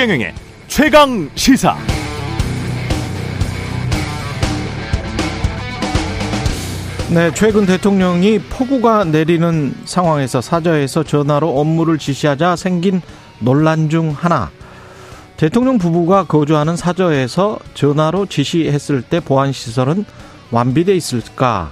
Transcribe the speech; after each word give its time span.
최경영의 0.00 0.32
최강 0.66 1.30
시사. 1.34 1.76
네, 7.10 7.30
최근 7.34 7.66
대통령이 7.66 8.38
폭우가 8.38 9.04
내리는 9.04 9.74
상황에서 9.84 10.40
사저에서 10.40 11.02
전화로 11.02 11.60
업무를 11.60 11.98
지시하자 11.98 12.56
생긴 12.56 13.02
논란 13.40 13.90
중 13.90 14.16
하나. 14.18 14.50
대통령 15.36 15.76
부부가 15.76 16.24
거주하는 16.24 16.76
사저에서 16.76 17.58
전화로 17.74 18.24
지시했을 18.24 19.02
때 19.02 19.20
보안 19.20 19.52
시설은 19.52 20.06
완비돼 20.50 20.96
있을까? 20.96 21.68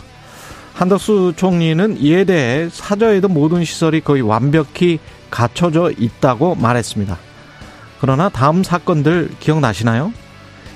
한덕수 0.75 1.33
총리는 1.35 1.97
이에 1.99 2.25
대해 2.25 2.69
사저에도 2.71 3.29
모든 3.29 3.65
시설이 3.65 4.03
거의 4.03 4.21
완벽히 4.21 4.99
갖춰져 5.31 5.91
있다고 5.97 6.57
말했습니다. 6.57 7.28
그러나 8.01 8.29
다음 8.29 8.63
사건들 8.63 9.31
기억나시나요? 9.41 10.13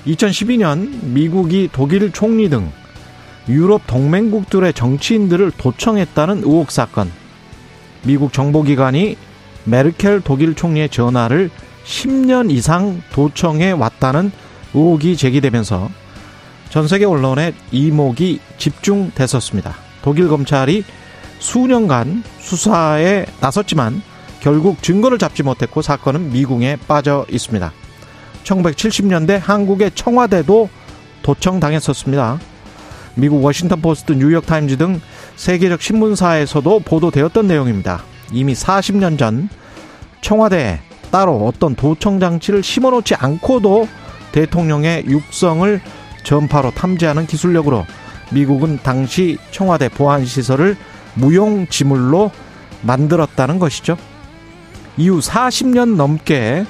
2012년 0.07 1.03
미국이 1.03 1.69
독일 1.71 2.11
총리 2.11 2.49
등 2.49 2.71
유럽 3.47 3.87
동맹국들의 3.87 4.73
정치인들을 4.73 5.51
도청했다는 5.57 6.39
의혹 6.39 6.71
사건. 6.71 7.11
미국 8.03 8.33
정보기관이 8.33 9.17
메르켈 9.65 10.21
독일 10.21 10.55
총리의 10.55 10.89
전화를 10.89 11.49
10년 11.85 12.51
이상 12.51 13.01
도청해 13.11 13.71
왔다는 13.71 14.31
의혹이 14.73 15.17
제기되면서 15.17 15.89
전 16.69 16.87
세계 16.87 17.05
언론의 17.05 17.53
이목이 17.71 18.39
집중됐었습니다. 18.57 19.75
독일 20.01 20.27
검찰이 20.27 20.83
수년간 21.39 22.23
수사에 22.39 23.25
나섰지만 23.39 24.01
결국 24.43 24.83
증거를 24.83 25.19
잡지 25.19 25.41
못했고 25.41 25.81
사건은 25.81 26.33
미궁에 26.33 26.77
빠져 26.85 27.25
있습니다. 27.31 27.71
1970년대 28.43 29.39
한국의 29.39 29.91
청와대도 29.95 30.67
도청당했었습니다. 31.21 32.39
미국 33.15 33.41
워싱턴 33.41 33.81
포스트, 33.81 34.11
뉴욕 34.11 34.45
타임즈 34.45 34.77
등 34.77 34.99
세계적 35.37 35.81
신문사에서도 35.81 36.79
보도되었던 36.81 37.47
내용입니다. 37.47 38.03
이미 38.33 38.51
40년 38.53 39.17
전 39.17 39.47
청와대에 40.19 40.81
따로 41.09 41.45
어떤 41.47 41.73
도청 41.73 42.19
장치를 42.19 42.63
심어놓지 42.63 43.15
않고도 43.15 43.87
대통령의 44.33 45.05
육성을 45.07 45.79
전파로 46.25 46.71
탐지하는 46.71 47.27
기술력으로 47.27 47.85
미국은 48.33 48.79
당시 48.83 49.37
청와대 49.51 49.87
보안 49.87 50.25
시설을 50.25 50.75
무용지물로 51.13 52.29
만들었다는 52.81 53.59
것이죠. 53.59 53.95
이후 54.97 55.19
40년 55.19 55.95
넘게 55.95 56.65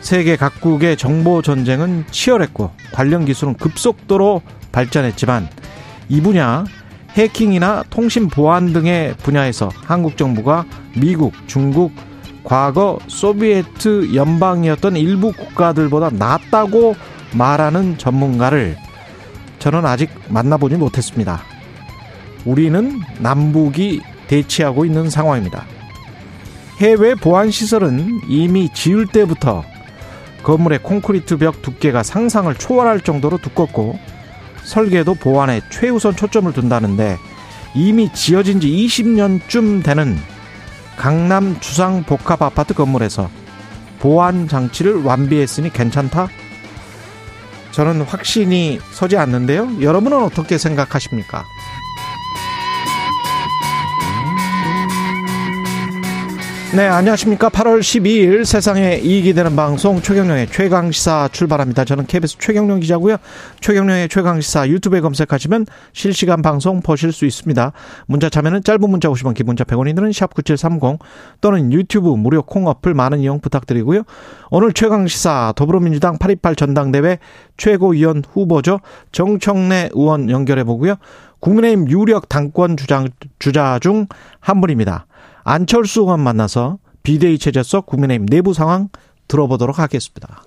세계 0.00 0.36
각국의 0.36 0.96
정보 0.96 1.42
전쟁은 1.42 2.04
치열했고 2.10 2.70
관련 2.92 3.24
기술은 3.24 3.54
급속도로 3.54 4.42
발전했지만 4.72 5.48
이 6.08 6.20
분야 6.20 6.64
해킹이나 7.10 7.84
통신 7.90 8.28
보안 8.28 8.72
등의 8.72 9.14
분야에서 9.18 9.70
한국 9.84 10.16
정부가 10.16 10.64
미국, 10.96 11.32
중국, 11.46 11.92
과거 12.44 12.98
소비에트 13.08 14.14
연방이었던 14.14 14.96
일부 14.96 15.32
국가들보다 15.32 16.10
낫다고 16.10 16.96
말하는 17.34 17.98
전문가를 17.98 18.76
저는 19.58 19.84
아직 19.84 20.10
만나보지 20.28 20.76
못했습니다. 20.76 21.42
우리는 22.44 23.00
남북이 23.18 24.00
대치하고 24.26 24.84
있는 24.84 25.10
상황입니다. 25.10 25.64
해외 26.80 27.14
보안 27.14 27.50
시설은 27.50 28.22
이미 28.26 28.70
지을 28.72 29.06
때부터 29.06 29.64
건물의 30.42 30.82
콘크리트 30.82 31.36
벽 31.36 31.60
두께가 31.60 32.02
상상을 32.02 32.54
초월할 32.54 33.02
정도로 33.02 33.36
두껍고 33.36 33.98
설계도 34.64 35.14
보안에 35.16 35.60
최우선 35.70 36.16
초점을 36.16 36.50
둔다는데 36.54 37.18
이미 37.74 38.10
지어진 38.14 38.60
지 38.60 38.68
20년쯤 38.68 39.84
되는 39.84 40.16
강남 40.96 41.60
주상 41.60 42.02
복합 42.04 42.40
아파트 42.40 42.72
건물에서 42.72 43.28
보안 43.98 44.48
장치를 44.48 45.02
완비했으니 45.02 45.70
괜찮다? 45.70 46.28
저는 47.72 48.02
확신이 48.02 48.80
서지 48.92 49.18
않는데요. 49.18 49.82
여러분은 49.82 50.22
어떻게 50.22 50.56
생각하십니까? 50.56 51.44
네, 56.72 56.86
안녕하십니까. 56.86 57.48
8월 57.48 57.80
12일 57.80 58.44
세상에 58.44 58.94
이익이 58.98 59.34
되는 59.34 59.56
방송 59.56 60.00
최경령의 60.00 60.46
최강시사 60.46 61.30
출발합니다. 61.32 61.84
저는 61.84 62.06
KBS 62.06 62.38
최경령 62.38 62.78
기자고요. 62.78 63.16
최경령의 63.58 64.08
최강시사 64.08 64.68
유튜브에 64.68 65.00
검색하시면 65.00 65.66
실시간 65.92 66.42
방송 66.42 66.80
보실 66.80 67.10
수 67.10 67.26
있습니다. 67.26 67.72
문자 68.06 68.28
참여는 68.28 68.62
짧은 68.62 68.88
문자 68.88 69.08
50원, 69.08 69.34
기본자 69.34 69.64
100원이 69.64 69.96
드는 69.96 70.10
샵9730 70.10 71.00
또는 71.40 71.72
유튜브 71.72 72.10
무료 72.10 72.40
콩 72.40 72.68
어플 72.68 72.94
많은 72.94 73.18
이용 73.18 73.40
부탁드리고요. 73.40 74.04
오늘 74.52 74.72
최강시사 74.72 75.54
더불어민주당 75.56 76.18
828 76.18 76.54
전당대회 76.54 77.18
최고위원 77.56 78.22
후보죠. 78.32 78.78
정청래 79.10 79.88
의원 79.92 80.30
연결해 80.30 80.62
보고요. 80.62 80.94
국민의힘 81.40 81.88
유력 81.88 82.28
당권 82.28 82.76
주장, 82.76 83.08
주자 83.40 83.80
중 83.80 84.06
한 84.40 84.60
분입니다. 84.60 85.06
안철수 85.50 86.02
의원 86.02 86.20
만나서 86.20 86.78
비대위 87.02 87.40
체제 87.40 87.64
속 87.64 87.86
국민의힘 87.86 88.26
내부 88.26 88.54
상황 88.54 88.88
들어보도록 89.26 89.80
하겠습니다. 89.80 90.44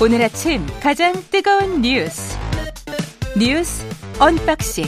오늘 0.00 0.22
아침 0.22 0.64
가장 0.80 1.14
뜨거운 1.32 1.82
뉴스 1.82 2.38
뉴스 3.36 3.84
unboxing 4.20 4.84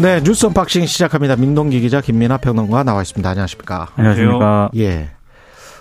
네 0.00 0.22
뉴스 0.22 0.46
unboxing 0.46 0.86
시작합니다. 0.86 1.36
민동기 1.36 1.82
기자 1.82 2.00
김민아 2.00 2.38
평론가 2.38 2.82
나와 2.82 3.02
있습니다. 3.02 3.28
안녕하십니까? 3.28 3.88
안녕하십니까? 3.94 4.70
예. 4.76 5.17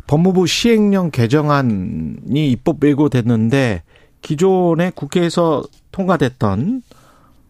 법무부 0.07 0.47
시행령 0.47 1.12
개정안이 1.12 2.50
입법 2.51 2.78
예고됐는데 2.84 3.84
기존에 4.22 4.91
국회에서 4.95 5.63
통과됐던 5.91 6.81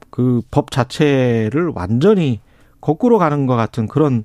그 0.10 0.42
법 0.50 0.72
자체를 0.72 1.72
완전히 1.76 2.40
거꾸로 2.82 3.18
가는 3.20 3.46
것 3.46 3.56
같은 3.56 3.88
그런 3.88 4.24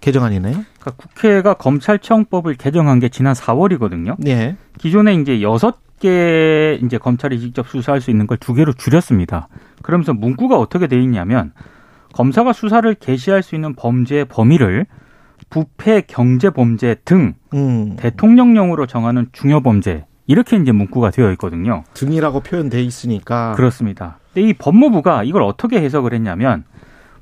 개정안이네요. 0.00 0.52
그러니까 0.52 0.90
국회가 0.96 1.54
검찰청법을 1.54 2.54
개정한 2.54 2.98
게 3.00 3.08
지난 3.08 3.34
4월이거든요. 3.34 4.16
네. 4.18 4.56
기존에 4.78 5.14
이제 5.14 5.42
여섯 5.42 5.78
개 6.00 6.78
이제 6.82 6.98
검찰이 6.98 7.38
직접 7.40 7.68
수사할 7.68 8.00
수 8.00 8.10
있는 8.10 8.26
걸 8.26 8.36
두 8.38 8.54
개로 8.54 8.72
줄였습니다. 8.72 9.48
그러면서 9.82 10.12
문구가 10.12 10.58
어떻게 10.58 10.86
돼 10.88 11.00
있냐면 11.00 11.52
검사가 12.12 12.52
수사를 12.52 12.92
개시할 12.94 13.42
수 13.42 13.54
있는 13.54 13.74
범죄의 13.74 14.24
범위를 14.26 14.86
부패, 15.52 16.00
경제 16.06 16.48
범죄 16.48 16.96
등 17.04 17.34
음. 17.52 17.94
대통령령으로 17.98 18.86
정하는 18.86 19.26
중요 19.32 19.60
범죄 19.60 20.06
이렇게 20.26 20.56
이제 20.56 20.72
문구가 20.72 21.10
되어 21.10 21.30
있거든요. 21.32 21.84
등이라고 21.92 22.40
표현돼 22.40 22.82
있으니까 22.82 23.52
그렇습니다. 23.52 24.18
근데 24.32 24.48
이 24.48 24.54
법무부가 24.54 25.24
이걸 25.24 25.42
어떻게 25.42 25.78
해석을 25.82 26.14
했냐면 26.14 26.64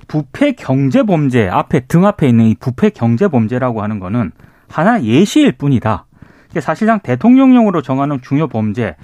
부패 0.06 0.52
경제 0.52 1.02
범죄 1.02 1.48
앞에 1.48 1.80
등 1.80 2.06
앞에 2.06 2.28
있는 2.28 2.46
이 2.46 2.54
부패 2.54 2.91
경제 2.91 3.26
범죄라고 3.26 3.82
하는 3.82 3.98
거는 3.98 4.30
하나 4.68 5.03
예시일 5.03 5.53
뿐이다. 5.53 6.06
사실상 6.60 7.00
대통령령으로 7.00 7.83
정하는 7.83 8.21
중요 8.22 8.47
범죄 8.47 8.94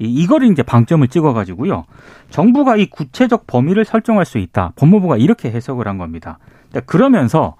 이걸 0.00 0.42
이제 0.42 0.64
방점을 0.64 1.06
찍어가지고요. 1.06 1.84
정부가 2.30 2.74
이 2.74 2.86
구체적 2.86 3.46
범위를 3.46 3.84
설정할 3.84 4.24
수 4.24 4.38
있다. 4.38 4.72
법무부가 4.74 5.18
이렇게 5.18 5.52
해석을 5.52 5.86
한 5.86 5.98
겁니다. 5.98 6.40
그러면서 6.86 7.54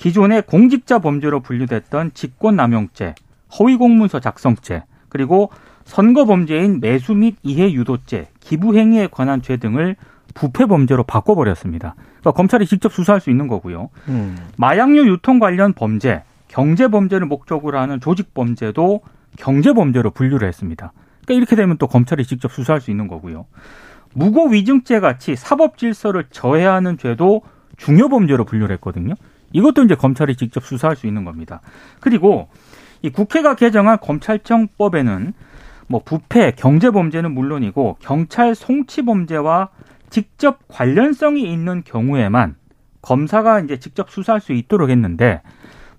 기존의 0.00 0.42
공직자 0.46 0.98
범죄로 0.98 1.40
분류됐던 1.40 2.12
직권남용죄, 2.14 3.14
허위공문서 3.58 4.18
작성죄, 4.20 4.84
그리고 5.10 5.50
선거 5.84 6.24
범죄인 6.24 6.80
매수 6.80 7.14
및 7.14 7.36
이해 7.42 7.70
유도죄, 7.70 8.28
기부 8.40 8.78
행위에 8.78 9.08
관한 9.10 9.42
죄 9.42 9.58
등을 9.58 9.96
부패 10.32 10.64
범죄로 10.64 11.02
바꿔버렸습니다. 11.02 11.96
그러니까 12.20 12.30
검찰이 12.30 12.64
직접 12.64 12.90
수사할 12.90 13.20
수 13.20 13.28
있는 13.28 13.46
거고요. 13.46 13.90
음. 14.08 14.38
마약류 14.56 15.06
유통 15.06 15.38
관련 15.38 15.74
범죄, 15.74 16.22
경제 16.48 16.88
범죄를 16.88 17.26
목적으로 17.26 17.78
하는 17.78 18.00
조직 18.00 18.32
범죄도 18.32 19.02
경제 19.36 19.74
범죄로 19.74 20.12
분류를 20.12 20.48
했습니다. 20.48 20.94
그러니까 21.26 21.34
이렇게 21.34 21.56
되면 21.56 21.76
또 21.76 21.86
검찰이 21.86 22.24
직접 22.24 22.50
수사할 22.50 22.80
수 22.80 22.90
있는 22.90 23.06
거고요. 23.06 23.44
무고 24.14 24.48
위증죄 24.48 24.98
같이 25.00 25.36
사법 25.36 25.76
질서를 25.76 26.24
저해하는 26.30 26.96
죄도 26.96 27.42
중요 27.76 28.08
범죄로 28.08 28.46
분류를 28.46 28.74
했거든요. 28.76 29.14
이것도 29.52 29.84
이제 29.84 29.94
검찰이 29.94 30.36
직접 30.36 30.64
수사할 30.64 30.96
수 30.96 31.06
있는 31.06 31.24
겁니다. 31.24 31.60
그리고 32.00 32.48
이 33.02 33.10
국회가 33.10 33.54
개정한 33.54 33.98
검찰청법에는 34.00 35.32
뭐 35.88 36.02
부패, 36.04 36.52
경제 36.52 36.90
범죄는 36.90 37.32
물론이고 37.32 37.96
경찰 38.00 38.54
송치 38.54 39.04
범죄와 39.04 39.70
직접 40.08 40.60
관련성이 40.68 41.52
있는 41.52 41.82
경우에만 41.84 42.56
검사가 43.02 43.60
이제 43.60 43.78
직접 43.78 44.10
수사할 44.10 44.40
수 44.40 44.52
있도록 44.52 44.90
했는데 44.90 45.42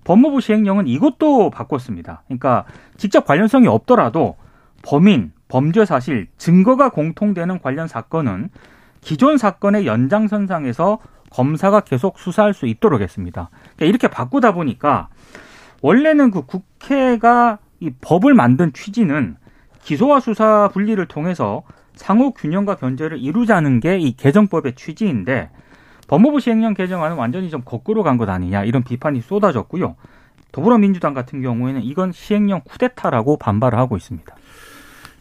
법무부 0.04 0.40
시행령은 0.40 0.86
이것도 0.88 1.50
바꿨습니다. 1.50 2.22
그러니까 2.26 2.64
직접 2.96 3.24
관련성이 3.24 3.66
없더라도 3.66 4.36
범인, 4.82 5.32
범죄 5.48 5.84
사실, 5.84 6.28
증거가 6.38 6.88
공통되는 6.88 7.60
관련 7.60 7.86
사건은 7.86 8.48
기존 9.00 9.38
사건의 9.38 9.86
연장선상에서 9.86 10.98
검사가 11.32 11.80
계속 11.80 12.18
수사할 12.18 12.54
수 12.54 12.66
있도록 12.66 13.00
했습니다. 13.00 13.50
그러니까 13.76 13.86
이렇게 13.86 14.08
바꾸다 14.08 14.52
보니까 14.52 15.08
원래는 15.80 16.30
그 16.30 16.44
국회가 16.46 17.58
이 17.80 17.90
법을 18.00 18.34
만든 18.34 18.72
취지는 18.72 19.36
기소와 19.82 20.20
수사 20.20 20.68
분리를 20.72 21.04
통해서 21.06 21.62
상호 21.94 22.30
균형과 22.32 22.76
견제를 22.76 23.18
이루자는 23.18 23.80
게 23.80 23.98
이 23.98 24.12
개정법의 24.16 24.74
취지인데 24.76 25.50
법무부 26.06 26.40
시행령 26.40 26.74
개정안은 26.74 27.16
완전히 27.16 27.50
좀 27.50 27.62
거꾸로 27.64 28.02
간 28.02 28.16
것 28.18 28.28
아니냐 28.28 28.64
이런 28.64 28.84
비판이 28.84 29.20
쏟아졌고요. 29.22 29.96
더불어민주당 30.52 31.14
같은 31.14 31.40
경우에는 31.42 31.82
이건 31.82 32.12
시행령 32.12 32.60
쿠데타라고 32.64 33.38
반발을 33.38 33.78
하고 33.78 33.96
있습니다. 33.96 34.34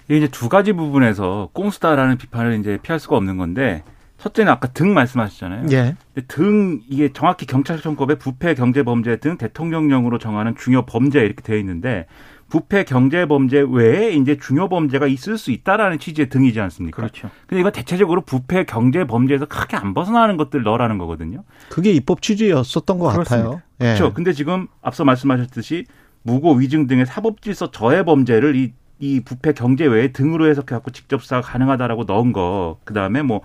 이제 0.09 0.27
두 0.27 0.49
가지 0.49 0.73
부분에서 0.73 1.49
꼼수다라는 1.53 2.17
비판을 2.17 2.59
이제 2.59 2.77
피할 2.81 2.99
수가 2.99 3.15
없는 3.15 3.37
건데 3.37 3.83
첫째는 4.21 4.51
아까 4.51 4.67
등 4.67 4.93
말씀하셨잖아요. 4.93 5.65
예. 5.71 5.95
등 6.27 6.81
이게 6.87 7.11
정확히 7.11 7.47
경찰청법에 7.47 8.15
부패 8.15 8.53
경제 8.53 8.83
범죄 8.83 9.15
등 9.17 9.37
대통령령으로 9.37 10.19
정하는 10.19 10.55
중요 10.55 10.85
범죄 10.85 11.21
이렇게 11.21 11.41
되어 11.41 11.57
있는데 11.57 12.05
부패 12.47 12.83
경제 12.83 13.25
범죄 13.25 13.65
외에 13.67 14.11
이제 14.11 14.37
중요 14.37 14.69
범죄가 14.69 15.07
있을 15.07 15.39
수 15.39 15.49
있다라는 15.51 15.97
취지의 15.97 16.29
등이지 16.29 16.59
않습니까? 16.59 16.97
그렇죠. 16.97 17.31
근데 17.47 17.61
이거 17.61 17.71
대체적으로 17.71 18.21
부패 18.21 18.63
경제 18.65 19.05
범죄에서 19.05 19.45
크게 19.45 19.75
안 19.75 19.95
벗어나는 19.95 20.37
것들 20.37 20.61
넣으라는 20.61 20.99
거거든요. 20.99 21.43
그게 21.69 21.91
입법 21.91 22.21
취지였었던 22.21 22.99
것 22.99 23.13
그렇습니다. 23.13 23.49
같아요. 23.49 23.61
예. 23.79 23.85
그렇죠. 23.85 24.13
근데 24.13 24.33
지금 24.33 24.67
앞서 24.83 25.03
말씀하셨듯이 25.03 25.85
무고 26.21 26.53
위증 26.53 26.85
등의 26.85 27.07
사법 27.07 27.41
질서 27.41 27.71
저해 27.71 28.03
범죄를 28.05 28.55
이, 28.55 28.73
이 28.99 29.21
부패 29.21 29.53
경제 29.53 29.87
외에 29.87 30.11
등으로 30.11 30.47
해석해갖고 30.47 30.91
직접 30.91 31.23
수사가 31.23 31.41
가능하다라고 31.41 32.03
넣은 32.03 32.33
거, 32.33 32.77
그 32.83 32.93
다음에 32.93 33.23
뭐 33.23 33.41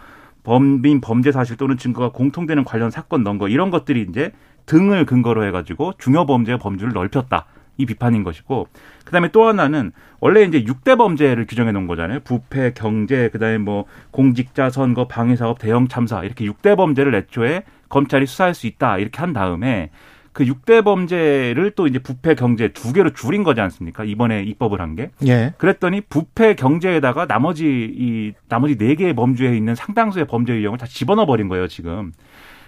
범인 0.47 1.01
범죄 1.01 1.33
사실 1.33 1.57
또는 1.57 1.77
증거가 1.77 2.11
공통되는 2.11 2.63
관련 2.63 2.93
사건 2.93 3.25
넣은 3.25 3.37
거 3.37 3.49
이런 3.49 3.71
것들이 3.71 4.07
이제 4.09 4.31
등을 4.67 5.05
근거로 5.05 5.45
해가지고 5.45 5.95
중요 5.99 6.25
범죄의 6.25 6.59
범주를 6.61 6.93
넓혔다. 6.93 7.47
이 7.79 7.85
비판인 7.85 8.23
것이고 8.23 8.69
그다음에 9.05 9.29
또 9.33 9.47
하나는 9.47 9.93
원래 10.21 10.43
이제 10.45 10.63
6대 10.63 10.97
범죄를 10.97 11.47
규정해 11.47 11.73
놓은 11.73 11.89
거잖아요. 11.89 12.21
부패, 12.21 12.73
경제, 12.75 13.29
그다음에 13.29 13.59
뭐 13.59 13.87
공직자 14.13 14.71
선거, 14.71 15.09
방해 15.09 15.35
사업, 15.35 15.59
대형 15.59 15.89
참사 15.89 16.23
이렇게 16.23 16.47
6대 16.47 16.77
범죄를 16.77 17.15
애초에 17.17 17.65
검찰이 17.89 18.27
수사할 18.27 18.55
수 18.55 18.69
있다. 18.69 18.99
이렇게 18.99 19.19
한 19.19 19.33
다음에 19.33 19.91
그 20.37 20.45
6대 20.45 20.85
범죄를 20.85 21.71
또 21.77 21.87
이제 21.87 21.99
부패, 21.99 22.35
경제 22.35 22.69
두 22.69 22.93
개로 22.93 23.15
줄인 23.15 23.43
거지 23.43 23.63
않습니까? 23.63 24.05
이번에 24.05 24.43
입법을 24.43 24.83
한 24.83 24.95
게. 24.95 25.11
예. 25.27 25.55
그랬더니 25.57 26.03
부패 26.03 26.55
경제에다가 26.55 27.27
나머지 27.27 27.65
이 27.65 28.35
나머지 28.47 28.77
네 28.77 28.97
개의 28.97 29.15
범주에 29.15 29.57
있는 29.57 29.75
상당수의 29.75 30.27
범죄 30.27 30.53
유형을 30.53 30.77
다 30.77 30.85
집어넣어 30.85 31.25
버린 31.25 31.49
거예요, 31.49 31.69
지금. 31.69 32.13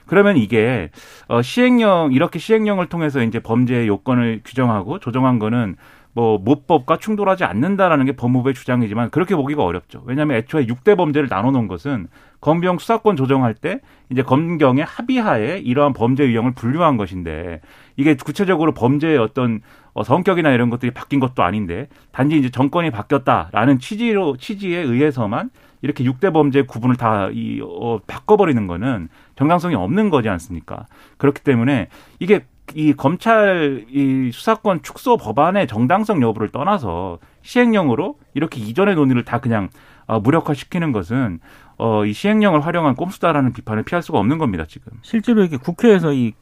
그러면 0.07 0.39
이게 0.39 0.89
어 1.27 1.43
시행령 1.43 2.15
이렇게 2.15 2.39
시행령을 2.39 2.87
통해서 2.87 3.23
이제 3.23 3.39
범죄 3.39 3.87
요건을 3.87 4.41
규정하고 4.47 4.99
조정한 4.99 5.39
거는 5.39 5.77
뭐 6.15 6.39
모법과 6.39 6.97
충돌하지 6.97 7.45
않는다라는 7.45 8.07
게 8.07 8.13
법무부의 8.13 8.55
주장이지만 8.55 9.11
그렇게 9.11 9.37
보기가 9.37 9.63
어렵죠. 9.63 10.05
왜냐하면 10.07 10.39
애초에 10.39 10.65
6대 10.65 10.97
범죄를 10.97 11.29
나눠 11.29 11.51
놓은 11.51 11.69
것은 11.69 12.09
검경 12.41 12.79
수사권 12.79 13.17
조정할 13.17 13.55
때 13.55 13.81
이제 14.11 14.23
검경의 14.23 14.85
합의하에 14.85 15.59
이러한 15.59 15.93
범죄 15.93 16.25
유형을 16.25 16.53
분류한 16.53 16.97
것인데 16.97 17.61
이게 17.97 18.15
구체적으로 18.15 18.73
범죄의 18.73 19.19
어떤 19.19 19.61
어, 19.93 20.05
성격이나 20.05 20.53
이런 20.53 20.71
것들이 20.71 20.93
바뀐 20.93 21.19
것도 21.19 21.43
아닌데 21.43 21.89
단지 22.13 22.39
이제 22.39 22.51
정권이 22.51 22.91
바뀌었다라는 22.91 23.81
취지로 23.81 24.37
취지에 24.37 24.79
의해서만 24.79 25.51
이렇게 25.83 26.05
6대 26.05 26.33
범죄 26.33 26.63
구분을 26.63 26.97
다 26.97 27.29
이, 27.33 27.61
어, 27.63 27.99
바꿔버리는 28.07 28.67
거는 28.67 29.09
정당성이 29.37 29.75
없는 29.75 30.11
거지 30.11 30.29
않습니까? 30.29 30.87
그렇기 31.17 31.43
때문에 31.43 31.89
이게 32.19 32.45
이 32.75 32.93
검찰 32.93 33.87
이 33.89 34.31
수사권 34.33 34.83
축소 34.83 35.17
법안의 35.17 35.67
정당성 35.67 36.23
여부를 36.23 36.51
떠나서 36.51 37.19
시행령으로 37.43 38.19
이렇게 38.35 38.61
이전의 38.61 38.95
논의를 38.95 39.25
다 39.25 39.41
그냥 39.41 39.71
어, 40.07 40.21
무력화시키는 40.21 40.93
것은 40.93 41.41
어, 41.79 42.05
이 42.05 42.13
시행령을 42.13 42.65
활용한 42.67 42.95
꼼수다라는 42.97 43.53
비판을 43.53 43.85
피할 43.85 44.03
수가 44.03 44.19
없는 44.19 44.39
겁니다, 44.39 44.67
지금. 44.69 44.93
실제로 45.03 45.43
이게 45.45 45.57
국회에서 45.57 46.13
이 46.13 46.33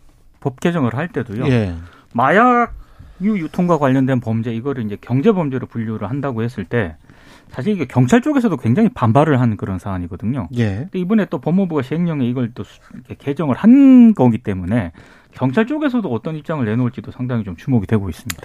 법 0.41 0.61
개정을 0.61 0.95
할 0.95 1.09
때도요. 1.09 1.49
예. 1.49 1.75
마약류 2.13 3.39
유통과 3.39 3.79
관련된 3.79 4.21
범죄 4.21 4.55
이거를 4.55 4.85
이제 4.85 4.97
경제 5.01 5.33
범죄로 5.33 5.67
분류를 5.67 6.09
한다고 6.09 6.43
했을 6.43 6.65
때 6.65 6.97
사실 7.49 7.73
이게 7.73 7.85
경찰 7.85 8.21
쪽에서도 8.23 8.57
굉장히 8.59 8.89
반발을 8.91 9.41
한 9.41 9.57
그런 9.57 9.81
사안이거든요. 9.81 10.49
예. 10.57 10.77
근데 10.83 10.99
이번에 11.01 11.25
또 11.31 11.41
법무부가 11.41 11.83
시행령에 11.83 12.27
이걸 12.27 12.53
또 12.55 12.63
개정을 13.19 13.57
한 13.57 14.15
거기 14.15 14.39
때문에 14.39 14.93
경찰 15.33 15.67
쪽에서도 15.67 16.09
어떤 16.13 16.37
입장을 16.37 16.65
내놓을지도 16.65 17.11
상당히 17.11 17.43
좀 17.43 17.57
주목이 17.57 17.89
되고 17.89 18.09
있습니다. 18.09 18.41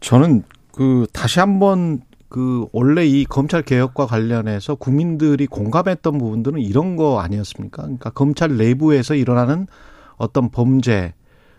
저는 0.00 0.42
그 0.72 1.06
다시 1.12 1.40
한번 1.40 2.00
그 2.28 2.66
원래 2.72 3.06
이 3.06 3.24
검찰 3.24 3.62
개혁과 3.62 4.06
관련해서 4.06 4.74
국민들이 4.74 5.46
공감했던 5.46 6.18
부분들은 6.18 6.60
이런 6.60 6.96
거 6.96 7.20
아니었습니까? 7.20 7.82
그러니까 7.82 8.10
검찰 8.10 8.56
내부에서 8.56 9.14
일어나는 9.14 9.66
어떤 10.16 10.50
범죄, 10.50 11.14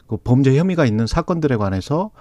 그 0.08 0.18
범죄 0.18 0.58
혐의가 0.58 0.86
있는 0.86 1.08
사건들에 1.08 1.56
관해서 1.56 2.12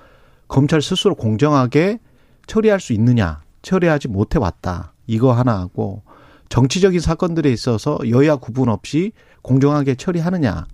검찰 0.49 0.83
스스로 0.83 1.15
공정하게 1.15 1.99
처리할 2.47 2.81
수 2.81 2.93
있느냐, 2.93 3.43
처리하지 3.63 4.09
못해 4.09 4.39
왔다. 4.39 4.93
이거 5.07 5.33
하나 5.33 5.59
하고 5.59 6.03
정치적인 6.49 7.01
사건들에 7.01 7.51
있어서 7.51 7.99
여야 8.11 8.37
구분 8.37 8.69
없이 8.69 9.13
공정하게 9.43 9.97
처리하느냐, 9.97 10.67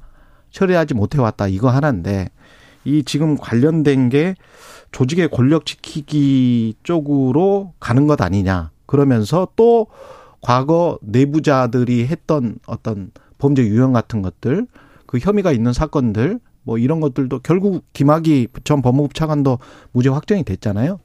처리하지 0.50 0.94
못해 0.94 1.20
왔다. 1.20 1.46
이거 1.46 1.70
하나인데 1.70 2.30
이 2.84 3.02
지금 3.04 3.36
관련된 3.36 4.08
게 4.08 4.34
조직의 4.92 5.28
권력 5.28 5.66
지키기 5.66 6.74
쪽으로 6.82 7.74
가는 7.80 8.06
것 8.06 8.20
아니냐. 8.20 8.70
그러면서 8.86 9.48
또 9.56 9.86
과거 10.40 10.98
내부자들이 11.02 12.06
했던 12.06 12.58
어떤 12.66 13.10
범죄 13.38 13.62
유형 13.62 13.92
같은 13.92 14.22
것들, 14.22 14.66
그 15.06 15.18
혐의가 15.18 15.52
있는 15.52 15.72
사건들, 15.72 16.40
뭐 16.62 16.78
이런 16.78 17.00
것들도 17.00 17.40
결국 17.40 17.84
김학의 17.92 18.48
전 18.64 18.82
법무부 18.82 19.14
차관도 19.14 19.58
무죄 19.92 20.08
확정이 20.08 20.44
됐잖아요. 20.44 21.00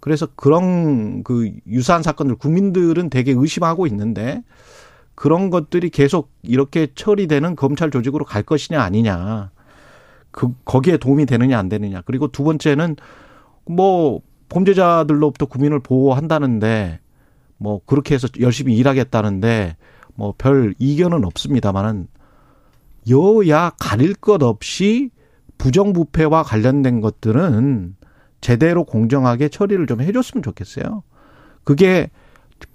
그래서 0.00 0.26
그런 0.36 1.22
그 1.24 1.50
유사한 1.66 2.02
사건들 2.02 2.36
국민들은 2.36 3.10
되게 3.10 3.32
의심하고 3.32 3.86
있는데 3.88 4.42
그런 5.14 5.50
것들이 5.50 5.90
계속 5.90 6.30
이렇게 6.42 6.88
처리되는 6.94 7.56
검찰 7.56 7.90
조직으로 7.90 8.24
갈 8.24 8.42
것이냐 8.42 8.80
아니냐. 8.80 9.50
그 10.38 10.54
거기에 10.64 10.98
도움이 10.98 11.26
되느냐 11.26 11.58
안 11.58 11.68
되느냐. 11.68 12.00
그리고 12.06 12.28
두 12.28 12.44
번째는 12.44 12.94
뭐 13.66 14.20
범죄자들로부터 14.50 15.46
국민을 15.46 15.80
보호한다는데 15.80 17.00
뭐 17.56 17.80
그렇게 17.84 18.14
해서 18.14 18.28
열심히 18.38 18.76
일하겠다는데 18.76 19.76
뭐 20.14 20.32
별 20.38 20.76
이견은 20.78 21.24
없습니다만은 21.24 22.06
여야 23.10 23.72
가릴 23.80 24.14
것 24.14 24.40
없이 24.44 25.10
부정부패와 25.58 26.44
관련된 26.44 27.00
것들은 27.00 27.96
제대로 28.40 28.84
공정하게 28.84 29.48
처리를 29.48 29.88
좀 29.88 30.00
해줬으면 30.00 30.44
좋겠어요. 30.44 31.02
그게 31.64 32.10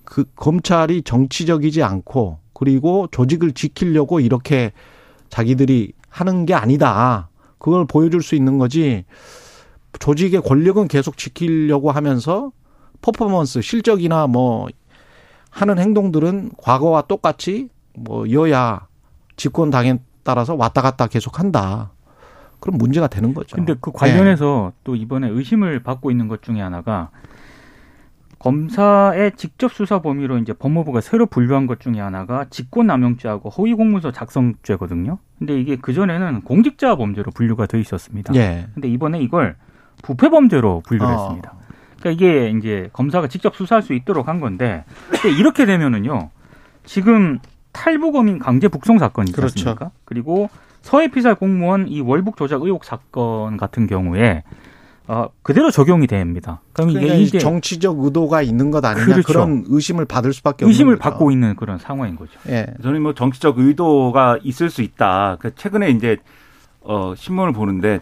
그 0.03 0.25
검찰이 0.35 1.03
정치적이지 1.03 1.81
않고 1.81 2.39
그리고 2.51 3.07
조직을 3.09 3.53
지키려고 3.53 4.19
이렇게 4.19 4.73
자기들이 5.29 5.93
하는 6.09 6.45
게 6.45 6.53
아니다. 6.53 7.29
그걸 7.63 7.85
보여줄 7.85 8.21
수 8.21 8.35
있는 8.35 8.57
거지. 8.57 9.05
조직의 9.97 10.41
권력은 10.41 10.89
계속 10.89 11.17
지키려고 11.17 11.91
하면서 11.91 12.51
퍼포먼스, 13.01 13.61
실적이나 13.61 14.27
뭐 14.27 14.67
하는 15.49 15.79
행동들은 15.79 16.51
과거와 16.57 17.03
똑같이 17.03 17.69
뭐 17.95 18.29
여야 18.31 18.87
집권 19.37 19.69
당에 19.69 19.99
따라서 20.23 20.55
왔다 20.55 20.81
갔다 20.81 21.07
계속 21.07 21.39
한다. 21.39 21.91
그럼 22.59 22.77
문제가 22.77 23.07
되는 23.07 23.33
거죠. 23.33 23.55
근데 23.55 23.75
그 23.79 23.91
관련해서 23.93 24.73
또 24.83 24.95
이번에 24.97 25.29
의심을 25.29 25.83
받고 25.83 26.11
있는 26.11 26.27
것 26.27 26.41
중에 26.41 26.59
하나가 26.59 27.11
검사의 28.43 29.31
직접 29.37 29.71
수사 29.71 30.01
범위로 30.01 30.37
이제 30.37 30.51
법무부가 30.51 30.99
새로 30.99 31.25
분류한 31.25 31.65
것 31.65 31.79
중에 31.79 32.01
하나가 32.01 32.45
직권남용죄하고 32.49 33.49
허위공문서 33.49 34.11
작성죄거든요. 34.11 35.17
근데 35.39 35.57
이게 35.57 35.77
그전에는 35.77 36.41
공직자 36.41 36.97
범죄로 36.97 37.31
분류가 37.31 37.67
돼 37.67 37.79
있었습니다. 37.79 38.35
예. 38.35 38.67
근데 38.73 38.89
이번에 38.89 39.21
이걸 39.21 39.55
부패 40.01 40.29
범죄로 40.29 40.81
분류를 40.85 41.13
어. 41.13 41.17
했습니다. 41.17 41.53
그러니까 41.99 42.09
이게 42.11 42.49
이제 42.49 42.89
검사가 42.91 43.29
직접 43.29 43.55
수사할 43.55 43.81
수 43.81 43.93
있도록 43.93 44.27
한 44.27 44.41
건데 44.41 44.83
이렇게 45.39 45.65
되면은요. 45.65 46.29
지금 46.83 47.39
탈북어민 47.71 48.39
강제 48.39 48.67
북송 48.67 48.99
사건 48.99 49.25
있지 49.25 49.37
그렇죠. 49.37 49.69
않습니까? 49.69 49.91
그리고 50.03 50.49
서해 50.81 51.07
피살 51.07 51.35
공무원 51.35 51.87
이 51.87 52.01
월북 52.01 52.35
조작 52.35 52.61
의혹 52.61 52.83
사건 52.83 53.55
같은 53.55 53.87
경우에 53.87 54.43
어, 55.07 55.27
그대로 55.41 55.69
적용이 55.69 56.07
됩니다. 56.07 56.61
그럼 56.71 56.89
이게 56.91 56.99
그러니까 57.01 57.19
이게 57.21 57.37
정치적 57.39 57.99
의도가 57.99 58.41
있는 58.41 58.71
것 58.71 58.83
아니냐 58.85 59.05
그렇죠. 59.05 59.23
그런 59.27 59.63
의심을 59.67 60.05
받을 60.05 60.31
수밖에 60.33 60.63
없는 60.63 60.69
의심을 60.71 60.95
거죠. 60.97 61.09
받고 61.09 61.31
있는 61.31 61.55
그런 61.55 61.77
상황인 61.77 62.15
거죠. 62.15 62.31
예. 62.47 62.67
저는 62.81 63.01
뭐 63.01 63.13
정치적 63.13 63.59
의도가 63.59 64.39
있을 64.43 64.69
수 64.69 64.81
있다. 64.81 65.37
그 65.39 65.53
최근에 65.55 65.89
이제 65.89 66.17
어 66.81 67.13
신문을 67.17 67.51
보는데 67.53 67.99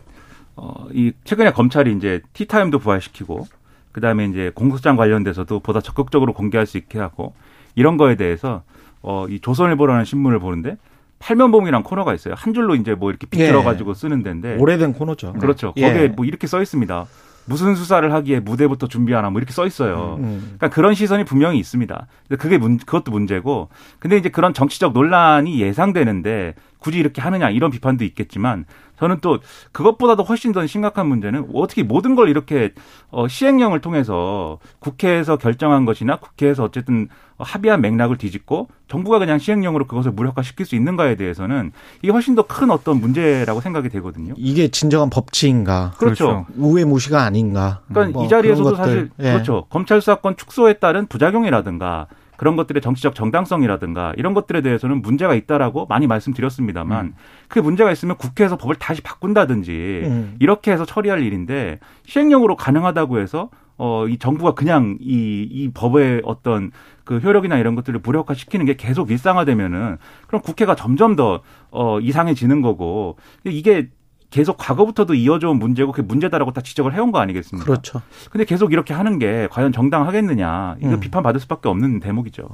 어 0.55 0.87
이 0.93 1.11
최근에 1.23 1.51
검찰이 1.53 1.91
이제 1.95 2.21
티타임도 2.33 2.79
부활시키고 2.79 3.47
그다음에 3.93 4.25
이제 4.25 4.51
공소장 4.53 4.95
관련돼서도 4.95 5.59
보다 5.61 5.81
적극적으로 5.81 6.33
공개할 6.33 6.65
수 6.67 6.77
있게 6.77 6.99
하고 6.99 7.33
이런 7.75 7.97
거에 7.97 8.15
대해서 8.15 8.61
어 9.01 9.25
이 9.27 9.39
조선일보라는 9.39 10.05
신문을 10.05 10.39
보는데 10.39 10.77
팔면봉이란 11.21 11.83
코너가 11.83 12.13
있어요. 12.13 12.33
한 12.35 12.53
줄로 12.53 12.75
이제 12.75 12.95
뭐 12.95 13.09
이렇게 13.09 13.27
빗들어 13.27 13.59
예. 13.59 13.63
가지고 13.63 13.93
쓰는 13.93 14.23
데인데 14.23 14.57
오래된 14.57 14.93
코너죠. 14.93 15.33
그렇죠. 15.33 15.73
예. 15.77 15.87
거기에 15.87 16.07
뭐 16.09 16.25
이렇게 16.25 16.47
써 16.47 16.61
있습니다. 16.61 17.05
무슨 17.45 17.75
수사를 17.75 18.11
하기에 18.13 18.39
무대부터 18.39 18.87
준비하나 18.87 19.29
뭐 19.29 19.39
이렇게 19.39 19.51
써 19.51 19.65
있어요. 19.65 20.17
음. 20.19 20.41
그러니까 20.57 20.69
그런 20.69 20.93
시선이 20.93 21.25
분명히 21.25 21.57
있습니다. 21.59 22.07
그게 22.39 22.57
문, 22.57 22.77
그것도 22.77 23.11
문제고. 23.11 23.69
근데 23.99 24.17
이제 24.17 24.29
그런 24.29 24.53
정치적 24.53 24.93
논란이 24.93 25.59
예상되는데 25.59 26.55
굳이 26.79 26.99
이렇게 26.99 27.21
하느냐 27.21 27.49
이런 27.49 27.71
비판도 27.71 28.03
있겠지만 28.03 28.65
저는 29.01 29.17
또 29.21 29.39
그것보다도 29.71 30.21
훨씬 30.21 30.51
더 30.51 30.65
심각한 30.67 31.07
문제는 31.07 31.49
어떻게 31.55 31.81
모든 31.81 32.13
걸 32.13 32.29
이렇게 32.29 32.71
어, 33.09 33.27
시행령을 33.27 33.81
통해서 33.81 34.59
국회에서 34.77 35.37
결정한 35.37 35.85
것이나 35.85 36.17
국회에서 36.17 36.63
어쨌든 36.65 37.09
합의한 37.39 37.81
맥락을 37.81 38.19
뒤집고 38.19 38.67
정부가 38.87 39.17
그냥 39.17 39.39
시행령으로 39.39 39.87
그것을 39.87 40.11
무력화시킬 40.11 40.67
수 40.67 40.75
있는가에 40.75 41.15
대해서는 41.15 41.71
이게 42.03 42.11
훨씬 42.11 42.35
더 42.35 42.43
큰 42.43 42.69
어떤 42.69 42.99
문제라고 42.99 43.59
생각이 43.59 43.89
되거든요. 43.89 44.35
이게 44.37 44.67
진정한 44.67 45.09
법치인가? 45.09 45.93
그렇죠. 45.97 46.45
우회 46.57 46.83
무시가 46.85 47.23
아닌가? 47.23 47.81
그러니까 47.87 48.19
뭐 48.19 48.25
이 48.25 48.29
자리에서도. 48.29 48.75
사실 48.75 49.09
예. 49.19 49.31
그렇죠. 49.31 49.65
검찰 49.69 49.99
수사권 49.99 50.37
축소에 50.37 50.73
따른 50.73 51.07
부작용이라든가 51.07 52.05
그런 52.41 52.55
것들의 52.55 52.81
정치적 52.81 53.13
정당성이라든가 53.13 54.13
이런 54.17 54.33
것들에 54.33 54.61
대해서는 54.61 55.03
문제가 55.03 55.35
있다라고 55.35 55.85
많이 55.85 56.07
말씀드렸습니다만 56.07 57.05
음. 57.05 57.13
그게 57.47 57.61
문제가 57.61 57.91
있으면 57.91 58.17
국회에서 58.17 58.57
법을 58.57 58.77
다시 58.77 59.03
바꾼다든지 59.03 60.01
음. 60.05 60.37
이렇게 60.39 60.71
해서 60.71 60.83
처리할 60.83 61.21
일인데 61.21 61.77
시행령으로 62.07 62.55
가능하다고 62.55 63.19
해서 63.19 63.51
어, 63.77 64.07
이 64.07 64.17
정부가 64.17 64.55
그냥 64.55 64.97
이, 64.99 65.47
이 65.51 65.69
법의 65.71 66.23
어떤 66.25 66.71
그 67.03 67.19
효력이나 67.19 67.59
이런 67.59 67.75
것들을 67.75 67.99
무력화시키는 67.99 68.65
게 68.65 68.75
계속 68.75 69.11
일상화되면은 69.11 69.97
그럼 70.25 70.41
국회가 70.41 70.73
점점 70.73 71.15
더, 71.15 71.41
어, 71.69 71.99
이상해지는 71.99 72.63
거고 72.63 73.17
이게 73.45 73.91
계속 74.31 74.57
과거부터도 74.57 75.13
이어져 75.13 75.49
온 75.49 75.59
문제고 75.59 75.91
그게 75.91 76.07
문제다라고 76.07 76.53
다 76.53 76.61
지적을 76.61 76.93
해온 76.93 77.11
거 77.11 77.19
아니겠습니까? 77.19 77.65
그렇죠. 77.65 78.01
근데 78.31 78.45
계속 78.45 78.71
이렇게 78.71 78.93
하는 78.93 79.19
게 79.19 79.47
과연 79.51 79.73
정당하겠느냐. 79.73 80.77
이거 80.79 80.93
음. 80.93 80.99
비판받을 81.01 81.41
수밖에 81.41 81.67
없는 81.67 81.99
대목이죠. 81.99 82.47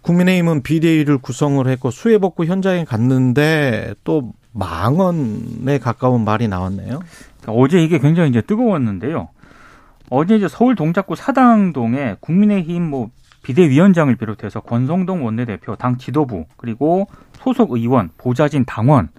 국민의힘은 0.00 0.62
비대위를 0.62 1.18
구성을 1.18 1.64
했고 1.68 1.90
수해 1.90 2.16
복구 2.16 2.46
현장에 2.46 2.84
갔는데 2.84 3.94
또 4.04 4.32
망언에 4.52 5.78
가까운 5.78 6.24
말이 6.24 6.48
나왔네요. 6.48 7.00
그러니까 7.42 7.52
어제 7.52 7.84
이게 7.84 7.98
굉장히 7.98 8.30
이제 8.30 8.40
뜨거웠는데요. 8.40 9.28
어제 10.08 10.34
이제 10.34 10.48
서울 10.48 10.76
동작구 10.76 11.14
사당동에 11.14 12.16
국민의힘 12.20 12.82
뭐 12.82 13.10
비대위원장을 13.42 14.16
비롯해서 14.16 14.60
권성동 14.60 15.26
원내대표, 15.26 15.76
당 15.76 15.98
지도부 15.98 16.46
그리고 16.56 17.06
소속 17.34 17.72
의원, 17.72 18.08
보좌진 18.16 18.64
당원 18.64 19.10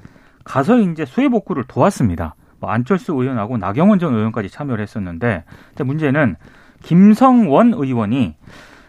가서 0.49 0.79
이제 0.79 1.05
수해 1.05 1.29
복구를 1.29 1.65
도왔습니다. 1.67 2.33
뭐 2.59 2.71
안철수 2.71 3.13
의원하고 3.13 3.57
나경원 3.57 3.99
전 3.99 4.15
의원까지 4.15 4.49
참여를 4.49 4.81
했었는데, 4.81 5.43
근데 5.69 5.83
문제는 5.83 6.37
김성원 6.81 7.73
의원이 7.75 8.35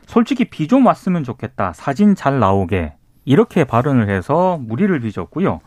솔직히 0.07 0.47
비 0.47 0.67
좀 0.67 0.87
왔으면 0.87 1.23
좋겠다. 1.23 1.75
사진 1.75 2.15
잘 2.15 2.39
나오게. 2.41 2.95
이렇게 3.27 3.65
발언을 3.65 4.09
해서 4.09 4.59
무리를 4.63 4.99
빚었고요. 5.01 5.61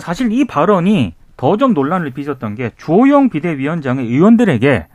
사실 0.00 0.32
이 0.32 0.46
발언이 0.46 1.14
더 1.36 1.56
좀 1.56 1.74
논란을 1.74 2.10
빚었던 2.12 2.54
게 2.54 2.70
주호영 2.78 3.28
비대위원장의 3.28 4.06
의원들에게 4.06 4.86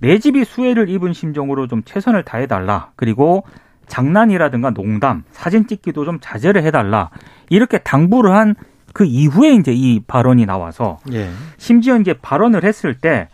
내 0.00 0.18
집이 0.18 0.44
수해를 0.44 0.88
입은 0.88 1.12
심정으로 1.12 1.68
좀 1.68 1.82
최선을 1.84 2.24
다해달라. 2.24 2.90
그리고 2.96 3.44
장난이라든가 3.86 4.70
농담, 4.70 5.22
사진 5.30 5.66
찍기도 5.68 6.04
좀 6.04 6.18
자제를 6.20 6.64
해달라. 6.64 7.10
이렇게 7.48 7.78
당부를 7.78 8.32
한 8.34 8.56
그 8.92 9.04
이후에 9.04 9.54
이제 9.54 9.72
이 9.72 10.00
발언이 10.06 10.46
나와서 10.46 10.98
예. 11.12 11.30
심지어 11.58 11.98
이제 11.98 12.14
발언을 12.14 12.64
했을 12.64 12.94
때 12.94 13.28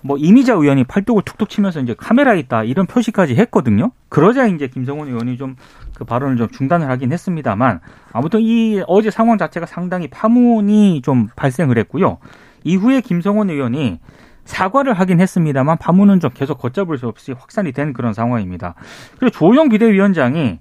뭐 0.00 0.16
이미자 0.16 0.54
의원이 0.54 0.84
팔뚝을 0.84 1.22
툭툭 1.24 1.48
치면서 1.48 1.80
이제 1.80 1.94
카메라 1.98 2.32
있다 2.34 2.62
이런 2.62 2.86
표시까지 2.86 3.34
했거든요. 3.34 3.90
그러자 4.08 4.46
이제 4.46 4.68
김성원 4.68 5.08
의원이 5.08 5.36
좀 5.36 5.56
그 5.94 6.04
발언을 6.04 6.36
좀 6.36 6.48
중단을 6.48 6.88
하긴 6.90 7.10
했습니다만 7.12 7.80
아무튼 8.12 8.40
이 8.40 8.80
어제 8.86 9.10
상황 9.10 9.36
자체가 9.36 9.66
상당히 9.66 10.06
파문이 10.06 11.02
좀 11.02 11.26
발생을 11.34 11.76
했고요. 11.78 12.18
이후에 12.62 13.00
김성원 13.00 13.50
의원이 13.50 13.98
사과를 14.44 14.94
하긴 14.94 15.20
했습니다만 15.20 15.78
파문은 15.78 16.20
좀 16.20 16.30
계속 16.32 16.58
걷잡을 16.58 16.98
수 16.98 17.08
없이 17.08 17.32
확산이 17.32 17.72
된 17.72 17.92
그런 17.92 18.14
상황입니다. 18.14 18.76
그리고 19.18 19.36
조영 19.36 19.70
비대위원장이 19.70 20.60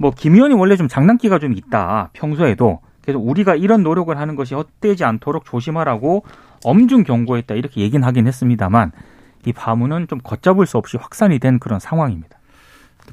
뭐 0.00 0.10
김 0.10 0.34
의원이 0.34 0.54
원래 0.54 0.76
좀 0.76 0.88
장난기가 0.88 1.38
좀 1.38 1.52
있다 1.52 2.10
평소에도 2.12 2.80
그래서 3.02 3.18
우리가 3.18 3.54
이런 3.56 3.82
노력을 3.82 4.16
하는 4.16 4.36
것이 4.36 4.54
헛되지 4.54 5.04
않도록 5.04 5.44
조심하라고 5.44 6.24
엄중 6.64 7.02
경고했다 7.04 7.54
이렇게 7.54 7.80
얘기는 7.80 8.04
하긴 8.06 8.26
했습니다만 8.26 8.92
이 9.44 9.52
파문은 9.52 10.06
좀 10.08 10.20
걷잡을 10.22 10.66
수 10.66 10.78
없이 10.78 10.96
확산이 10.96 11.38
된 11.38 11.58
그런 11.58 11.80
상황입니다. 11.80 12.38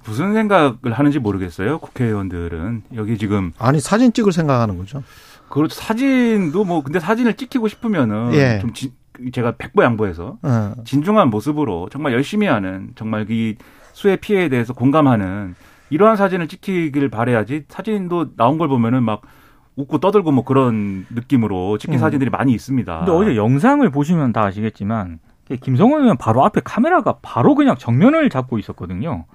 무슨 0.05 0.33
생각을 0.33 0.77
하는지 0.93 1.17
모르겠어요. 1.19 1.79
국회의원들은 1.79 2.83
여기 2.95 3.17
지금 3.17 3.51
아니 3.57 3.79
사진 3.79 4.13
찍을 4.13 4.31
생각하는 4.31 4.77
거죠. 4.77 5.03
그 5.49 5.67
사진도 5.69 6.63
뭐 6.63 6.83
근데 6.83 6.99
사진을 6.99 7.33
찍히고 7.33 7.67
싶으면은 7.67 8.31
예. 8.33 8.59
좀 8.61 8.71
지- 8.73 8.93
제가 9.33 9.55
백보 9.57 9.83
양보해서 9.83 10.37
어. 10.43 10.73
진중한 10.85 11.29
모습으로 11.31 11.89
정말 11.91 12.13
열심히 12.13 12.45
하는 12.47 12.91
정말 12.95 13.25
이 13.31 13.57
수해 13.93 14.15
피해에 14.15 14.47
대해서 14.47 14.73
공감하는 14.73 15.55
이러한 15.89 16.15
사진을 16.15 16.47
찍히길 16.47 17.09
바래야지 17.09 17.65
사진도 17.67 18.35
나온 18.35 18.59
걸 18.59 18.67
보면은 18.67 19.01
막 19.03 19.21
웃고 19.79 19.99
떠들고 19.99 20.31
뭐 20.31 20.43
그런 20.43 21.05
느낌으로 21.09 21.77
찍힌 21.77 21.95
음. 21.95 21.99
사진들이 21.99 22.29
많이 22.29 22.51
있습니다. 22.53 22.99
근데 22.99 23.11
어제 23.11 23.35
영상을 23.35 23.89
보시면 23.89 24.33
다 24.33 24.43
아시겠지만 24.45 25.19
김성원 25.61 26.01
의원 26.03 26.17
바로 26.17 26.43
앞에 26.45 26.61
카메라가 26.63 27.15
바로 27.21 27.55
그냥 27.55 27.75
정면을 27.77 28.29
잡고 28.29 28.59
있었거든요. 28.59 29.25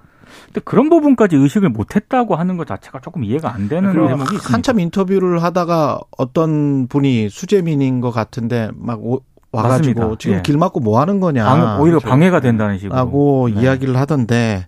근데 0.45 0.61
그런 0.63 0.89
부분까지 0.89 1.35
의식을 1.35 1.69
못했다고 1.69 2.35
하는 2.35 2.57
것 2.57 2.67
자체가 2.67 2.99
조금 2.99 3.23
이해가 3.23 3.53
안 3.53 3.67
되는 3.69 3.91
대목이 3.91 4.35
있습니다. 4.35 4.53
한참 4.53 4.79
인터뷰를 4.79 5.41
하다가 5.43 5.99
어떤 6.17 6.87
분이 6.87 7.29
수재민인 7.29 8.01
것 8.01 8.11
같은데 8.11 8.69
막 8.75 9.03
오- 9.03 9.21
와가지고 9.51 9.99
맞습니다. 9.99 10.15
지금 10.19 10.37
예. 10.37 10.41
길 10.41 10.57
막고 10.57 10.79
뭐 10.79 10.99
하는 10.99 11.19
거냐. 11.19 11.45
방- 11.45 11.81
오히려. 11.81 11.99
방해가 11.99 12.39
된다는 12.41 12.77
식으로. 12.77 12.95
라고 12.95 13.49
네. 13.53 13.61
이야기를 13.61 13.95
하던데 13.97 14.67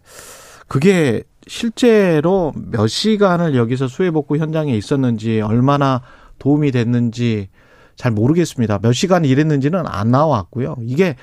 그게 0.67 1.23
실제로 1.47 2.53
몇 2.55 2.87
시간을 2.87 3.55
여기서 3.55 3.87
수해복구 3.87 4.37
현장에 4.37 4.75
있었는지 4.75 5.41
얼마나 5.41 6.01
도움이 6.39 6.71
됐는지 6.71 7.49
잘 7.95 8.11
모르겠습니다. 8.11 8.79
몇 8.79 8.93
시간 8.93 9.25
일했는지는 9.25 9.85
안 9.87 10.11
나왔고요. 10.11 10.75
이게 10.81 11.15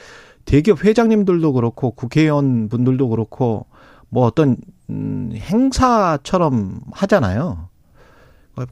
대기업 0.45 0.85
회장님들도 0.85 1.53
그렇고 1.53 1.93
국회의원 1.93 2.69
분들도 2.69 3.09
그렇고 3.09 3.67
뭐 4.09 4.27
어떤 4.27 4.57
음, 4.91 5.33
행사처럼 5.35 6.81
하잖아요. 6.93 7.69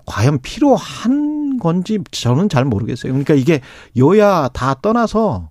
과연 0.06 0.40
필요한 0.42 1.58
건지 1.58 1.98
저는 2.10 2.48
잘 2.48 2.64
모르겠어요. 2.64 3.12
그러니까 3.12 3.34
이게 3.34 3.60
여야 3.96 4.48
다 4.48 4.74
떠나서 4.80 5.50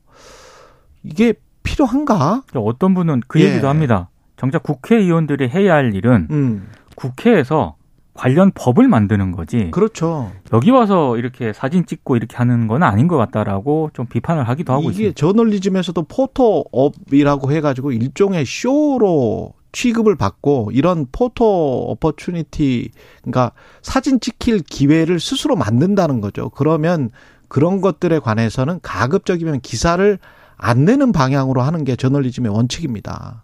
이게 1.03 1.34
필요한가? 1.63 2.43
어떤 2.53 2.93
분은 2.93 3.22
그 3.27 3.41
예. 3.41 3.46
얘기도 3.46 3.67
합니다. 3.67 4.10
정작 4.41 4.63
국회의원들이 4.63 5.50
해야 5.50 5.75
할 5.75 5.93
일은 5.93 6.27
음, 6.31 6.67
국회에서 6.95 7.75
관련 8.15 8.51
법을 8.55 8.88
만드는 8.88 9.33
거지. 9.33 9.69
그렇죠. 9.69 10.31
여기 10.51 10.71
와서 10.71 11.15
이렇게 11.15 11.53
사진 11.53 11.86
찍고 11.86 12.15
이렇게 12.15 12.38
하는 12.38 12.67
건 12.67 12.81
아닌 12.81 13.07
것 13.07 13.17
같다라고 13.17 13.91
좀 13.93 14.07
비판을 14.07 14.50
하기도 14.50 14.74
하고 14.74 14.89
이게 14.89 15.10
있습니다. 15.10 15.15
저널리즘에서도 15.15 16.03
포토업이라고 16.07 17.51
해가지고 17.51 17.91
일종의 17.91 18.45
쇼로 18.48 19.53
취급을 19.74 20.15
받고 20.15 20.71
이런 20.74 21.05
포토 21.12 21.91
어퍼추니티, 21.91 22.89
그러니까 23.21 23.51
사진 23.83 24.19
찍힐 24.19 24.63
기회를 24.63 25.19
스스로 25.19 25.55
만든다는 25.55 26.19
거죠. 26.19 26.50
그러면 26.50 27.12
그런 27.48 27.79
것들에 27.79 28.17
관해서는 28.17 28.79
가급적이면 28.81 29.62
기사를 29.62 30.17
안 30.57 30.86
내는 30.86 31.12
방향으로 31.12 31.62
하는 31.62 31.83
게 31.83 31.95
저널리즘의 31.95 32.51
원칙입니다. 32.51 33.43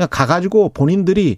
그냥 0.00 0.08
가가지고 0.10 0.70
본인들이 0.70 1.36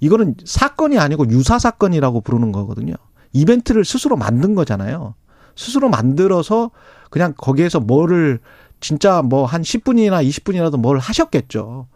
이거는 0.00 0.36
사건이 0.42 0.98
아니고 0.98 1.28
유사 1.28 1.58
사건이라고 1.58 2.22
부르는 2.22 2.52
거거든요. 2.52 2.94
이벤트를 3.34 3.84
스스로 3.84 4.16
만든 4.16 4.54
거잖아요. 4.54 5.14
스스로 5.54 5.90
만들어서 5.90 6.70
그냥 7.10 7.34
거기에서 7.36 7.80
뭐를 7.80 8.38
진짜 8.80 9.20
뭐 9.20 9.44
한 9.44 9.60
10분이나 9.60 10.26
20분이라도 10.26 10.78
뭘 10.78 10.98
하셨겠죠. 10.98 11.88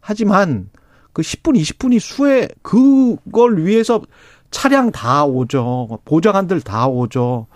하지만 0.00 0.70
그 1.12 1.22
10분, 1.22 1.56
20분이 1.60 2.00
수에 2.00 2.48
그걸 2.62 3.64
위해서 3.64 4.00
차량 4.50 4.90
다 4.90 5.24
오죠. 5.24 6.00
보좌관들 6.04 6.62
다 6.62 6.88
오죠. 6.88 7.46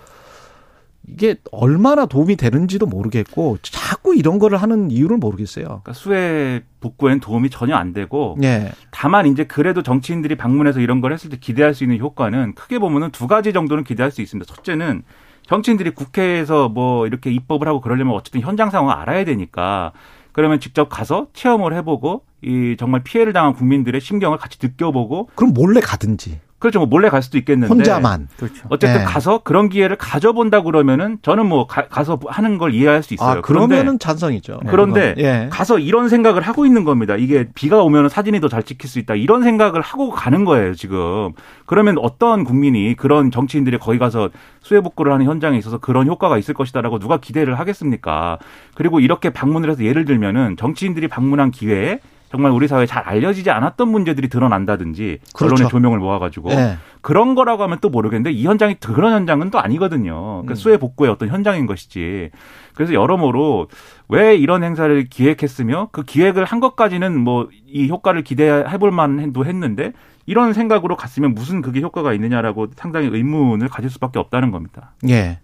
이게 1.06 1.36
얼마나 1.52 2.06
도움이 2.06 2.36
되는지도 2.36 2.86
모르겠고 2.86 3.58
자꾸 3.62 4.14
이런 4.14 4.38
거를 4.38 4.58
하는 4.58 4.90
이유를 4.90 5.18
모르겠어요. 5.18 5.64
그러니까 5.64 5.92
수해 5.92 6.62
복구엔 6.80 7.20
도움이 7.20 7.50
전혀 7.50 7.76
안 7.76 7.92
되고 7.92 8.36
예. 8.42 8.72
다만 8.90 9.26
이제 9.26 9.44
그래도 9.44 9.82
정치인들이 9.82 10.36
방문해서 10.36 10.80
이런 10.80 11.00
걸 11.00 11.12
했을 11.12 11.30
때 11.30 11.36
기대할 11.38 11.74
수 11.74 11.84
있는 11.84 11.98
효과는 11.98 12.54
크게 12.54 12.78
보면은 12.78 13.10
두 13.10 13.26
가지 13.26 13.52
정도는 13.52 13.84
기대할 13.84 14.10
수 14.10 14.22
있습니다. 14.22 14.52
첫째는 14.52 15.02
정치인들이 15.46 15.90
국회에서 15.90 16.68
뭐 16.68 17.06
이렇게 17.06 17.30
입법을 17.30 17.68
하고 17.68 17.80
그러려면 17.80 18.14
어쨌든 18.14 18.40
현장 18.40 18.70
상황을 18.70 18.94
알아야 18.94 19.24
되니까 19.24 19.92
그러면 20.32 20.58
직접 20.58 20.88
가서 20.88 21.28
체험을 21.32 21.74
해보고 21.74 22.24
이 22.42 22.76
정말 22.78 23.02
피해를 23.04 23.32
당한 23.32 23.54
국민들의 23.54 24.00
심경을 24.00 24.38
같이 24.38 24.58
느껴보고 24.60 25.30
그럼 25.34 25.52
몰래 25.54 25.80
가든지 25.80 26.40
그렇죠. 26.64 26.78
뭐 26.78 26.86
몰래 26.88 27.10
갈 27.10 27.22
수도 27.22 27.36
있겠는데 27.36 27.68
혼자만. 27.74 28.28
그렇죠. 28.38 28.66
어쨌든 28.70 29.00
네. 29.00 29.04
가서 29.04 29.42
그런 29.44 29.68
기회를 29.68 29.96
가져본다 29.96 30.62
그러면은 30.62 31.18
저는 31.20 31.44
뭐 31.44 31.66
가, 31.66 32.04
서 32.04 32.18
하는 32.26 32.56
걸 32.56 32.72
이해할 32.72 33.02
수 33.02 33.12
있어요. 33.12 33.38
아 33.38 33.40
그러면은 33.42 33.98
찬성이죠. 33.98 34.60
그런데 34.68 35.12
그건. 35.14 35.24
예. 35.24 35.48
가서 35.52 35.78
이런 35.78 36.08
생각을 36.08 36.40
하고 36.40 36.64
있는 36.64 36.84
겁니다. 36.84 37.16
이게 37.16 37.48
비가 37.54 37.82
오면 37.82 38.08
사진이 38.08 38.40
더 38.40 38.48
잘 38.48 38.62
찍힐 38.62 38.88
수 38.88 38.98
있다. 38.98 39.14
이런 39.14 39.42
생각을 39.42 39.82
하고 39.82 40.10
가는 40.10 40.44
거예요, 40.46 40.74
지금. 40.74 41.32
그러면 41.66 41.98
어떤 41.98 42.44
국민이 42.44 42.94
그런 42.94 43.30
정치인들이 43.30 43.78
거기 43.78 43.98
가서 43.98 44.30
수해 44.62 44.80
복구를 44.80 45.12
하는 45.12 45.26
현장에 45.26 45.58
있어서 45.58 45.76
그런 45.78 46.06
효과가 46.06 46.38
있을 46.38 46.54
것이다라고 46.54 46.98
누가 46.98 47.18
기대를 47.18 47.58
하겠습니까? 47.58 48.38
그리고 48.74 49.00
이렇게 49.00 49.30
방문을 49.30 49.70
해서 49.70 49.82
예를 49.84 50.04
들면은 50.04 50.56
정치인들이 50.56 51.08
방문한 51.08 51.50
기회에 51.50 51.98
정말 52.34 52.50
우리 52.50 52.66
사회에 52.66 52.86
잘 52.86 53.02
알려지지 53.04 53.50
않았던 53.50 53.88
문제들이 53.88 54.28
드러난다든지 54.28 55.20
그렇죠. 55.34 55.54
언론의 55.54 55.70
조명을 55.70 55.98
모아가지고 56.00 56.50
예. 56.50 56.78
그런 57.00 57.34
거라고 57.34 57.62
하면 57.62 57.78
또 57.80 57.90
모르겠는데 57.90 58.32
이 58.32 58.44
현장이 58.44 58.74
그런 58.80 59.12
현장은 59.12 59.50
또 59.50 59.60
아니거든요. 59.60 60.14
그러니까 60.42 60.54
음. 60.54 60.56
수해 60.56 60.78
복구의 60.78 61.10
어떤 61.10 61.28
현장인 61.28 61.66
것이지. 61.66 62.30
그래서 62.74 62.92
여러모로 62.92 63.68
왜 64.08 64.34
이런 64.34 64.64
행사를 64.64 65.04
기획했으며 65.08 65.90
그 65.92 66.02
기획을 66.02 66.44
한 66.44 66.58
것까지는 66.60 67.18
뭐 67.20 67.48
이 67.74 67.88
효과를 67.88 68.22
기대해 68.22 68.78
볼 68.78 68.92
만도 68.92 69.44
했는데 69.44 69.92
이런 70.26 70.52
생각으로 70.52 70.96
갔으면 70.96 71.34
무슨 71.34 71.60
그게 71.60 71.80
효과가 71.80 72.14
있느냐라고 72.14 72.68
상당히 72.76 73.08
의문을 73.08 73.68
가질 73.68 73.90
수밖에 73.90 74.20
없다는 74.20 74.52
겁니다. 74.52 74.92
예. 75.08 75.40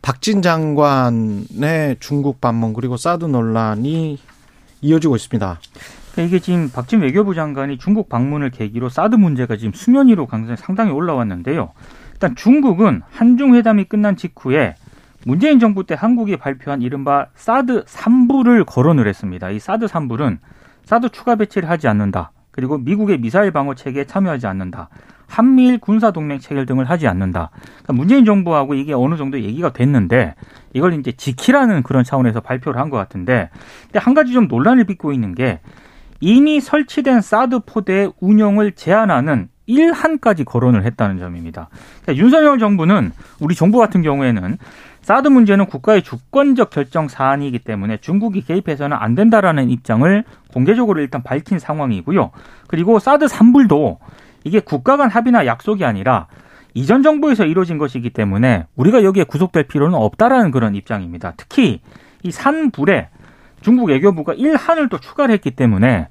박진 0.00 0.42
장관의 0.42 1.96
중국 1.98 2.40
방문 2.40 2.72
그리고 2.72 2.96
사드 2.96 3.24
논란이 3.24 4.18
이어지고 4.80 5.16
있습니다. 5.16 5.58
그러니까 6.12 6.22
이게 6.28 6.38
지금 6.38 6.70
박진 6.70 7.00
외교부 7.00 7.34
장관이 7.34 7.78
중국 7.78 8.08
방문을 8.08 8.50
계기로 8.50 8.88
사드 8.88 9.16
문제가 9.16 9.56
지금 9.56 9.72
수면 9.72 10.08
위로 10.08 10.28
상당히 10.56 10.92
올라왔는데요. 10.92 11.72
일단 12.12 12.36
중국은 12.36 13.02
한중 13.10 13.54
회담이 13.54 13.84
끝난 13.84 14.16
직후에 14.16 14.74
문재인 15.24 15.58
정부 15.58 15.84
때 15.86 15.94
한국이 15.98 16.36
발표한 16.36 16.82
이른바 16.82 17.26
사드 17.34 17.84
3부를 17.84 18.64
거론을 18.66 19.06
했습니다. 19.08 19.50
이 19.50 19.58
사드 19.58 19.86
3부는 19.86 20.38
사드 20.84 21.10
추가 21.10 21.36
배치를 21.36 21.68
하지 21.70 21.88
않는다. 21.88 22.32
그리고 22.50 22.76
미국의 22.76 23.18
미사일 23.18 23.50
방어 23.50 23.74
체계에 23.74 24.04
참여하지 24.04 24.46
않는다. 24.46 24.88
한미일 25.26 25.78
군사 25.78 26.10
동맹 26.10 26.38
체결 26.40 26.66
등을 26.66 26.90
하지 26.90 27.06
않는다. 27.08 27.50
그러니까 27.54 27.92
문재인 27.94 28.26
정부하고 28.26 28.74
이게 28.74 28.92
어느 28.92 29.16
정도 29.16 29.40
얘기가 29.40 29.72
됐는데 29.72 30.34
이걸 30.74 30.92
이제 30.92 31.12
지키라는 31.12 31.82
그런 31.84 32.04
차원에서 32.04 32.40
발표를 32.40 32.78
한 32.78 32.90
것 32.90 32.98
같은데 32.98 33.48
근데 33.84 33.98
한 33.98 34.12
가지 34.12 34.32
좀 34.34 34.48
논란을 34.48 34.84
빚고 34.84 35.12
있는 35.14 35.34
게 35.34 35.60
이미 36.22 36.60
설치된 36.60 37.20
사드 37.20 37.60
포대의 37.66 38.12
운영을 38.20 38.72
제한하는 38.72 39.48
일한까지 39.66 40.44
거론을 40.44 40.84
했다는 40.84 41.18
점입니다. 41.18 41.68
그러니까 42.02 42.24
윤석열 42.24 42.60
정부는 42.60 43.10
우리 43.40 43.56
정부 43.56 43.78
같은 43.78 44.02
경우에는 44.02 44.56
사드 45.00 45.26
문제는 45.26 45.66
국가의 45.66 46.02
주권적 46.02 46.70
결정 46.70 47.08
사안이기 47.08 47.58
때문에 47.58 47.96
중국이 47.96 48.42
개입해서는 48.42 48.96
안 48.96 49.16
된다라는 49.16 49.68
입장을 49.70 50.22
공개적으로 50.52 51.00
일단 51.00 51.24
밝힌 51.24 51.58
상황이고요. 51.58 52.30
그리고 52.68 53.00
사드 53.00 53.26
산불도 53.26 53.98
이게 54.44 54.60
국가 54.60 54.96
간 54.96 55.10
합의나 55.10 55.44
약속이 55.44 55.84
아니라 55.84 56.28
이전 56.74 57.02
정부에서 57.02 57.46
이루어진 57.46 57.78
것이기 57.78 58.10
때문에 58.10 58.66
우리가 58.76 59.02
여기에 59.02 59.24
구속될 59.24 59.64
필요는 59.64 59.98
없다라는 59.98 60.52
그런 60.52 60.76
입장입니다. 60.76 61.34
특히 61.36 61.80
이 62.22 62.30
산불에 62.30 63.08
중국 63.62 63.88
외교부가 63.88 64.34
일한을 64.34 64.88
또 64.88 64.98
추가를 64.98 65.32
했기 65.34 65.50
때문에 65.50 66.08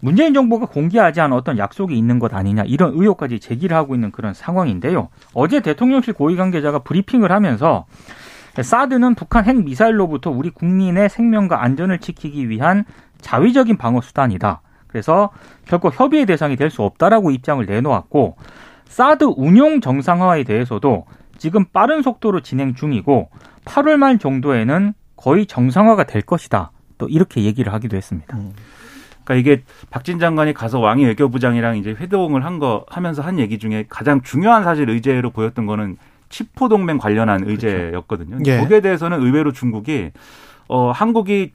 문재인 0.00 0.32
정부가 0.32 0.66
공개하지 0.66 1.20
않은 1.20 1.36
어떤 1.36 1.58
약속이 1.58 1.96
있는 1.96 2.18
것 2.18 2.32
아니냐 2.34 2.64
이런 2.66 2.92
의혹까지 2.94 3.38
제기를 3.40 3.76
하고 3.76 3.94
있는 3.94 4.10
그런 4.10 4.32
상황인데요. 4.34 5.08
어제 5.34 5.60
대통령실 5.60 6.14
고위 6.14 6.36
관계자가 6.36 6.80
브리핑을 6.80 7.30
하면서 7.32 7.86
사드는 8.60 9.14
북한 9.14 9.44
핵 9.44 9.62
미사일로부터 9.62 10.30
우리 10.30 10.50
국민의 10.50 11.08
생명과 11.08 11.62
안전을 11.62 11.98
지키기 11.98 12.48
위한 12.48 12.84
자위적인 13.20 13.76
방어 13.76 14.00
수단이다. 14.00 14.62
그래서 14.88 15.30
결코 15.66 15.90
협의의 15.90 16.26
대상이 16.26 16.56
될 16.56 16.70
수 16.70 16.82
없다라고 16.82 17.30
입장을 17.30 17.64
내놓았고 17.64 18.36
사드 18.86 19.24
운용 19.36 19.80
정상화에 19.80 20.42
대해서도 20.44 21.04
지금 21.38 21.64
빠른 21.72 22.02
속도로 22.02 22.40
진행 22.40 22.74
중이고 22.74 23.30
8월 23.64 23.96
말 23.96 24.18
정도에는 24.18 24.94
거의 25.16 25.46
정상화가 25.46 26.04
될 26.04 26.22
것이다. 26.22 26.72
또 27.00 27.08
이렇게 27.08 27.42
얘기를 27.42 27.72
하기도 27.72 27.96
했습니다. 27.96 28.36
그러니까 29.24 29.34
이게 29.34 29.62
박진 29.90 30.18
장관이 30.18 30.54
가서 30.54 30.78
왕이 30.80 31.04
외교부장이랑 31.06 31.76
이제 31.78 31.90
회동을 31.90 32.44
한 32.44 32.58
거 32.60 32.84
하면서 32.88 33.22
한 33.22 33.38
얘기 33.38 33.58
중에 33.58 33.86
가장 33.88 34.20
중요한 34.22 34.62
사실 34.64 34.88
의제로 34.90 35.30
보였던 35.30 35.66
거는 35.66 35.96
치포 36.28 36.68
동맹 36.68 36.98
관련한 36.98 37.42
의제였거든요. 37.48 38.38
예. 38.46 38.58
거기에 38.58 38.80
대해서는 38.80 39.20
의외로 39.20 39.50
중국이 39.52 40.10
어 40.68 40.90
한국이 40.90 41.52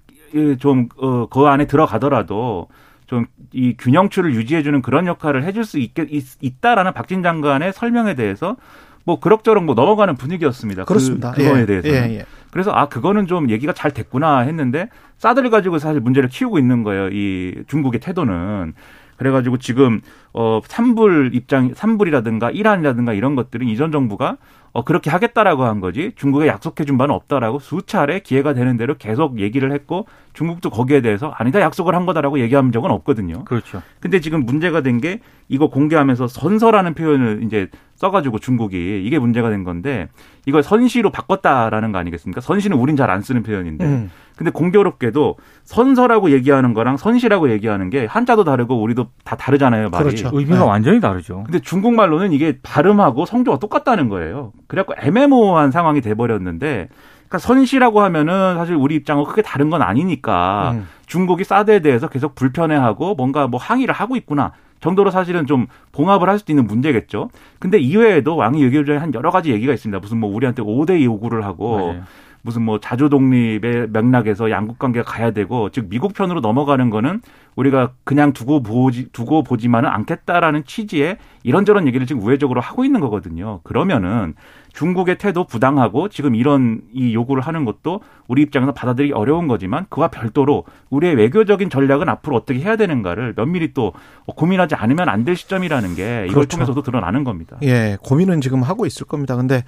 좀어그 0.60 1.45
안에 1.45 1.65
들어가더라도 1.67 2.67
좀 3.08 3.25
이 3.53 3.75
균형추를 3.77 4.34
유지해주는 4.36 4.81
그런 4.81 5.08
역할을 5.08 5.43
해줄 5.45 5.63
수 5.63 5.79
있게 5.79 6.05
있, 6.10 6.62
다라는 6.62 6.91
박진 6.93 7.23
장관의 7.23 7.71
설명에 7.71 8.13
대해서 8.15 8.58
뭐 9.05 9.19
그럭저럭 9.21 9.63
뭐 9.63 9.75
넘어가는 9.75 10.15
분위기였습니다. 10.15 10.84
그렇습니다. 10.84 11.31
그, 11.31 11.43
그거에 11.43 11.62
예. 11.62 11.65
대해서는. 11.65 12.10
예, 12.12 12.15
예. 12.19 12.25
그래서 12.55 12.71
아 12.71 12.87
그거는 12.87 13.27
좀 13.27 13.49
얘기가 13.49 13.73
잘 13.73 13.91
됐구나 13.91 14.39
했는데 14.39 14.87
사드를 15.17 15.49
가지고 15.49 15.77
사실 15.77 15.99
문제를 15.99 16.29
키우고 16.29 16.57
있는 16.57 16.83
거예요. 16.83 17.09
이 17.09 17.53
중국의 17.67 17.99
태도는. 17.99 18.73
그래가지고 19.17 19.57
지금 19.57 19.99
어 20.31 20.61
산불 20.65 21.31
입장 21.33 21.73
산불이라든가 21.73 22.51
이란이라든가 22.51 23.11
이런 23.11 23.35
것들은 23.35 23.67
이전 23.67 23.91
정부가 23.91 24.37
어 24.71 24.85
그렇게 24.85 25.09
하겠다라고 25.09 25.65
한 25.65 25.81
거지 25.81 26.13
중국에 26.15 26.47
약속해 26.47 26.85
준 26.85 26.97
바는 26.97 27.13
없다라고 27.13 27.59
수차례 27.59 28.21
기회가 28.21 28.53
되는 28.53 28.77
대로 28.77 28.95
계속 28.95 29.37
얘기를 29.39 29.73
했고 29.73 30.07
중국도 30.35 30.69
거기에 30.69 31.01
대해서 31.01 31.33
아니다 31.37 31.59
약속을 31.61 31.95
한 31.95 32.05
거다라고 32.05 32.39
얘기한 32.39 32.71
적은 32.71 32.91
없거든요. 32.91 33.43
그렇죠. 33.45 33.81
근데 33.99 34.19
지금 34.19 34.45
문제가 34.45 34.81
된 34.81 34.99
게 34.99 35.19
이거 35.47 35.67
공개하면서 35.69 36.27
선서라는 36.27 36.93
표현을 36.93 37.41
이제 37.43 37.67
써가지고 37.95 38.39
중국이 38.39 39.03
이게 39.05 39.19
문제가 39.19 39.49
된 39.49 39.63
건데 39.63 40.07
이걸 40.45 40.63
선시로 40.63 41.11
바꿨다라는 41.11 41.91
거 41.91 41.97
아니겠습니까? 41.99 42.41
선시는 42.41 42.77
우린 42.77 42.95
잘 42.95 43.09
안 43.09 43.21
쓰는 43.21 43.43
표현인데 43.43 43.85
음. 43.85 44.11
근데 44.35 44.51
공교롭게도 44.51 45.37
선서라고 45.63 46.31
얘기하는 46.31 46.73
거랑 46.73 46.97
선시라고 46.97 47.49
얘기하는 47.51 47.89
게 47.89 48.05
한자도 48.05 48.43
다르고 48.43 48.81
우리도 48.81 49.07
다 49.23 49.35
다르잖아요 49.35 49.89
말이. 49.89 50.03
그렇죠. 50.05 50.29
의미가 50.33 50.59
네. 50.59 50.65
완전히 50.65 50.99
다르죠. 50.99 51.43
근데 51.45 51.59
중국말로는 51.59 52.33
이게 52.33 52.57
발음하고 52.63 53.25
성조가 53.25 53.59
똑같다는 53.59 54.09
거예요. 54.09 54.51
그래갖고 54.67 54.95
애매모호한 55.05 55.71
상황이 55.71 56.01
돼버렸는데, 56.01 56.89
그러니까 57.27 57.39
선시라고 57.39 58.01
하면은 58.01 58.55
사실 58.55 58.75
우리 58.75 58.95
입장하고 58.95 59.27
크게 59.27 59.41
다른 59.41 59.69
건 59.69 59.81
아니니까 59.81 60.71
음. 60.75 60.88
중국이 61.07 61.43
사드에 61.43 61.79
대해서 61.79 62.07
계속 62.07 62.35
불편해하고 62.35 63.15
뭔가 63.15 63.47
뭐 63.47 63.59
항의를 63.59 63.93
하고 63.93 64.15
있구나. 64.15 64.51
정도로 64.79 65.09
사실은 65.09 65.47
좀 65.47 65.67
봉합을 65.93 66.29
할 66.29 66.38
수도 66.38 66.51
있는 66.51 66.67
문제겠죠. 66.67 67.29
근데 67.59 67.79
이외에도 67.79 68.35
왕이 68.35 68.63
외교부장에 68.63 68.99
한 68.99 69.13
여러 69.13 69.31
가지 69.31 69.51
얘기가 69.51 69.73
있습니다. 69.73 69.99
무슨 69.99 70.19
뭐 70.19 70.33
우리한테 70.33 70.61
5대 70.61 71.03
요구를 71.03 71.43
하고 71.43 71.77
맞아요. 71.77 72.03
무슨 72.45 72.61
뭐 72.61 72.79
자주 72.79 73.09
독립의 73.09 73.88
맥락에서 73.89 74.51
양국 74.51 74.77
관계가 74.77 75.11
가야 75.11 75.31
되고 75.31 75.71
즉 75.71 75.88
미국 75.89 76.13
편으로 76.13 76.41
넘어가는 76.41 76.91
거는 76.91 77.21
우리가 77.55 77.93
그냥 78.03 78.33
두고 78.33 78.61
보지 78.61 79.09
두고 79.11 79.41
보지만은 79.41 79.89
않겠다라는 79.89 80.63
취지의 80.65 81.17
이런저런 81.41 81.88
얘기를 81.88 82.05
지금 82.05 82.21
우회적으로 82.21 82.61
하고 82.61 82.85
있는 82.85 82.99
거거든요. 82.99 83.61
그러면은 83.63 84.35
중국의 84.75 85.17
태도 85.17 85.45
부당하고 85.45 86.09
지금 86.09 86.35
이런 86.35 86.81
이 86.93 87.13
요구를 87.15 87.41
하는 87.41 87.63
것도 87.65 88.01
우리 88.27 88.41
입장에서 88.41 88.73
받아들이기 88.73 89.13
어려운 89.13 89.47
거지만 89.47 89.85
그와 89.89 90.09
별도로 90.09 90.65
우리의 90.89 91.15
외교적인 91.15 91.69
전략은 91.69 92.09
앞으로 92.09 92.35
어떻게 92.35 92.59
해야 92.59 92.75
되는가를 92.75 93.33
면밀히 93.35 93.73
또 93.73 93.93
고민하지 94.25 94.75
않으면 94.75 95.09
안 95.09 95.25
될 95.25 95.35
시점이라는 95.35 95.95
게 95.95 96.25
이걸 96.25 96.35
그렇죠. 96.35 96.49
통해서도 96.57 96.83
드러나는 96.83 97.23
겁니다. 97.23 97.57
예, 97.63 97.97
고민은 98.03 98.41
지금 98.41 98.61
하고 98.61 98.85
있을 98.85 99.07
겁니다. 99.07 99.35
근데 99.35 99.63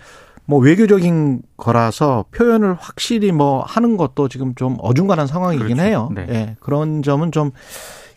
뭐 0.46 0.60
외교적인 0.60 1.42
거라서 1.58 2.26
표현을 2.32 2.76
확실히 2.80 3.32
뭐 3.32 3.64
하는 3.64 3.98
것도 3.98 4.28
지금 4.28 4.54
좀 4.56 4.76
어중간한 4.80 5.26
상황이긴 5.26 5.68
그렇죠. 5.68 5.82
해요. 5.82 6.10
네. 6.14 6.26
예, 6.30 6.56
그런 6.60 7.02
점은 7.02 7.32
좀 7.32 7.52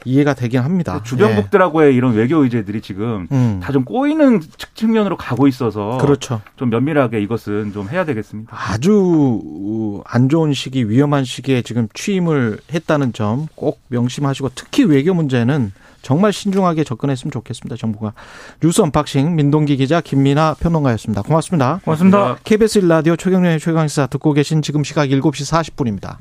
이해가 0.05 0.35
되긴 0.35 0.61
합니다. 0.61 1.03
주변국들하고의 1.05 1.95
이런 1.95 2.15
외교 2.15 2.43
의제들이 2.43 2.81
지금 2.81 3.27
예. 3.31 3.35
음, 3.37 3.61
다좀 3.63 3.85
꼬이는 3.85 4.41
측- 4.41 4.75
측면으로 4.75 5.17
가고 5.17 5.47
있어서 5.47 5.99
그렇죠. 6.01 6.41
좀 6.57 6.71
면밀하게 6.71 7.21
이것은 7.21 7.73
좀 7.73 7.89
해야 7.89 8.05
되겠습니다. 8.05 8.51
아주 8.59 10.03
안 10.07 10.29
좋은 10.29 10.53
시기, 10.53 10.89
위험한 10.89 11.25
시기에 11.25 11.63
지금 11.63 11.89
취임을 11.95 12.59
했다는 12.73 13.13
점 13.13 13.47
꼭 13.55 13.81
명심하시고 13.89 14.51
특히 14.55 14.85
외교 14.85 15.13
문제는 15.15 15.73
정말 16.03 16.33
신중하게 16.33 16.85
접근했으면 16.85 17.31
좋겠습니다. 17.31 17.77
정부가 17.77 18.15
뉴스 18.63 18.81
unboxing 18.81 19.37
민동기 19.37 19.77
기자 19.77 20.01
김민아 20.01 20.57
평론가였습니다. 20.61 21.23
고맙습니다. 21.23 21.81
고맙습니다. 21.85 22.39
KBS 22.45 22.81
1라디오 22.83 23.19
최경영의 23.19 23.61
최강시사 23.61 24.07
듣고 24.07 24.33
계신 24.33 24.63
지금 24.63 24.83
시각 24.83 25.09
7시 25.09 25.75
40분입니다. 25.77 26.17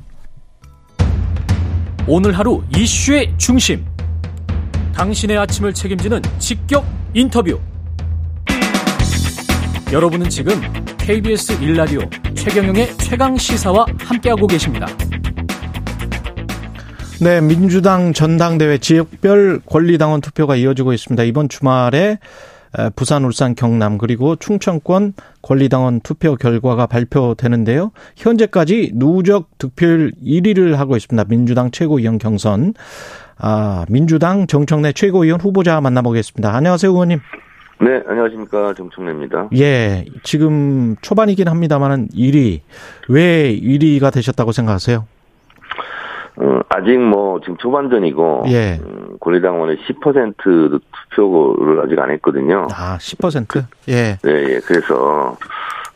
오늘 2.08 2.38
하루 2.38 2.64
이슈의 2.76 3.34
중심. 3.38 3.86
당신의 4.94 5.38
아침을 5.38 5.74
책임지는 5.74 6.22
직격 6.40 6.86
인터뷰. 7.14 7.60
여러분은 9.92 10.30
지금 10.30 10.54
KBS 10.98 11.60
1라디오 11.60 12.36
최경영의 12.36 12.98
최강 12.98 13.38
시사와 13.38 13.86
함께하고 14.00 14.48
계십니다. 14.48 14.88
네, 17.22 17.42
민주당 17.42 18.14
전당대회 18.14 18.78
지역별 18.78 19.62
권리당원 19.66 20.22
투표가 20.22 20.56
이어지고 20.56 20.94
있습니다. 20.94 21.24
이번 21.24 21.50
주말에 21.50 22.00
에, 22.00 22.18
부산, 22.96 23.24
울산, 23.26 23.56
경남 23.56 23.98
그리고 23.98 24.36
충청권 24.36 25.14
권리당원 25.42 26.02
투표 26.02 26.36
결과가 26.36 26.88
발표되는데요. 26.88 27.92
현재까지 28.16 28.92
누적 28.96 29.58
득표율 29.58 30.12
1위를 30.24 30.76
하고 30.76 30.96
있습니다. 30.96 31.24
민주당 31.30 31.72
최고위원 31.72 32.18
경선. 32.18 32.74
아, 33.38 33.86
민주당 33.90 34.48
정청래 34.48 34.92
최고위원 34.92 35.40
후보자 35.40 35.80
만나보겠습니다. 35.82 36.54
안녕하세요, 36.54 36.92
의원님. 36.92 37.20
네, 37.82 38.04
안녕하십니까. 38.06 38.74
정청래입니다. 38.74 39.50
예, 39.58 40.04
지금 40.24 40.98
초반이긴 41.02 41.48
합니다만은 41.48 42.10
1위. 42.10 42.60
왜 43.08 43.58
1위가 43.58 44.12
되셨다고 44.12 44.52
생각하세요? 44.52 45.06
어, 46.42 46.62
아직 46.70 46.98
뭐 46.98 47.40
지금 47.42 47.58
초반전이고 47.58 48.46
예. 48.48 48.80
음, 48.82 49.18
권리당원의 49.20 49.78
10% 49.78 50.82
투표를 51.16 51.82
아직 51.82 52.00
안 52.00 52.12
했거든요. 52.12 52.68
아, 52.72 52.98
10%? 52.98 53.66
예. 53.90 54.18
네, 54.24 54.56
예. 54.56 54.60
그래서 54.66 55.38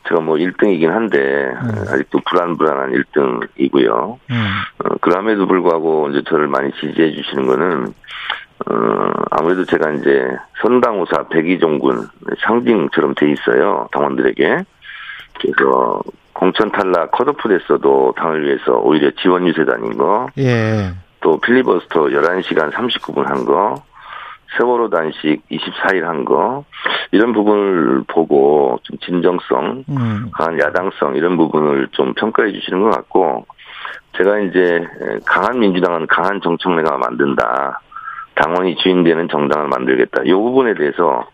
제가 0.10 0.19
뭐 0.19 0.36
1등이긴 0.36 0.88
한데 0.88 1.17
음. 1.17 1.86
아직도 1.88 2.19
불안불안한 2.29 2.91
1등이고요. 2.91 4.17
음. 4.32 4.47
어, 4.84 4.95
그럼에도 4.99 5.47
불구하고 5.47 6.10
이제 6.10 6.21
저를 6.27 6.47
많이 6.47 6.71
지지해 6.73 7.13
주시는 7.13 7.47
거는 7.47 7.93
어, 8.69 9.12
아무래도 9.32 9.63
제가 9.63 9.91
이제 9.91 10.27
선당우사 10.62 11.29
백의종군 11.29 12.08
상징처럼 12.45 13.15
돼 13.15 13.32
있어요. 13.32 13.88
당원들에게. 13.93 14.65
그래서 15.39 16.01
공천 16.33 16.71
탈락 16.71 17.11
컷오프 17.11 17.47
됐어도 17.47 18.13
당을 18.17 18.45
위해서 18.45 18.73
오히려 18.73 19.11
지원 19.21 19.47
유세단인 19.47 19.97
거, 19.97 20.27
예. 20.37 20.91
또 21.21 21.39
필리버스터 21.39 22.07
11시간 22.07 22.71
39분 22.71 23.25
한 23.25 23.45
거, 23.45 23.75
세월호 24.57 24.89
단식 24.89 25.41
24일 25.49 26.01
한 26.01 26.25
거, 26.25 26.65
이런 27.11 27.33
부분을 27.33 28.03
보고 28.07 28.79
좀 28.83 28.97
진정성, 28.99 29.85
음. 29.89 30.31
강한 30.33 30.59
야당성 30.59 31.15
이런 31.15 31.37
부분을 31.37 31.87
좀 31.91 32.13
평가해 32.13 32.51
주시는 32.51 32.81
것 32.81 32.89
같고, 32.89 33.45
제가 34.17 34.39
이제 34.39 34.85
강한 35.25 35.59
민주당은 35.59 36.07
강한 36.07 36.39
정청래가 36.41 36.97
만든다. 36.97 37.79
당원이 38.35 38.75
주인되는 38.77 39.27
정당을 39.29 39.67
만들겠다. 39.67 40.23
이 40.25 40.33
부분에 40.33 40.73
대해서 40.75 41.25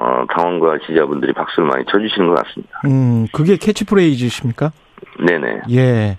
어, 0.00 0.24
당원과 0.32 0.78
지지자분들이 0.86 1.32
박수를 1.32 1.68
많이 1.68 1.84
쳐주시는 1.90 2.28
것 2.28 2.44
같습니다. 2.44 2.80
음, 2.84 3.26
그게 3.32 3.56
캐치프레이즈십니까? 3.56 4.70
네네. 5.26 5.62
예. 5.72 6.18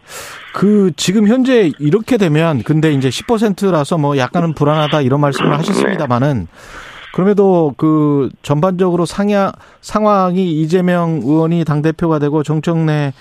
그, 0.53 0.91
지금 0.97 1.27
현재 1.27 1.71
이렇게 1.79 2.17
되면, 2.17 2.61
근데 2.63 2.91
이제 2.91 3.07
10%라서 3.09 3.97
뭐 3.97 4.17
약간은 4.17 4.53
불안하다 4.53 5.01
이런 5.01 5.21
말씀을 5.21 5.57
하셨습니다만은, 5.59 6.47
그럼에도 7.13 7.73
그 7.77 8.29
전반적으로 8.41 9.05
상야, 9.05 9.51
상황이 9.81 10.51
이재명 10.61 11.21
의원이 11.23 11.63
당대표가 11.63 12.19
되고 12.19 12.43
정청래 12.43 13.13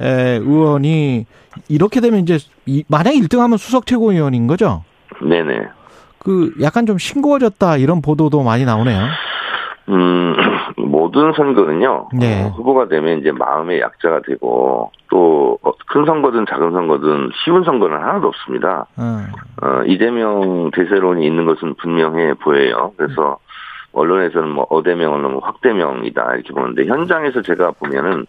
에, 0.00 0.06
의원이 0.36 1.24
이렇게 1.68 2.00
되면 2.00 2.20
이제, 2.20 2.38
이- 2.66 2.84
만약 2.88 3.12
1등 3.12 3.38
하면 3.38 3.56
수석 3.56 3.86
최고위원인 3.86 4.46
거죠? 4.46 4.84
네네. 5.22 5.62
그 6.18 6.52
약간 6.60 6.84
좀 6.86 6.98
싱거워졌다 6.98 7.78
이런 7.78 8.02
보도도 8.02 8.42
많이 8.42 8.64
나오네요. 8.64 9.00
음, 9.92 10.34
모든 10.78 11.32
선거는요. 11.34 12.08
네. 12.14 12.44
어, 12.44 12.48
후보가 12.48 12.88
되면 12.88 13.18
이제 13.20 13.30
마음의 13.32 13.80
약자가 13.80 14.20
되고 14.26 14.90
또 15.10 15.42
큰 15.88 16.06
선거든 16.06 16.46
작은 16.48 16.72
선거든 16.72 17.30
쉬운 17.44 17.64
선거는 17.64 17.98
하나도 17.98 18.28
없습니다. 18.28 18.86
어, 18.96 19.22
어, 19.62 19.82
이재명 19.84 20.70
대세론이 20.70 21.24
있는 21.26 21.44
것은 21.44 21.74
분명해 21.74 22.34
보여요. 22.34 22.92
그래서 22.96 23.36
언론에서는 23.92 24.48
뭐 24.48 24.66
어대명은 24.70 25.20
너무 25.20 25.40
확대명이다 25.42 26.34
이렇게 26.36 26.54
보는데 26.54 26.86
현장에서 26.86 27.42
제가 27.42 27.72
보면은 27.72 28.24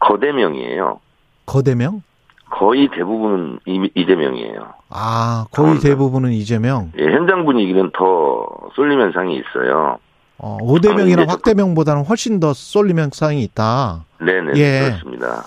거대명이에요. 0.00 1.00
거대명? 1.46 2.02
거의 2.50 2.88
대부분은 2.88 3.60
이- 3.66 3.90
이재명이에요. 3.94 4.60
아, 4.90 5.46
거의. 5.50 5.78
대부분은 5.80 6.30
이재명. 6.32 6.92
예, 6.98 7.04
현장 7.06 7.44
분위기는 7.46 7.90
더 7.94 8.46
쏠림 8.74 9.00
현상이 9.00 9.34
있어요. 9.36 9.98
어, 10.38 10.58
5대명이나 10.60 11.18
아, 11.18 11.22
이제 11.22 11.24
확대명보다는 11.28 12.04
훨씬 12.04 12.40
더 12.40 12.52
쏠림 12.52 12.98
현상이 12.98 13.42
있다. 13.42 14.04
네네 14.20 14.52
예. 14.56 14.80
그렇습니다. 14.84 15.44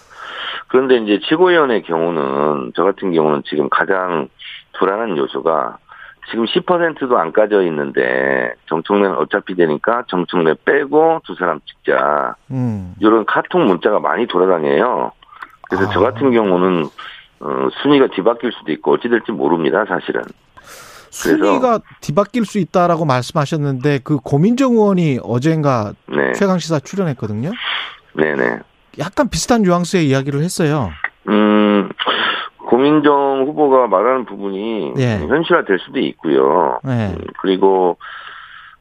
그런데 0.67 0.97
이제 0.97 1.19
최고위원의 1.27 1.83
경우는 1.83 2.73
저 2.75 2.83
같은 2.83 3.11
경우는 3.13 3.43
지금 3.45 3.69
가장 3.69 4.29
불안한 4.77 5.17
요소가 5.17 5.77
지금 6.29 6.45
10%도 6.45 7.17
안 7.17 7.31
까져 7.33 7.61
있는데 7.63 8.53
정청래는 8.67 9.17
어차피 9.17 9.55
되니까 9.55 10.03
정청래 10.07 10.53
빼고 10.63 11.21
두 11.25 11.35
사람 11.35 11.59
찍자 11.65 12.35
음. 12.51 12.95
이런 12.99 13.25
카톡 13.25 13.59
문자가 13.59 13.99
많이 13.99 14.27
돌아다녀요. 14.27 15.11
그래서 15.63 15.89
아. 15.89 15.89
저 15.93 15.99
같은 15.99 16.31
경우는 16.31 16.85
어, 17.41 17.67
순위가 17.81 18.07
뒤바뀔 18.07 18.51
수도 18.51 18.71
있고 18.71 18.93
어찌 18.93 19.09
될지 19.09 19.31
모릅니다 19.31 19.83
사실은. 19.85 20.21
순위가 21.11 21.79
뒤바뀔 22.01 22.45
수 22.45 22.57
있다라고 22.57 23.05
말씀하셨는데 23.05 23.99
그 24.03 24.17
고민정 24.17 24.71
의원이 24.73 25.19
어젠가 25.23 25.93
네, 26.07 26.31
최강 26.33 26.57
시사 26.57 26.79
출연했거든요. 26.79 27.51
네네. 28.15 28.59
약간 28.99 29.29
비슷한 29.29 29.61
뉘앙스의 29.61 30.07
이야기를 30.07 30.41
했어요. 30.41 30.89
음, 31.27 31.89
고민정 32.67 33.43
후보가 33.47 33.87
말하는 33.87 34.25
부분이 34.25 34.93
예. 34.97 35.17
현실화 35.27 35.65
될 35.65 35.79
수도 35.79 35.99
있고요. 35.99 36.79
네. 36.83 37.13
음, 37.13 37.17
그리고 37.41 37.97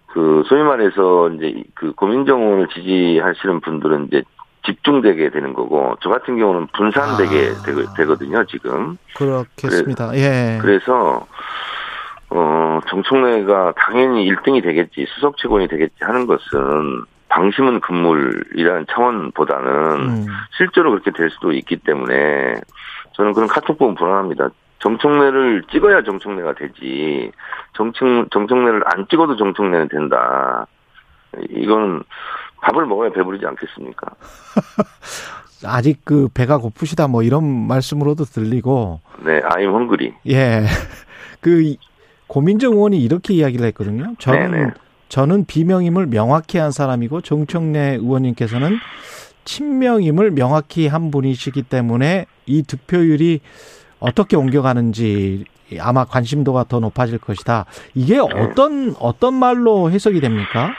그 0.06 0.42
소위 0.48 0.62
말해서 0.62 1.30
이제 1.30 1.62
그 1.74 1.92
고민정 1.92 2.42
의원을 2.42 2.68
지지하시는 2.74 3.60
분들은 3.60 4.06
이제 4.08 4.22
집중되게 4.66 5.30
되는 5.30 5.54
거고 5.54 5.96
저 6.02 6.10
같은 6.10 6.38
경우는 6.38 6.68
분산되게 6.76 7.50
아. 7.58 7.62
되거- 7.64 7.94
되거든요 7.96 8.44
지금. 8.46 8.98
그렇겠습니다. 9.16 10.14
예. 10.16 10.58
그래서 10.60 11.26
어 12.30 12.80
정청래가 12.88 13.74
당연히 13.76 14.30
1등이 14.30 14.62
되겠지 14.62 15.06
수석 15.14 15.36
최고위 15.36 15.66
되겠지 15.68 15.96
하는 16.00 16.26
것은 16.26 17.04
방심은 17.28 17.80
금물이라는 17.80 18.86
차원보다는 18.90 20.00
음. 20.00 20.26
실제로 20.56 20.90
그렇게 20.90 21.10
될 21.12 21.30
수도 21.30 21.52
있기 21.52 21.76
때문에 21.78 22.54
저는 23.12 23.32
그런 23.32 23.48
카톡 23.48 23.78
보면 23.78 23.94
불안합니다. 23.94 24.50
정청래를 24.80 25.64
찍어야 25.70 26.02
정청래가 26.02 26.54
되지 26.54 27.30
정청 27.74 28.26
정청래를 28.30 28.82
안 28.86 29.06
찍어도 29.08 29.36
정청래는 29.36 29.88
된다. 29.88 30.66
이거는 31.50 32.02
밥을 32.62 32.86
먹어야 32.86 33.10
배부르지 33.10 33.46
않겠습니까? 33.46 34.06
아직 35.66 36.00
그 36.04 36.28
배가 36.32 36.58
고프시다 36.58 37.08
뭐 37.08 37.22
이런 37.22 37.44
말씀으로도 37.68 38.24
들리고 38.24 39.00
네, 39.24 39.40
I'm 39.42 39.68
hungry. 39.74 40.14
예. 40.28 40.64
그 41.40 41.62
이- 41.62 41.78
고민정 42.30 42.74
의원이 42.74 43.02
이렇게 43.02 43.34
이야기를 43.34 43.66
했거든요. 43.66 44.14
저는 44.18 44.50
네네. 44.52 44.70
저는 45.08 45.46
비명임을 45.46 46.06
명확히 46.06 46.58
한 46.58 46.70
사람이고 46.70 47.22
정청래 47.22 47.96
의원님께서는 47.96 48.78
친명임을 49.44 50.30
명확히 50.30 50.86
한 50.86 51.10
분이시기 51.10 51.64
때문에 51.64 52.26
이 52.46 52.62
득표율이 52.62 53.40
어떻게 53.98 54.36
옮겨가는지 54.36 55.44
아마 55.80 56.04
관심도가 56.04 56.64
더 56.68 56.78
높아질 56.78 57.18
것이다. 57.18 57.64
이게 57.94 58.18
어떤 58.18 58.94
어떤 59.00 59.34
말로 59.34 59.90
해석이 59.90 60.20
됩니까? 60.20 60.70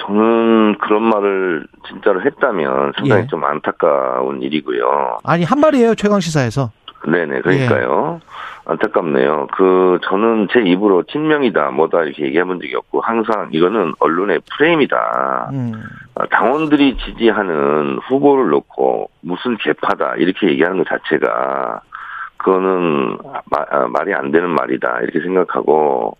저는 0.00 0.78
그런 0.78 1.02
말을 1.02 1.66
진짜로 1.86 2.22
했다면 2.24 2.92
상당히 2.96 3.22
예. 3.24 3.26
좀 3.26 3.44
안타까운 3.44 4.40
일이고요. 4.40 5.18
아니 5.22 5.44
한 5.44 5.60
말이에요 5.60 5.96
최강 5.96 6.20
시사에서. 6.20 6.70
네네, 7.06 7.40
그러니까요. 7.42 8.20
안타깝네요. 8.66 9.48
그, 9.52 9.98
저는 10.04 10.48
제 10.50 10.60
입으로 10.60 11.02
친명이다, 11.04 11.70
뭐다, 11.72 12.04
이렇게 12.04 12.24
얘기해 12.24 12.44
본 12.44 12.60
적이 12.60 12.76
없고, 12.76 13.00
항상 13.02 13.48
이거는 13.52 13.92
언론의 13.98 14.40
프레임이다. 14.56 15.50
음, 15.52 15.72
아, 16.14 16.26
당원들이 16.26 16.96
지지하는 16.96 17.98
후보를 18.08 18.48
놓고 18.48 19.10
무슨 19.20 19.56
개파다, 19.58 20.14
이렇게 20.16 20.48
얘기하는 20.48 20.78
것 20.78 20.86
자체가, 20.88 21.80
그거는 22.38 23.18
마- 23.50 23.66
아, 23.70 23.86
말이 23.88 24.14
안 24.14 24.30
되는 24.30 24.48
말이다, 24.48 25.00
이렇게 25.02 25.20
생각하고, 25.20 26.16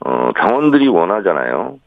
어, 0.00 0.30
당원들이 0.36 0.86
원하잖아요. 0.88 1.78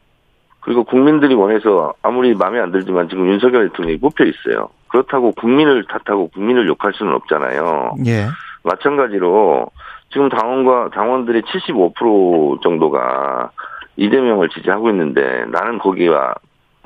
그리고 0.60 0.84
국민들이 0.84 1.34
원해서 1.34 1.94
아무리 2.02 2.34
마음에 2.34 2.60
안 2.60 2.72
들지만 2.72 3.08
지금 3.08 3.26
윤석열 3.26 3.68
대통령이 3.70 3.98
뽑혀 4.00 4.24
있어요. 4.24 4.68
그렇다고 4.88 5.32
국민을 5.32 5.84
탓하고 5.86 6.28
국민을 6.28 6.66
욕할 6.66 6.92
수는 6.94 7.14
없잖아요. 7.14 7.96
예. 8.06 8.26
마찬가지로 8.62 9.70
지금 10.10 10.28
당원과 10.28 10.90
당원들의 10.94 11.42
75% 11.42 12.62
정도가 12.62 13.50
이재명을 13.96 14.48
지지하고 14.48 14.90
있는데 14.90 15.44
나는 15.48 15.78
거기와 15.78 16.34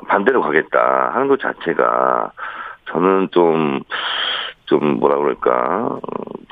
반대로 0.08 0.42
가겠다 0.42 1.10
하는 1.12 1.28
것 1.28 1.40
자체가 1.40 2.32
저는 2.90 3.28
좀, 3.32 3.80
좀 4.72 4.98
뭐라 5.00 5.16
그럴까, 5.16 5.86
어, 5.86 6.00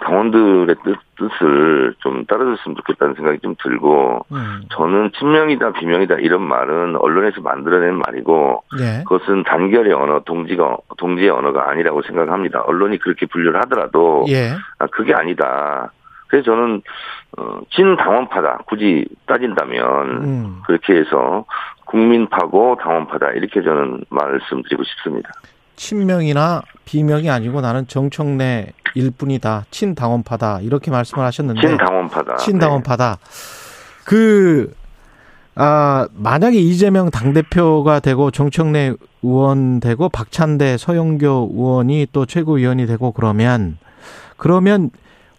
당원들의 0.03 0.77
뜻, 0.85 0.99
뜻을 1.17 1.95
좀 2.01 2.27
따라줬으면 2.27 2.77
좋겠다는 2.77 3.15
생각이 3.15 3.39
좀 3.41 3.55
들고, 3.63 4.27
음, 4.31 4.63
저는 4.73 5.13
친명이다, 5.19 5.73
비명이다 5.73 6.17
이런 6.17 6.43
말은 6.43 6.97
언론에서 6.97 7.41
만들어낸 7.41 7.95
말이고, 7.97 8.63
예. 8.79 9.05
그것은 9.05 9.45
단결의 9.45 9.95
언어, 9.95 10.21
동지가, 10.21 10.77
동지의 10.99 11.31
언어가 11.31 11.71
아니라고 11.71 12.03
생각합니다. 12.03 12.61
언론이 12.67 12.99
그렇게 12.99 13.25
분류를 13.25 13.59
하더라도, 13.63 14.27
예. 14.29 14.51
아, 14.79 14.87
그게 14.87 15.15
아니다. 15.15 15.91
그래서 16.29 16.45
저는 16.45 16.83
어, 17.39 17.61
친당원파다. 17.71 18.65
굳이 18.67 19.07
따진다면 19.27 20.25
음. 20.25 20.63
그렇게 20.67 20.95
해서 20.95 21.45
국민파고 21.87 22.77
당원파다. 22.81 23.31
이렇게 23.33 23.63
저는 23.63 24.05
말씀드리고 24.11 24.85
싶습니다. 24.85 25.31
친명이나 25.81 26.63
비명이 26.85 27.31
아니고 27.31 27.63
나는 27.63 27.87
정청래 27.89 28.73
일뿐이다. 28.95 29.65
친당원파다. 29.71 30.61
이렇게 30.61 30.91
말씀을 30.91 31.25
하셨는데 31.25 31.67
친당원파다. 31.67 32.37
친당원파다. 32.37 33.19
그, 34.05 34.75
아, 35.55 36.07
만약에 36.13 36.59
이재명 36.59 37.11
당대표가 37.11 38.01
되고 38.01 38.31
정청래 38.31 38.93
의원 39.23 39.81
되고 39.81 40.11
박찬대 40.11 40.77
서영교 40.77 41.53
의원이 41.55 42.09
또 42.13 42.27
최고위원이 42.27 42.87
되고 42.87 43.13
그러면, 43.13 43.79
그러면 44.37 44.91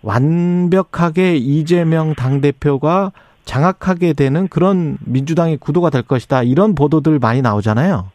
완벽하게 0.02 1.38
이재명 1.38 2.16
당대표가 2.16 3.12
장악하게 3.46 4.14
되는 4.14 4.48
그런 4.48 4.98
민주당의 5.02 5.58
구도가 5.58 5.92
될 5.92 6.02
것이다. 6.02 6.42
이런 6.42 6.74
보도들 6.74 7.20
많이 7.20 7.44
나오잖아요. 7.44 8.10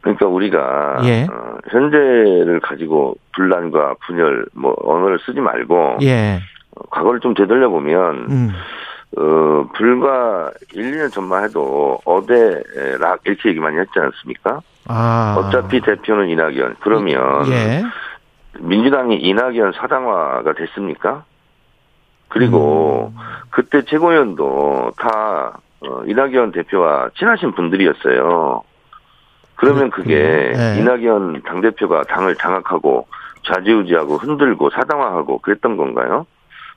그러니까 0.00 0.26
우리가 0.26 1.00
예. 1.04 1.22
어, 1.24 1.58
현재를 1.70 2.60
가지고 2.60 3.16
분란과 3.34 3.94
분열 4.06 4.46
뭐 4.52 4.74
언어를 4.84 5.18
쓰지 5.24 5.40
말고 5.40 5.98
예. 6.02 6.40
어, 6.76 6.82
과거를 6.90 7.20
좀 7.20 7.34
되돌려 7.34 7.68
보면 7.70 8.26
음. 8.30 8.52
어, 9.16 9.68
불과 9.74 10.50
1, 10.72 10.92
2년 10.92 11.12
전만 11.12 11.44
해도 11.44 11.98
어대락 12.04 13.20
이렇게 13.24 13.48
얘기 13.48 13.60
많이 13.60 13.78
했지 13.78 13.92
않습니까? 13.98 14.60
아. 14.86 15.36
어차피 15.38 15.80
대표는 15.80 16.28
이낙연. 16.28 16.76
그러면 16.80 17.46
예. 17.48 17.82
민주당이 18.58 19.16
이낙연 19.16 19.72
사당화가 19.72 20.52
됐습니까? 20.52 21.24
그리고 22.28 23.12
음. 23.14 23.20
그때 23.50 23.82
최고위원도 23.82 24.92
다 24.98 25.58
어, 25.80 26.02
이낙연 26.06 26.52
대표와 26.52 27.10
친하신 27.16 27.52
분들이었어요. 27.52 28.62
그러면 29.56 29.90
그게. 29.90 30.52
네. 30.54 30.78
이낙연 30.78 31.42
당대표가 31.42 32.02
당을 32.02 32.34
장악하고 32.36 33.06
좌지우지하고 33.44 34.16
흔들고 34.16 34.70
사당화하고 34.70 35.38
그랬던 35.38 35.76
건가요? 35.76 36.26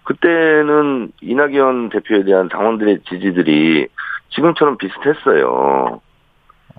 그때는 0.04 1.12
이낙연 1.22 1.90
대표에 1.90 2.24
대한 2.24 2.50
당원들의 2.50 3.00
지지들이 3.10 3.88
지금처럼 4.30 4.78
비슷했어요. 4.78 6.02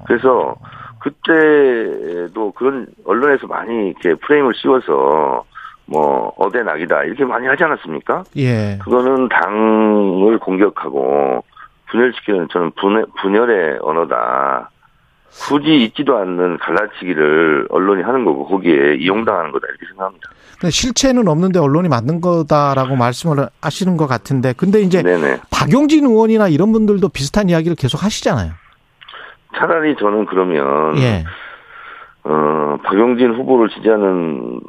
그래서 0.07 0.57
그때도 1.01 2.53
그런 2.53 2.87
언론에서 3.05 3.47
많이 3.47 3.89
이렇게 3.89 4.15
프레임을 4.15 4.55
씌워서 4.55 5.45
뭐 5.87 6.33
어대 6.37 6.63
낙이다 6.63 7.05
이렇게 7.05 7.25
많이 7.25 7.47
하지 7.47 7.65
않았습니까? 7.65 8.25
예. 8.37 8.79
그거는 8.83 9.29
당을 9.29 10.39
공격하고 10.39 11.43
분열시키는 11.91 12.49
저는 12.51 12.73
분열, 12.73 13.07
분열의 13.21 13.79
언어다. 13.81 14.71
굳이 15.31 15.85
있지도 15.85 16.17
않는 16.19 16.59
갈라치기를 16.59 17.69
언론이 17.71 18.03
하는 18.03 18.25
거고 18.25 18.47
거기에 18.47 18.97
이용당하는 18.97 19.53
거다 19.53 19.67
이렇게 19.69 19.87
생각합니다. 19.87 20.31
근데 20.61 20.71
실체는 20.71 21.29
없는데 21.29 21.59
언론이 21.59 21.88
만든 21.88 22.21
거다라고 22.21 22.97
말씀을 22.97 23.49
하시는 23.62 23.97
것 23.97 24.07
같은데 24.07 24.53
근데 24.57 24.81
이제 24.81 25.03
네네. 25.03 25.38
박용진 25.51 26.05
의원이나 26.05 26.49
이런 26.49 26.73
분들도 26.73 27.09
비슷한 27.11 27.49
이야기를 27.49 27.77
계속 27.77 28.03
하시잖아요. 28.03 28.53
차라리 29.57 29.97
저는 29.97 30.27
그러면 30.27 30.99
예. 30.99 31.25
어, 32.25 32.79
박용진 32.83 33.35
후보를 33.35 33.69
지지하는 33.71 34.61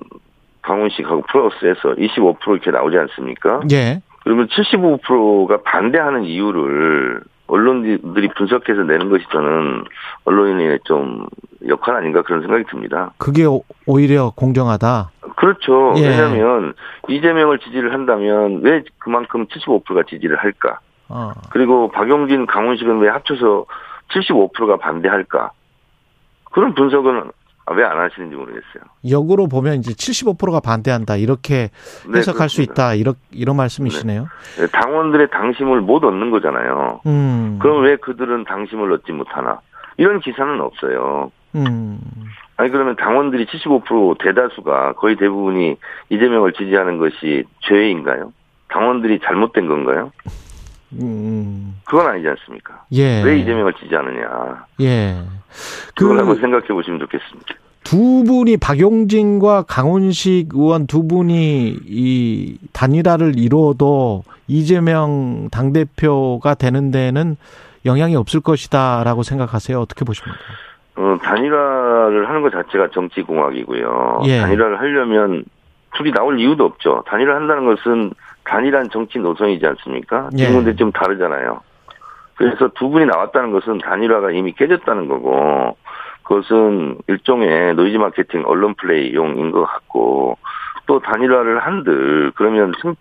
강훈식하고 0.62 1.24
플러스에서 1.32 1.96
25% 1.96 2.38
이렇게 2.52 2.72
나오지 2.72 2.98
않습니까? 2.98 3.62
예. 3.72 4.02
그러면 4.24 4.48
75%가 4.48 5.62
반대하는 5.64 6.26
이유를 6.26 7.22
언론들이 7.50 8.30
분석해서 8.38 8.84
내는 8.84 9.10
것이 9.10 9.26
저는 9.32 9.84
언론인의 10.26 10.80
좀 10.86 11.26
역할 11.68 11.96
아닌가 11.96 12.22
그런 12.22 12.42
생각이 12.42 12.64
듭니다. 12.70 13.12
그게 13.18 13.46
오- 13.46 13.64
오히려 13.86 14.32
공정하다. 14.36 15.10
그렇죠. 15.36 15.94
예. 15.98 16.08
왜냐하면 16.10 16.74
이재명을 17.08 17.60
지지를 17.60 17.94
한다면 17.94 18.62
왜 18.62 18.84
그만큼 19.00 19.46
75%가 19.48 20.04
지지를 20.08 20.38
할까? 20.38 20.80
어. 21.10 21.32
그리고 21.50 21.90
박용진, 21.92 22.46
강훈식은 22.46 23.00
왜 23.00 23.10
합쳐서 23.10 23.66
75%가 24.14 24.78
반대할까? 24.78 25.52
그런 26.52 26.74
분석은 26.76 27.32
왜 27.74 27.84
안 27.84 28.00
하시는지 28.00 28.36
모르겠어요. 28.36 28.84
역으로 29.10 29.48
보면 29.48 29.76
이제 29.80 29.92
75%가 29.94 30.60
반대한다. 30.60 31.16
이렇게 31.18 31.70
네, 32.08 32.18
해석할 32.20 32.50
수 32.50 32.58
그렇습니다. 32.58 32.74
있다. 32.74 32.94
이런 32.96 33.16
이런 33.32 33.56
말씀이시네요. 33.58 34.28
네, 34.58 34.68
당원들의 34.68 35.30
당심을 35.32 35.82
못 35.82 36.04
얻는 36.04 36.32
거잖아요. 36.32 37.02
음. 37.06 37.60
그럼 37.62 37.84
왜 37.84 37.96
그들은 37.98 38.46
당심을 38.46 38.92
얻지 38.94 39.12
못하나? 39.12 39.60
이런 39.98 40.20
기사는 40.20 40.60
없어요. 40.62 41.32
음. 41.56 42.00
아니 42.58 42.70
그러면 42.70 42.96
당원들이 42.96 43.46
75% 43.48 44.18
대다수가 44.24 44.94
거의 44.94 45.16
대부분이 45.16 45.78
이재명을 46.10 46.54
지지하는 46.54 46.98
것이 46.98 47.44
죄인가요? 47.62 48.34
당원들이 48.70 49.20
잘못된 49.24 49.68
건가요? 49.68 50.12
음. 50.94 51.76
그건 51.86 52.08
아니지 52.08 52.28
않습니까? 52.30 52.84
예. 52.94 53.24
왜 53.24 53.38
이재명을 53.40 53.74
지지하느냐? 53.74 54.66
예. 54.82 55.16
그걸 55.96 56.18
한번 56.20 56.36
그 56.36 56.42
생각해 56.42 56.68
보시면 56.68 57.00
좋겠습니다. 57.00 57.54
두 57.90 58.24
분이 58.24 58.58
박용진과 58.58 59.64
강훈식 59.64 60.50
의원 60.54 60.86
두 60.86 61.08
분이 61.08 61.76
이 61.88 62.58
단일화를 62.72 63.40
이뤄도 63.40 64.22
이재명 64.48 65.50
당대표가 65.50 66.54
되는 66.54 66.92
데는 66.92 67.36
영향이 67.88 68.16
없을 68.16 68.42
것이다라고 68.42 69.24
생각하세요. 69.24 69.80
어떻게 69.82 70.06
보십니까? 70.06 70.38
어, 70.98 71.18
단일화를 71.24 72.30
하는 72.30 72.44
것 72.44 72.52
자체가 72.52 72.90
정치공학이고요. 72.94 74.22
예. 74.26 74.42
단일화를 74.42 74.80
하려면 74.80 75.44
둘이 75.96 76.12
나올 76.12 76.40
이유도 76.40 76.66
없죠. 76.66 77.04
단일화 77.08 77.38
한다는 77.38 77.66
것은 77.66 78.12
단일한 78.44 78.92
정치 78.92 79.18
노선이지 79.18 79.66
않습니까? 79.66 80.30
예. 80.34 80.46
지금 80.46 80.64
근데 80.64 80.76
좀 80.76 80.92
다르잖아요. 80.92 81.62
그래서 82.36 82.70
두 82.76 82.90
분이 82.90 83.08
나왔다는 83.08 83.52
것은 83.52 83.80
단일화가 83.80 84.30
이미 84.30 84.54
깨졌다는 84.54 85.08
거고, 85.08 85.76
그것은 86.30 87.00
일종의 87.08 87.74
노이즈 87.74 87.98
마케팅 87.98 88.44
언론 88.46 88.76
플레이용인 88.76 89.50
것 89.50 89.66
같고 89.66 90.38
또 90.86 91.00
단일화를 91.00 91.60
한들 91.60 92.32
그러면 92.36 92.72
승, 92.82 92.96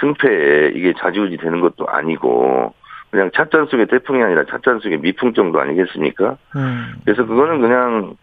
승패에 0.00 0.72
이게 0.76 0.94
자지우지 0.96 1.38
되는 1.38 1.60
것도 1.60 1.88
아니고 1.88 2.72
그냥 3.10 3.30
찻잔 3.34 3.66
속의 3.66 3.88
태풍이 3.88 4.22
아니라 4.22 4.44
찻잔 4.44 4.78
속의 4.78 5.00
미풍 5.00 5.34
정도 5.34 5.60
아니겠습니까? 5.60 6.36
음, 6.54 6.94
그래서 7.04 7.26
그거는 7.26 7.60
그냥 7.60 8.14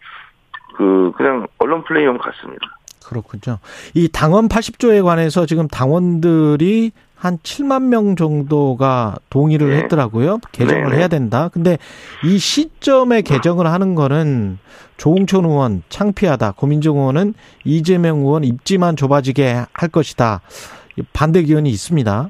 그 0.77 1.11
그냥 1.17 1.47
언론 1.57 1.83
플레이용 1.83 2.17
같습니다. 2.17 2.77
그렇군요. 3.05 3.59
이 3.93 4.09
당원 4.11 4.47
80조에 4.47 5.03
관해서 5.03 5.45
지금 5.45 5.67
당원들이 5.67 6.91
한 7.15 7.37
7만 7.39 7.83
명 7.87 8.15
정도가 8.15 9.15
동의를 9.29 9.69
네. 9.69 9.77
했더라고요. 9.77 10.39
개정을 10.51 10.83
네, 10.83 10.89
네. 10.89 10.97
해야 10.97 11.07
된다. 11.07 11.49
근데 11.51 11.77
이 12.23 12.37
시점에 12.37 13.21
개정을 13.21 13.67
하는 13.67 13.95
거는 13.95 14.59
조홍천 14.97 15.45
의원 15.45 15.81
창피하다. 15.89 16.53
고민정 16.53 16.97
의원은 16.97 17.33
이재명 17.63 18.19
의원 18.19 18.43
입지만 18.43 18.95
좁아지게 18.95 19.65
할 19.73 19.89
것이다. 19.89 20.41
반대 21.13 21.39
의견이 21.39 21.69
있습니다. 21.69 22.29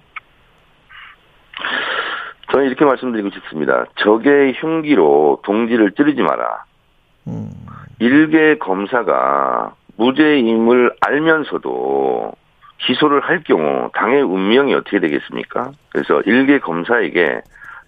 저는 2.52 2.68
이렇게 2.68 2.86
말씀드리고 2.86 3.32
싶습니다. 3.32 3.86
적의 3.98 4.54
흉기로 4.54 5.42
동지를 5.44 5.92
찌르지 5.92 6.22
마라. 6.22 6.64
음, 7.28 7.50
일개 8.00 8.58
검사가 8.60 9.74
무죄임을 9.98 10.96
알면서도 11.02 12.34
기소를 12.86 13.22
할 13.22 13.44
경우 13.44 13.90
당의 13.94 14.22
운명이 14.22 14.74
어떻게 14.76 15.00
되겠습니까? 15.00 15.72
그래서 15.90 16.22
일개 16.26 16.60
검사에게 16.60 17.42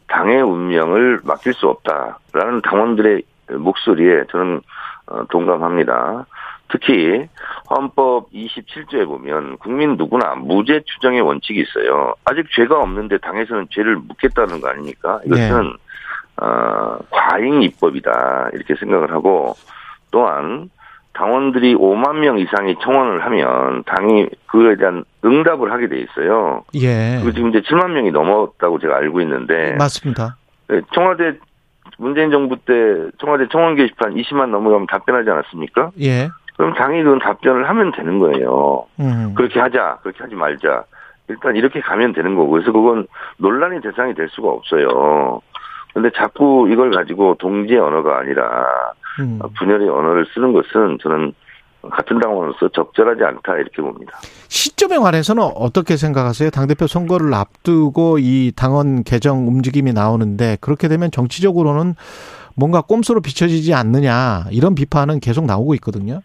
당의 0.08 0.42
운명을 0.42 1.20
맡길 1.24 1.54
수 1.54 1.68
없다라는 1.68 2.62
당원들의 2.64 3.22
목소리에 3.60 4.24
저는 4.32 4.62
어, 5.08 5.24
동감합니다. 5.30 6.26
특히 6.70 7.28
헌법 7.70 8.30
27조에 8.32 9.06
보면 9.06 9.58
국민 9.58 9.96
누구나 9.96 10.36
무죄 10.36 10.82
추정의 10.86 11.22
원칙이 11.22 11.62
있어요. 11.62 12.14
아직 12.26 12.46
죄가 12.52 12.80
없는데 12.80 13.20
당에서는 13.20 13.68
죄를 13.72 13.98
묻겠다는 13.98 14.60
거 14.60 14.70
아닙니까? 14.70 15.22
이것은 15.26 15.74
어, 16.42 16.98
과잉 17.10 17.62
입법이다 17.64 18.50
이렇게 18.54 18.76
생각을 18.76 19.12
하고 19.12 19.56
또한 20.12 20.70
당원들이 21.18 21.76
5만 21.76 22.20
명 22.20 22.38
이상이 22.38 22.76
청원을 22.80 23.26
하면 23.26 23.84
당이 23.86 24.28
그에 24.46 24.76
대한 24.76 25.04
응답을 25.26 25.72
하게 25.72 25.88
돼 25.88 25.98
있어요. 25.98 26.64
예. 26.76 27.20
그 27.24 27.34
지금 27.34 27.50
이제 27.50 27.62
7만 27.62 27.90
명이 27.90 28.12
넘었다고 28.12 28.78
제가 28.78 28.98
알고 28.98 29.20
있는데 29.22 29.76
맞습니다. 29.80 30.38
네, 30.68 30.82
청와대 30.94 31.34
문재인 31.98 32.30
정부 32.30 32.56
때 32.58 32.74
청와대 33.18 33.48
청원 33.52 33.76
게시판 33.76 34.14
20만 34.14 34.50
넘어가면 34.50 34.86
답변하지 34.86 35.30
않았습니까? 35.32 35.92
예. 36.02 36.30
그럼 36.56 36.76
당이 36.76 37.02
그건 37.02 37.18
답변을 37.20 37.68
하면 37.68 37.92
되는 37.94 38.20
거예요. 38.20 38.86
음. 39.00 39.34
그렇게 39.36 39.60
하자, 39.60 39.98
그렇게 40.04 40.20
하지 40.24 40.36
말자. 40.36 40.84
일단 41.30 41.56
이렇게 41.56 41.82
가면 41.82 42.14
되는 42.14 42.36
거고 42.36 42.52
그래서 42.52 42.72
그건 42.72 43.08
논란의 43.38 43.82
대상이 43.82 44.14
될 44.14 44.30
수가 44.30 44.50
없어요. 44.50 45.42
근데 45.94 46.12
자꾸 46.16 46.68
이걸 46.72 46.92
가지고 46.92 47.36
동지의 47.40 47.80
언어가 47.80 48.20
아니라 48.20 48.68
음. 49.20 49.40
분열의 49.58 49.90
언어를 49.90 50.26
쓰는 50.34 50.54
것은 50.54 50.98
저는 51.02 51.34
같은 51.92 52.20
당원으로서 52.20 52.70
적절하지 52.70 53.24
않다 53.24 53.56
이렇게 53.58 53.82
봅니다. 53.82 54.18
시점에 54.50 54.98
관해서는 54.98 55.44
어떻게 55.56 55.96
생각하세요? 55.96 56.50
당대표 56.50 56.88
선거를 56.88 57.34
앞두고 57.34 58.18
이 58.20 58.52
당원 58.56 59.04
개정 59.04 59.48
움직임이 59.48 59.94
나오는데 59.94 60.58
그렇게 60.60 60.88
되면 60.88 61.12
정치적으로는 61.12 61.96
뭔가 62.56 62.82
꼼수로 62.82 63.22
비춰지지 63.22 63.74
않느냐 63.74 64.46
이런 64.52 64.76
비판은 64.76 65.20
계속 65.20 65.46
나오고 65.46 65.76
있거든요. 65.76 66.22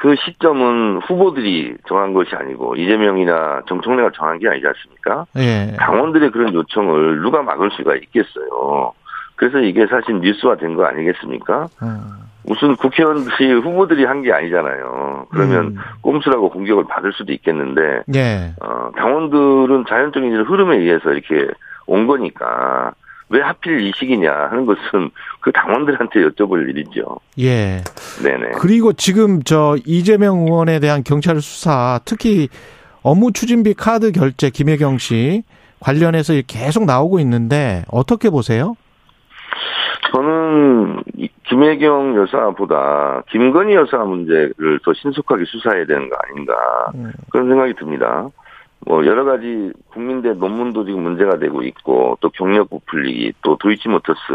그 0.00 0.14
시점은 0.24 1.00
후보들이 1.06 1.76
정한 1.88 2.12
것이 2.14 2.30
아니고 2.34 2.76
이재명이나 2.76 3.62
정청래가 3.68 4.10
정한 4.16 4.38
게 4.38 4.48
아니지 4.48 4.66
않습니까? 4.66 5.26
예. 5.36 5.76
당원들의 5.78 6.30
그런 6.30 6.54
요청을 6.54 7.20
누가 7.22 7.42
막을 7.42 7.70
수가 7.76 7.94
있겠어요. 7.96 8.92
그래서 9.36 9.58
이게 9.58 9.86
사실 9.86 10.20
뉴스화 10.20 10.56
된 10.56 10.74
거 10.74 10.84
아니겠습니까? 10.86 11.68
음. 11.82 12.00
무슨 12.44 12.76
국회의원들이 12.76 13.52
후보들이 13.60 14.04
한 14.04 14.22
게 14.22 14.32
아니잖아요. 14.32 15.26
그러면 15.30 15.64
음. 15.66 15.76
꼼수라고 16.00 16.50
공격을 16.50 16.84
받을 16.88 17.12
수도 17.12 17.32
있겠는데, 17.32 18.02
예. 18.14 18.54
어, 18.60 18.90
당원들은 18.96 19.84
자연적인 19.88 20.42
흐름에 20.42 20.76
의해서 20.78 21.10
이렇게 21.10 21.48
온 21.86 22.06
거니까, 22.06 22.92
왜 23.28 23.40
하필 23.40 23.80
이 23.80 23.92
시기냐 23.96 24.30
하는 24.30 24.66
것은 24.66 25.10
그 25.40 25.50
당원들한테 25.52 26.20
여쭤볼 26.20 26.68
일이죠. 26.68 27.18
예. 27.40 27.82
네네. 28.22 28.52
그리고 28.58 28.92
지금 28.92 29.42
저 29.42 29.76
이재명 29.86 30.40
의원에 30.46 30.78
대한 30.80 31.02
경찰 31.02 31.40
수사 31.40 31.98
특히 32.04 32.48
업무 33.02 33.32
추진비 33.32 33.74
카드 33.74 34.12
결제 34.12 34.50
김혜경 34.50 34.98
씨 34.98 35.42
관련해서 35.80 36.34
계속 36.46 36.84
나오고 36.84 37.18
있는데 37.20 37.84
어떻게 37.90 38.28
보세요? 38.30 38.74
저는 40.12 41.02
이 41.16 41.28
김혜경 41.44 42.16
여사보다 42.16 43.22
김건희 43.30 43.74
여사 43.74 43.98
문제를 43.98 44.80
더 44.84 44.92
신속하게 44.92 45.44
수사해야 45.46 45.86
되는 45.86 46.08
거 46.08 46.16
아닌가 46.24 46.54
음. 46.94 47.12
그런 47.30 47.48
생각이 47.48 47.74
듭니다. 47.74 48.28
뭐 48.86 49.06
여러 49.06 49.24
가지 49.24 49.72
국민대 49.90 50.34
논문도 50.34 50.84
지금 50.84 51.02
문제가 51.02 51.38
되고 51.38 51.62
있고 51.62 52.18
또 52.20 52.30
경력 52.30 52.68
부풀리기 52.70 53.32
또 53.42 53.56
도이치모터스 53.56 54.32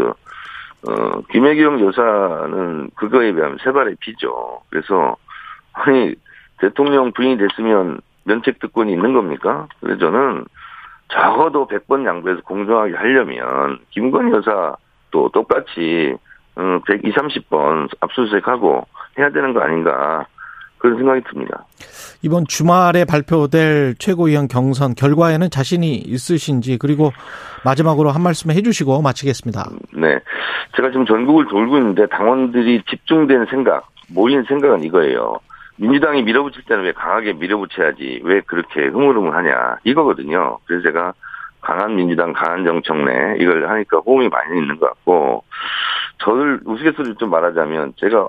어 0.88 1.20
김혜경 1.30 1.80
여사는 1.86 2.90
그거에 2.94 3.32
비하면 3.32 3.58
세 3.62 3.72
발의 3.72 3.96
피죠. 4.00 4.60
그래서 4.70 5.16
아니 5.72 6.14
대통령 6.60 7.12
부인이 7.12 7.36
됐으면 7.36 8.00
면책 8.24 8.58
특권이 8.58 8.92
있는 8.92 9.12
겁니까? 9.12 9.68
그래서 9.80 9.98
저는 10.00 10.44
적어도 11.08 11.66
100번 11.66 12.06
양보해서 12.06 12.42
공정하게 12.42 12.94
하려면 12.94 13.78
김건희 13.90 14.32
여사 14.32 14.76
또 15.10 15.28
똑같이 15.30 16.14
어, 16.56 16.80
120, 16.86 17.14
30번 17.14 17.88
압수수색하고 18.00 18.86
해야 19.18 19.30
되는 19.30 19.54
거 19.54 19.60
아닌가 19.60 20.26
그런 20.78 20.96
생각이 20.96 21.22
듭니다. 21.30 21.64
이번 22.22 22.44
주말에 22.46 23.04
발표될 23.04 23.94
최고위원 23.98 24.48
경선 24.48 24.94
결과에는 24.94 25.50
자신이 25.50 25.94
있으신지 25.96 26.78
그리고 26.78 27.12
마지막으로 27.64 28.10
한 28.10 28.22
말씀 28.22 28.50
해주시고 28.50 29.02
마치겠습니다. 29.02 29.70
네. 29.94 30.18
제가 30.76 30.90
지금 30.90 31.06
전국을 31.06 31.46
돌고 31.46 31.78
있는데 31.78 32.06
당원들이 32.06 32.82
집중된 32.88 33.46
생각, 33.50 33.88
모인 34.08 34.44
생각은 34.44 34.84
이거예요. 34.84 35.38
민주당이 35.76 36.22
밀어붙일 36.22 36.64
때는 36.64 36.84
왜 36.84 36.92
강하게 36.92 37.34
밀어붙여야지 37.34 38.22
왜 38.24 38.40
그렇게 38.40 38.86
흐물흐물하냐 38.86 39.78
이거거든요. 39.84 40.58
그래서 40.64 40.82
제가 40.82 41.12
강한 41.68 41.94
민주당, 41.94 42.32
강한 42.32 42.64
정청래 42.64 43.36
이걸 43.38 43.68
하니까 43.68 43.98
호응이 43.98 44.30
많이 44.30 44.58
있는 44.58 44.78
것 44.78 44.86
같고 44.86 45.44
저를 46.24 46.60
우스갯소리를 46.64 47.16
좀 47.16 47.28
말하자면 47.28 47.92
제가 47.98 48.26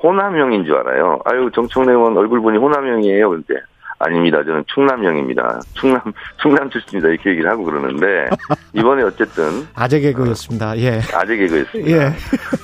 호남형인 0.00 0.64
줄 0.64 0.76
알아요. 0.76 1.18
아유 1.24 1.50
정청래 1.52 1.90
의원 1.90 2.16
얼굴 2.16 2.40
보니 2.40 2.58
호남형이에요. 2.58 3.30
근데 3.30 3.54
아닙니다. 3.98 4.44
저는 4.44 4.62
충남형입니다. 4.68 5.58
충남 5.72 6.00
충남 6.40 6.70
출신이다 6.70 7.08
이렇게 7.08 7.30
얘기를 7.30 7.50
하고 7.50 7.64
그러는데 7.64 8.28
이번에 8.72 9.02
어쨌든 9.02 9.66
아재 9.74 9.98
개그였습니다. 9.98 10.78
예. 10.78 11.00
아재 11.12 11.36
개그였습니다. 11.36 11.90
예. 11.90 12.12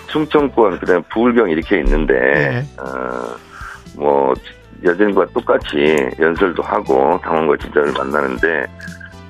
충청권 0.07 0.79
그다음에 0.79 1.03
부울경 1.11 1.51
이렇게 1.51 1.79
있는데 1.79 2.15
예. 2.15 2.65
어뭐 3.99 4.35
여전과 4.85 5.27
똑같이 5.35 5.97
연설도 6.21 6.63
하고 6.63 7.19
당원과 7.25 7.57
진짜를 7.57 7.93
만나는데 7.93 8.67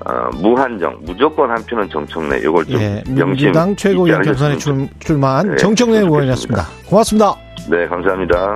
어, 0.05 0.31
무한정 0.37 0.99
무조건 1.03 1.51
한 1.51 1.62
표는 1.65 1.88
정청래 1.91 2.38
이걸 2.38 2.65
좀 2.65 2.81
예. 2.81 3.03
명심 3.09 3.27
민주당 3.27 3.77
최고위원 3.77 4.23
경선에 4.23 4.57
출, 4.57 4.88
출마한 4.99 5.51
네, 5.51 5.57
정청래. 5.57 5.99
의원이었습니다. 5.99 6.67
고맙습니다. 6.88 7.35
좋- 7.57 7.71
네 7.71 7.87
감사합니다. 7.87 8.55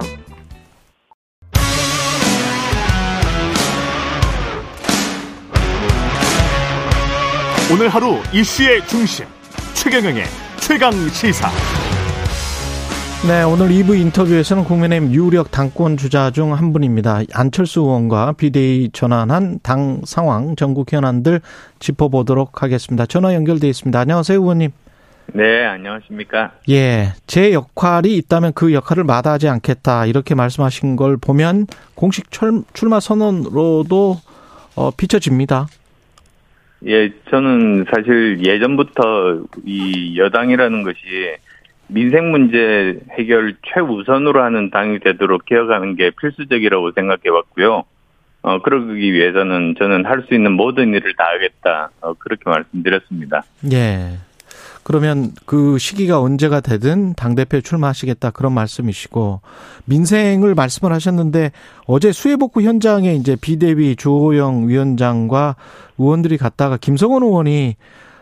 오늘 7.73 7.89
하루 7.89 8.19
이슈의 8.33 8.87
중심 8.87 9.27
최경영의 9.75 10.25
최강 10.61 10.93
시사. 11.09 11.51
네, 13.24 13.42
오늘 13.42 13.68
2부 13.68 13.98
인터뷰에서는 13.98 14.62
국민의힘 14.64 15.12
유력 15.12 15.50
당권 15.50 15.96
주자 15.96 16.31
중 16.31 16.52
한 16.52 16.73
분입니다. 16.73 17.23
안철수 17.35 17.81
의원과 17.81 18.35
비대위 18.35 18.90
전환한 18.92 19.58
당 19.64 20.02
상황, 20.04 20.54
전국 20.54 20.92
현안들 20.92 21.40
짚어보도록 21.81 22.62
하겠습니다. 22.62 23.04
전화 23.06 23.35
연결돼 23.35 23.67
있습니다. 23.69 23.98
안녕하세요, 23.98 24.38
의원님. 24.38 24.71
네, 25.33 25.64
안녕하십니까. 25.64 26.52
예, 26.71 27.14
제 27.27 27.52
역할이 27.52 28.17
있다면 28.17 28.52
그 28.54 28.73
역할을 28.73 29.02
마다하지 29.02 29.48
않겠다 29.48 30.06
이렇게 30.06 30.37
말씀하신 30.37 30.94
걸 30.94 31.17
보면 31.17 31.67
공식 31.96 32.31
출, 32.31 32.62
출마 32.75 33.00
선언으로도 33.00 34.19
어, 34.77 34.90
비춰집니다. 34.92 35.67
예, 36.87 37.10
저는 37.31 37.87
사실 37.92 38.38
예전부터 38.46 39.40
이 39.64 40.17
여당이라는 40.17 40.85
것이 40.85 40.98
민생 41.89 42.31
문제 42.31 42.99
해결 43.19 43.57
최우선으로 43.73 44.43
하는 44.43 44.71
당이 44.71 45.01
되도록 45.01 45.45
개혁하는 45.47 45.97
게 45.97 46.11
필수적이라고 46.21 46.93
생각해 46.93 47.29
왔고요. 47.31 47.85
어, 48.43 48.63
그러기 48.63 49.13
위해서는 49.13 49.75
저는 49.79 50.05
할 50.07 50.25
수 50.29 50.35
있는 50.35 50.53
모든 50.53 50.89
일을 50.95 51.15
다 51.17 51.25
하겠다. 51.25 51.91
어, 52.01 52.15
그렇게 52.15 52.43
말씀드렸습니다. 52.49 53.43
예. 53.73 54.19
그러면 54.85 55.33
그 55.47 55.79
시기가 55.79 56.21
언제가 56.21 56.61
되든 56.61 57.15
당대표 57.15 57.61
출마하시겠다 57.61 58.31
그런 58.31 58.53
말씀이시고 58.53 59.41
민생을 59.87 60.55
말씀을 60.55 60.93
하셨는데 60.93 61.51
어제 61.89 62.13
수해복구 62.13 62.63
현장에 62.63 63.15
이제 63.15 63.35
비대위 63.41 63.97
주호영 63.97 64.69
위원장과 64.69 65.57
의원들이 65.99 66.37
갔다가 66.37 66.77
김성원 66.77 67.25
의원이 67.25 67.75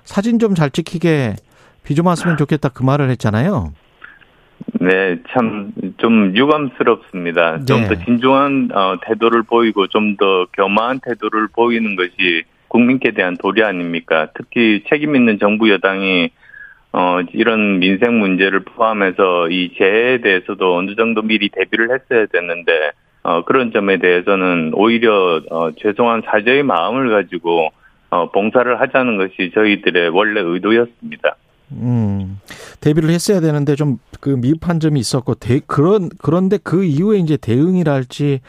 사진 0.04 0.38
좀 0.38 0.54
잘 0.54 0.70
찍히게 0.70 1.36
비 1.84 1.94
좀 1.94 2.06
왔으면 2.06 2.36
좋겠다 2.36 2.70
그 2.70 2.82
말을 2.82 3.10
했잖아요. 3.10 3.72
네, 4.80 5.18
참 5.32 5.72
좀 5.98 6.34
유감스럽습니다. 6.36 7.58
네. 7.58 7.64
좀더 7.66 7.94
진중한 8.04 8.70
어, 8.72 8.96
태도를 9.06 9.42
보이고 9.44 9.86
좀 9.88 10.16
더 10.16 10.46
겸허한 10.52 11.00
태도를 11.04 11.48
보이는 11.54 11.96
것이 11.96 12.42
국민께 12.68 13.12
대한 13.12 13.36
도리 13.36 13.62
아닙니까? 13.62 14.28
특히 14.34 14.82
책임 14.88 15.14
있는 15.14 15.38
정부 15.38 15.70
여당이 15.70 16.30
어, 16.92 17.20
이런 17.32 17.78
민생 17.80 18.18
문제를 18.18 18.60
포함해서 18.60 19.48
이 19.50 19.72
재해에 19.78 20.18
대해서도 20.20 20.76
어느 20.76 20.94
정도 20.96 21.22
미리 21.22 21.48
대비를 21.48 21.88
했어야 21.92 22.26
됐는데 22.26 22.90
어, 23.22 23.44
그런 23.44 23.72
점에 23.72 23.98
대해서는 23.98 24.72
오히려 24.74 25.40
어, 25.50 25.70
죄송한 25.80 26.22
사죄의 26.26 26.62
마음을 26.62 27.10
가지고 27.10 27.70
어, 28.10 28.30
봉사를 28.30 28.80
하자는 28.80 29.16
것이 29.16 29.50
저희들의 29.54 30.10
원래 30.10 30.40
의도였습니다. 30.40 31.36
음, 31.74 32.40
대비를 32.80 33.10
했어야 33.10 33.40
되는데 33.40 33.76
좀 33.76 33.98
그 34.24 34.30
미흡한 34.30 34.80
점이 34.80 34.98
있었고, 35.00 35.34
대, 35.34 35.60
그런, 35.66 36.08
그런데 36.16 36.56
그 36.56 36.82
이후에 36.82 37.18
이제 37.18 37.36
대응이랄지 37.36 38.40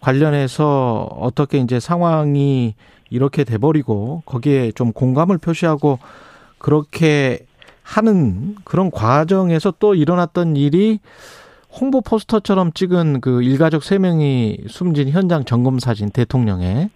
관련해서 0.00 1.08
어떻게 1.18 1.56
이제 1.56 1.80
상황이 1.80 2.74
이렇게 3.08 3.42
돼버리고, 3.44 4.22
거기에 4.26 4.72
좀 4.72 4.92
공감을 4.92 5.38
표시하고, 5.38 5.98
그렇게 6.58 7.46
하는 7.82 8.54
그런 8.64 8.90
과정에서 8.90 9.72
또 9.78 9.94
일어났던 9.94 10.56
일이 10.56 11.00
홍보 11.72 12.02
포스터처럼 12.02 12.74
찍은 12.74 13.22
그 13.22 13.42
일가족 13.42 13.82
세 13.82 13.96
명이 13.96 14.64
숨진 14.68 15.08
현장 15.08 15.46
점검 15.46 15.78
사진 15.78 16.10
대통령의 16.10 16.90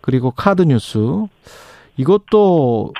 그리고 0.00 0.32
카드 0.32 0.62
뉴스. 0.62 0.98
이것도 1.96 2.92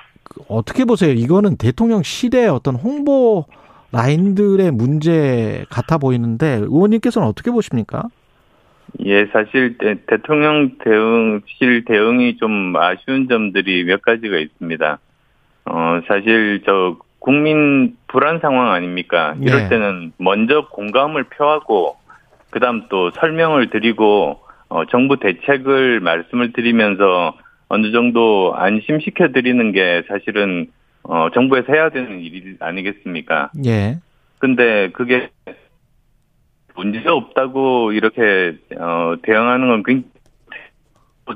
어떻게 0.49 0.85
보세요? 0.85 1.13
이거는 1.13 1.57
대통령 1.57 2.03
실의 2.03 2.49
어떤 2.49 2.75
홍보 2.75 3.47
라인들의 3.93 4.71
문제 4.71 5.65
같아 5.71 5.99
보이는데 5.99 6.61
의원님께서는 6.63 7.29
어떻게 7.29 7.51
보십니까? 7.51 8.05
예, 9.05 9.27
사실 9.27 9.79
대, 9.79 9.97
대통령 10.07 10.73
대응실 10.79 11.85
대응이 11.87 12.37
좀 12.37 12.75
아쉬운 12.77 13.29
점들이 13.29 13.85
몇 13.85 14.03
가지가 14.03 14.39
있습니다. 14.39 14.99
어, 15.67 16.01
사실 16.09 16.63
저 16.67 16.97
국민 17.19 17.97
불안 18.09 18.41
상황 18.41 18.73
아닙니까? 18.73 19.35
이럴 19.41 19.63
네. 19.63 19.69
때는 19.69 20.13
먼저 20.19 20.67
공감을 20.69 21.25
표하고 21.25 21.97
그다음 22.51 22.89
또 22.89 23.11
설명을 23.13 23.71
드리고 23.71 24.41
어, 24.69 24.85
정부 24.87 25.19
대책을 25.19 26.01
말씀을 26.01 26.53
드리면서 26.53 27.35
어느 27.73 27.91
정도 27.91 28.53
안심시켜 28.55 29.29
드리는 29.29 29.73
게 29.73 30.03
사실은 30.07 30.67
어, 31.05 31.31
정부에서 31.33 31.73
해야 31.73 31.89
되는 31.89 32.21
일이 32.21 32.55
아니겠습니까? 32.61 33.51
예. 33.65 33.99
근데 34.39 34.91
그게 34.93 35.31
문제 36.75 37.03
없다고 37.09 37.93
이렇게 37.93 38.59
어, 38.79 39.15
대응하는 39.23 39.69
건 39.69 39.83
굉장히 39.85 40.13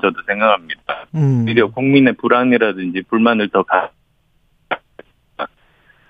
저도 0.02 0.20
생각합니다. 0.26 1.06
음. 1.14 1.46
오히려 1.46 1.70
국민의 1.70 2.16
불안이라든지 2.18 3.04
불만을 3.08 3.48
더 3.48 3.62
가. 3.62 3.90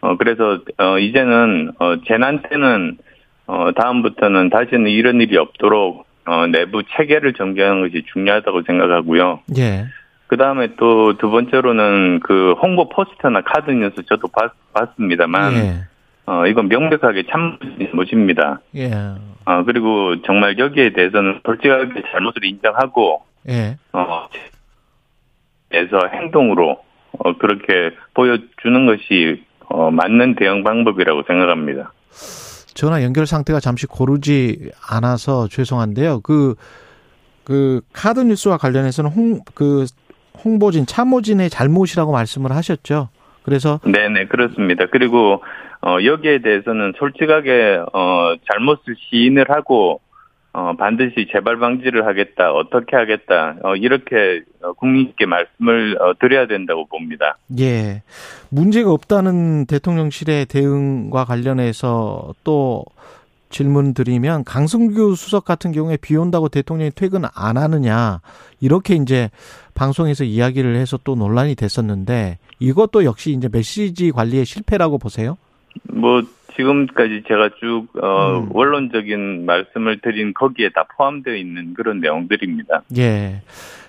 어 0.01 0.17
그래서 0.17 0.59
어 0.79 0.99
이제는 0.99 1.73
어 1.79 2.01
재난 2.07 2.43
때는 2.43 2.99
어 3.47 3.71
다음부터는 3.73 4.51
다시는 4.51 4.91
이런 4.91 5.21
일이 5.21 5.37
없도록 5.37 6.05
어 6.27 6.47
내부 6.49 6.83
체계를 6.97 7.35
정비하는 7.35 7.83
것이 7.83 8.05
중요하다고 8.13 8.63
생각하고요. 8.63 9.41
예. 9.59 9.87
그 10.27 10.37
다음에 10.37 10.75
또 10.77 11.15
두 11.19 11.31
번째로는 11.31 12.21
그 12.21 12.55
홍보 12.63 12.89
포스터나 12.89 13.43
카드 13.43 13.71
뉴스 13.71 14.03
저도 14.09 14.29
봤, 14.29 14.53
봤습니다만 14.73 15.53
예. 15.55 15.85
어 16.27 16.47
이건 16.47 16.69
명백하게 16.69 17.25
참 17.31 17.59
못입니다. 17.95 18.61
예. 18.75 18.91
어 19.45 19.63
그리고 19.65 20.21
정말 20.23 20.59
여기에 20.59 20.91
대해서는 20.91 21.41
솔직하게 21.45 22.03
잘못을 22.13 22.45
인정하고 22.45 23.23
예. 23.49 23.79
어, 23.93 24.27
에서 25.73 25.99
행동으로 26.13 26.79
어, 27.19 27.37
그렇게 27.39 27.91
보여주는 28.15 28.87
것이 28.87 29.45
어, 29.69 29.91
맞는 29.91 30.37
대응 30.37 30.63
방법이라고 30.63 31.23
생각합니다. 31.27 31.93
전화 32.75 33.03
연결 33.03 33.27
상태가 33.27 33.59
잠시 33.59 33.87
고르지 33.87 34.71
않아서 34.91 35.49
죄송한데요. 35.49 36.21
그, 36.21 36.55
그, 37.43 37.81
카드 37.93 38.21
뉴스와 38.21 38.59
관련해서는 38.59 39.11
홍, 39.11 39.41
그, 39.55 39.87
홍보진, 40.45 40.87
참모진의 40.87 41.51
잘못이라고 41.51 42.13
말씀을 42.13 42.53
하셨죠. 42.53 43.09
그래서, 43.43 43.81
네네 43.85 44.27
그렇습니다. 44.27 44.87
그리고 44.91 45.43
어, 45.83 45.99
여기에 46.03 46.41
대해서는 46.41 46.95
솔직하게 46.99 47.81
어, 47.93 48.35
잘못을 48.51 48.97
시인을 48.99 49.51
하고 49.51 50.01
어, 50.53 50.75
반드시 50.75 51.29
재발 51.31 51.59
방지를 51.59 52.07
하겠다, 52.07 52.51
어떻게 52.53 52.97
하겠다 52.97 53.57
어, 53.63 53.77
이렇게 53.77 54.41
어, 54.63 54.73
국민께 54.73 55.27
말씀을 55.27 55.99
어, 56.01 56.15
드려야 56.19 56.47
된다고 56.47 56.87
봅니다. 56.87 57.37
예. 57.59 58.03
문제가 58.49 58.91
없다는 58.91 59.67
대통령실의 59.67 60.47
대응과 60.47 61.27
관련해서 61.27 62.33
또 62.43 62.85
질문 63.49 63.95
드리면 63.95 64.45
강승규 64.45 65.15
수석 65.15 65.45
같은 65.45 65.73
경우에 65.73 65.97
비 65.97 66.17
온다고 66.17 66.49
대통령이 66.49 66.91
퇴근 66.95 67.23
안 67.35 67.57
하느냐 67.57 68.21
이렇게 68.61 68.95
이제 68.95 69.31
방송에서 69.75 70.25
이야기를 70.25 70.77
해서 70.77 70.99
또 71.05 71.15
논란이 71.15 71.55
됐었는데 71.55 72.39
이것도 72.59 73.05
역시 73.05 73.33
이제 73.33 73.49
메시지 73.51 74.11
관리의 74.11 74.45
실패라고 74.45 74.99
보세요? 74.99 75.37
뭐 75.85 76.23
지금까지 76.57 77.25
제가 77.29 77.51
쭉 77.61 77.87
어, 78.03 78.39
음. 78.39 78.49
원론적인 78.51 79.45
말씀을 79.45 80.01
드린 80.01 80.33
거기에 80.35 80.71
다 80.71 80.87
포함되어 80.97 81.37
있는 81.37 81.75
그런 81.75 82.01
내용들입니다. 82.01 82.83
예. 82.97 83.43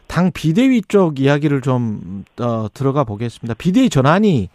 당 0.07 0.31
비대위 0.33 0.83
쪽 0.87 1.19
이야기를 1.19 1.61
좀 1.61 2.23
어, 2.39 2.67
들어가 2.73 3.03
보겠습니다. 3.03 3.55
비대위 3.57 3.89
전환이 3.89 4.49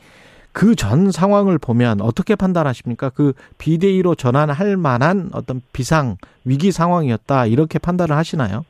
그 0.53 0.74
전 0.76 1.11
상황을 1.11 1.59
보면 1.59 2.00
어떻게 2.00 2.36
판단하십니까? 2.36 3.11
그 3.11 3.32
비대위로 3.59 4.14
전환할 4.14 4.76
만한 4.76 5.30
어떤 5.32 5.61
비상 5.72 6.16
위기 6.44 6.72
상황이었다 6.72 7.46
이렇게 7.46 7.78
판단을 7.78 8.16
하시나요? 8.16 8.64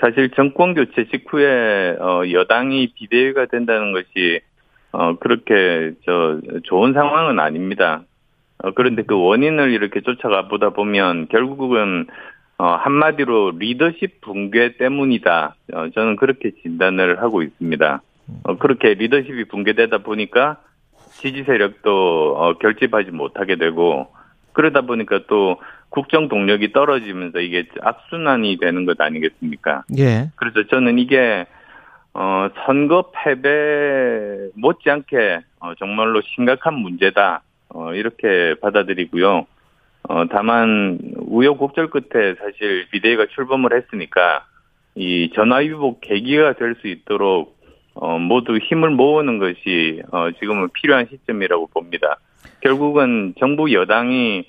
사실 0.00 0.30
정권 0.30 0.74
교체 0.74 1.08
직후에 1.10 1.96
어, 2.00 2.22
여당이 2.30 2.92
비대위가 2.94 3.46
된다는 3.46 3.92
것이 3.92 4.40
어, 4.92 5.16
그렇게 5.18 5.92
저 6.04 6.40
좋은 6.64 6.92
상황은 6.92 7.38
아닙니다. 7.38 8.02
어, 8.58 8.72
그런데 8.72 9.02
그 9.02 9.18
원인을 9.18 9.70
이렇게 9.70 10.00
쫓아가 10.00 10.48
보다 10.48 10.70
보면 10.70 11.28
결국은 11.28 12.06
어, 12.58 12.64
한마디로 12.66 13.52
리더십 13.58 14.20
붕괴 14.22 14.76
때문이다. 14.76 15.56
어, 15.74 15.88
저는 15.94 16.16
그렇게 16.16 16.52
진단을 16.62 17.20
하고 17.22 17.42
있습니다. 17.42 18.02
어, 18.44 18.56
그렇게 18.58 18.94
리더십이 18.94 19.44
붕괴되다 19.44 19.98
보니까 19.98 20.58
지지 21.26 21.42
세력도 21.42 22.36
어, 22.36 22.58
결집하지 22.58 23.10
못하게 23.10 23.56
되고 23.56 24.06
그러다 24.52 24.82
보니까 24.82 25.20
또 25.26 25.60
국정 25.88 26.28
동력이 26.28 26.72
떨어지면서 26.72 27.40
이게 27.40 27.66
악순환이 27.80 28.58
되는 28.58 28.84
것 28.84 29.00
아니겠습니까? 29.00 29.82
예. 29.98 30.30
그래서 30.36 30.62
저는 30.68 30.98
이게 30.98 31.46
어 32.14 32.48
선거 32.64 33.10
패배 33.12 34.48
못지않게 34.54 35.40
어, 35.60 35.74
정말로 35.78 36.22
심각한 36.34 36.74
문제다 36.74 37.42
어 37.70 37.92
이렇게 37.92 38.54
받아들이고요. 38.62 39.46
어 40.08 40.24
다만 40.30 40.98
우여곡절 41.16 41.90
끝에 41.90 42.36
사실 42.36 42.86
비대위가 42.90 43.26
출범을 43.34 43.76
했으니까 43.76 44.46
이 44.94 45.30
전화위복 45.34 46.00
계기가 46.00 46.52
될 46.54 46.76
수 46.80 46.86
있도록 46.88 47.55
어 47.96 48.18
모두 48.18 48.58
힘을 48.58 48.90
모으는 48.90 49.38
것이 49.38 50.02
어 50.12 50.30
지금은 50.38 50.68
필요한 50.72 51.06
시점이라고 51.10 51.68
봅니다. 51.68 52.18
결국은 52.60 53.34
정부 53.38 53.72
여당이 53.72 54.44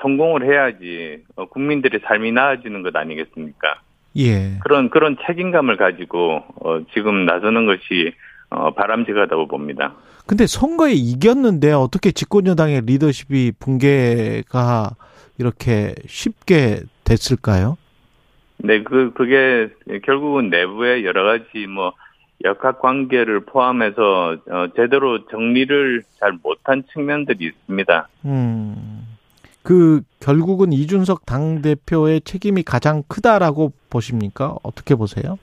성공을 0.00 0.44
해야지 0.44 1.22
어, 1.36 1.46
국민들의 1.46 2.00
삶이 2.04 2.32
나아지는 2.32 2.82
것 2.82 2.94
아니겠습니까? 2.94 3.80
예. 4.18 4.58
그런 4.62 4.90
그런 4.90 5.16
책임감을 5.26 5.76
가지고 5.76 6.42
어, 6.60 6.80
지금 6.92 7.24
나서는 7.24 7.66
것이 7.66 8.12
어, 8.50 8.72
바람직하다고 8.74 9.48
봅니다. 9.48 9.94
근데 10.26 10.46
선거에 10.46 10.92
이겼는데 10.92 11.72
어떻게 11.72 12.12
집권여당의 12.12 12.82
리더십이 12.86 13.52
붕괴가 13.58 14.90
이렇게 15.38 15.94
쉽게 16.06 16.80
됐을까요? 17.04 17.76
네, 18.58 18.82
그 18.82 19.12
그게 19.14 19.70
결국은 20.04 20.50
내부의 20.50 21.04
여러 21.04 21.24
가지 21.24 21.66
뭐 21.66 21.94
역학 22.44 22.80
관계를 22.80 23.40
포함해서 23.40 24.36
어, 24.50 24.66
제대로 24.76 25.26
정리를 25.26 26.02
잘 26.18 26.32
못한 26.42 26.82
측면들이 26.92 27.46
있습니다. 27.46 28.08
음. 28.24 29.06
그 29.62 30.02
결국은 30.20 30.72
이준석 30.72 31.24
당 31.24 31.62
대표의 31.62 32.22
책임이 32.22 32.62
가장 32.64 33.02
크다라고 33.06 33.72
보십니까? 33.90 34.56
어떻게 34.62 34.94
보세요? 34.94 35.38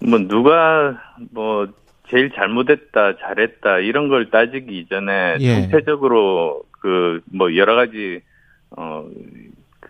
뭐 0.00 0.18
누가 0.18 1.00
뭐 1.30 1.68
제일 2.08 2.30
잘못했다, 2.32 3.16
잘했다 3.18 3.78
이런 3.78 4.08
걸 4.08 4.30
따지기 4.30 4.76
이전에 4.78 5.36
예. 5.40 5.60
전체적으로 5.62 6.62
그 6.80 7.20
뭐 7.32 7.54
여러 7.56 7.76
가지 7.76 8.22
어 8.70 9.04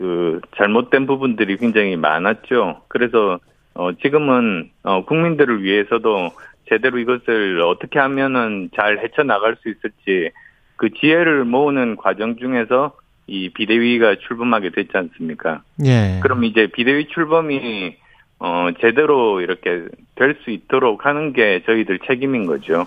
그 0.01 0.41
잘못된 0.57 1.07
부분들이 1.07 1.59
굉장히 1.59 1.95
많았죠. 1.95 2.81
그래서 2.89 3.39
어 3.75 3.93
지금은 4.03 4.71
어 4.83 5.05
국민들을 5.05 5.63
위해서도 5.63 6.31
제대로 6.69 6.99
이것을 6.99 7.61
어떻게 7.63 7.99
하면은 7.99 8.71
잘 8.77 8.99
헤쳐 8.99 9.23
나갈 9.23 9.57
수 9.63 9.69
있을지 9.69 10.31
그 10.77 10.91
지혜를 10.91 11.45
모으는 11.45 11.97
과정 11.97 12.37
중에서 12.37 12.93
이 13.27 13.49
비대위가 13.51 14.17
출범하게 14.27 14.71
됐지 14.71 14.91
않습니까? 14.95 15.63
예. 15.85 16.19
그럼 16.23 16.45
이제 16.45 16.67
비대위 16.67 17.09
출범이 17.09 17.97
어 18.41 18.69
제대로 18.81 19.41
이렇게 19.41 19.85
될 20.17 20.37
수 20.45 20.51
있도록 20.51 21.07
하는 21.07 21.33
게 21.33 21.63
저희들 21.67 22.01
책임인 22.07 22.47
거죠. 22.47 22.87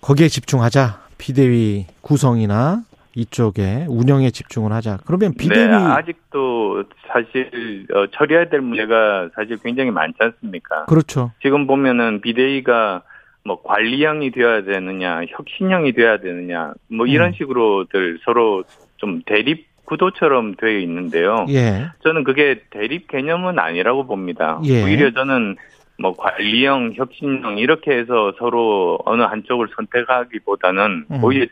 거기에 0.00 0.28
집중하자. 0.28 1.02
비대위 1.18 1.86
구성이나 2.02 2.82
이쪽에 3.16 3.86
운영에 3.88 4.30
집중을 4.30 4.72
하자. 4.72 4.98
그러면 5.06 5.34
비대위 5.34 5.68
네, 5.68 5.74
아직도 5.74 6.84
사실 7.06 7.86
어, 7.94 8.06
처리해야 8.08 8.48
될 8.48 8.60
문제가 8.60 9.28
사실 9.34 9.58
굉장히 9.62 9.90
많지 9.90 10.16
않습니까? 10.20 10.86
그렇죠. 10.86 11.32
지금 11.42 11.66
보면은 11.66 12.20
비대위가 12.20 13.02
뭐 13.44 13.62
관리형이 13.62 14.30
되어야 14.30 14.64
되느냐, 14.64 15.22
혁신형이 15.28 15.92
되어야 15.92 16.18
되느냐, 16.18 16.72
뭐 16.88 17.06
이런 17.06 17.28
음. 17.28 17.32
식으로들 17.34 18.20
서로 18.24 18.64
좀 18.96 19.20
대립 19.26 19.66
구도처럼 19.84 20.54
되어 20.56 20.78
있는데요. 20.78 21.44
예. 21.50 21.90
저는 22.02 22.24
그게 22.24 22.62
대립 22.70 23.06
개념은 23.06 23.58
아니라고 23.58 24.06
봅니다. 24.06 24.60
예. 24.64 24.82
오히려 24.82 25.12
저는 25.12 25.56
뭐 25.98 26.16
관리형, 26.16 26.94
혁신형 26.96 27.58
이렇게 27.58 27.92
해서 27.92 28.32
서로 28.38 28.98
어느 29.04 29.22
한쪽을 29.22 29.68
선택하기보다는 29.76 31.06
음. 31.10 31.22
오히려 31.22 31.46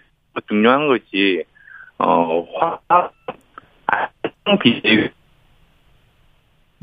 중요한 0.49 0.89
것이 0.89 1.45
어 2.03 2.47
화학 2.59 3.13
비대위 4.61 5.09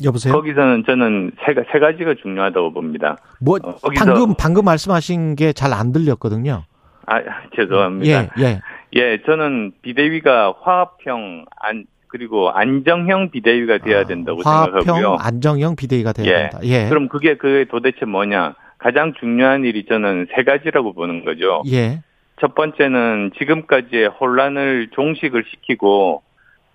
여보세요? 0.03 0.33
거기서는 0.33 0.83
저는 0.85 1.31
세, 1.45 1.53
가- 1.53 1.63
세 1.71 1.79
가지가 1.79 2.15
중요하다고 2.21 2.71
봅니다. 2.73 3.17
뭐 3.41 3.57
어, 3.61 3.75
방금 3.97 4.33
방금 4.37 4.63
말씀하신 4.65 5.35
게 5.35 5.51
잘 5.51 5.73
안 5.73 5.91
들렸거든요. 5.91 6.63
아 7.05 7.19
죄송합니다. 7.55 8.07
예, 8.07 8.29
예. 8.43 8.61
예, 8.95 9.21
저는 9.25 9.73
비대위가 9.81 10.53
화합형 10.61 11.45
안 11.59 11.85
그리고 12.07 12.49
안정형 12.49 13.29
비대위가 13.31 13.79
돼야 13.79 14.05
된다고 14.05 14.41
화합형 14.41 14.81
생각하고요. 14.81 15.17
안정형 15.19 15.75
비대위가 15.75 16.13
돼야 16.13 16.25
예. 16.27 16.49
된다. 16.49 16.59
예. 16.63 16.87
그럼 16.89 17.09
그게 17.09 17.35
그게 17.35 17.65
도대체 17.69 18.05
뭐냐? 18.05 18.55
가장 18.77 19.13
중요한 19.19 19.65
일이 19.65 19.85
저는 19.85 20.27
세 20.33 20.43
가지라고 20.43 20.93
보는 20.93 21.25
거죠. 21.25 21.61
예. 21.67 22.01
첫 22.39 22.55
번째는 22.55 23.31
지금까지의 23.37 24.07
혼란을 24.07 24.89
종식을 24.91 25.43
시키고 25.49 26.23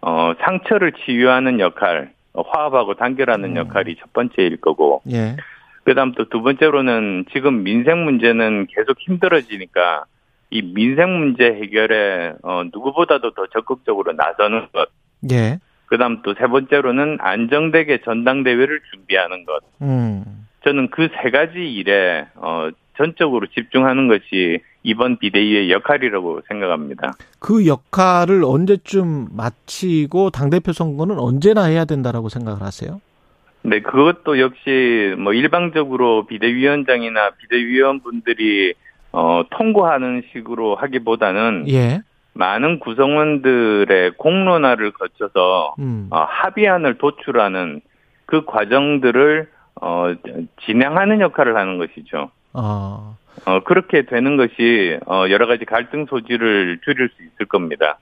어, 0.02 0.34
상처를 0.40 0.92
치유하는 0.92 1.60
역할, 1.60 2.12
어, 2.34 2.42
화합하고 2.42 2.94
단결하는 2.94 3.52
음. 3.52 3.56
역할이 3.56 3.96
첫 3.98 4.12
번째일 4.12 4.60
거고, 4.60 5.00
예. 5.10 5.36
그다음 5.84 6.12
또 6.12 6.24
두 6.26 6.42
번째로는 6.42 7.26
지금 7.32 7.62
민생 7.62 8.04
문제는 8.04 8.66
계속 8.74 8.98
힘들어지니까 9.00 10.04
이 10.50 10.60
민생 10.62 11.18
문제 11.18 11.44
해결에 11.44 12.34
어, 12.42 12.64
누구보다도 12.64 13.32
더 13.32 13.46
적극적으로 13.46 14.12
나서는 14.12 14.68
것. 14.72 14.88
예. 15.32 15.58
그다음 15.86 16.20
또 16.22 16.34
세 16.34 16.46
번째로는 16.46 17.18
안정되게 17.20 18.02
전당대회를 18.04 18.80
준비하는 18.90 19.44
것. 19.46 19.62
음. 19.80 20.46
저는 20.64 20.90
그 20.90 21.08
세 21.22 21.30
가지 21.30 21.58
일에 21.58 22.26
어, 22.34 22.68
전적으로 22.98 23.46
집중하는 23.48 24.08
것이 24.08 24.60
이번 24.84 25.18
비대위의 25.18 25.72
역할이라고 25.72 26.42
생각합니다. 26.46 27.12
그 27.40 27.66
역할을 27.66 28.44
언제쯤 28.44 29.28
마치고 29.34 30.30
당대표 30.30 30.72
선거는 30.72 31.18
언제나 31.18 31.64
해야 31.64 31.84
된다라고 31.84 32.28
생각을 32.28 32.60
하세요? 32.60 33.00
네, 33.62 33.80
그것도 33.80 34.38
역시 34.38 35.14
뭐 35.18 35.32
일방적으로 35.32 36.26
비대위원장이나 36.26 37.30
비대위원분들이 37.30 38.74
어, 39.12 39.44
통과하는 39.50 40.22
식으로 40.32 40.76
하기보다는 40.76 41.64
예. 41.70 42.02
많은 42.34 42.80
구성원들의 42.80 44.12
공론화를 44.18 44.92
거쳐서 44.92 45.76
음. 45.78 46.08
어, 46.10 46.26
합의안을 46.28 46.98
도출하는 46.98 47.80
그 48.26 48.44
과정들을 48.44 49.48
어, 49.80 50.14
진행하는 50.66 51.20
역할을 51.20 51.56
하는 51.56 51.78
것이죠. 51.78 52.30
어. 52.52 53.16
어, 53.44 53.62
그렇게 53.64 54.02
되는 54.02 54.36
것이 54.36 54.98
어, 55.06 55.24
여러 55.30 55.46
가지 55.46 55.64
갈등 55.64 56.06
소지를 56.06 56.78
줄일 56.84 57.10
수 57.16 57.22
있을 57.22 57.46
겁니다. 57.46 57.98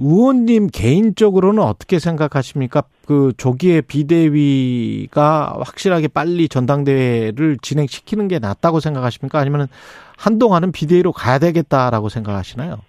의원님 0.00 0.68
개인적으로는 0.72 1.62
어떻게 1.62 1.98
생각하십니까? 1.98 2.82
그 3.06 3.32
조기에 3.36 3.80
비대위가 3.80 5.54
확실하게 5.60 6.08
빨리 6.08 6.48
전당대회를 6.48 7.58
진행시키는 7.60 8.28
게 8.28 8.38
낫다고 8.38 8.78
생각하십니까? 8.78 9.40
아니면 9.40 9.66
한동안은 10.16 10.72
비대위로 10.72 11.12
가야 11.12 11.38
되겠다라고 11.38 12.08
생각하시나요? 12.08 12.80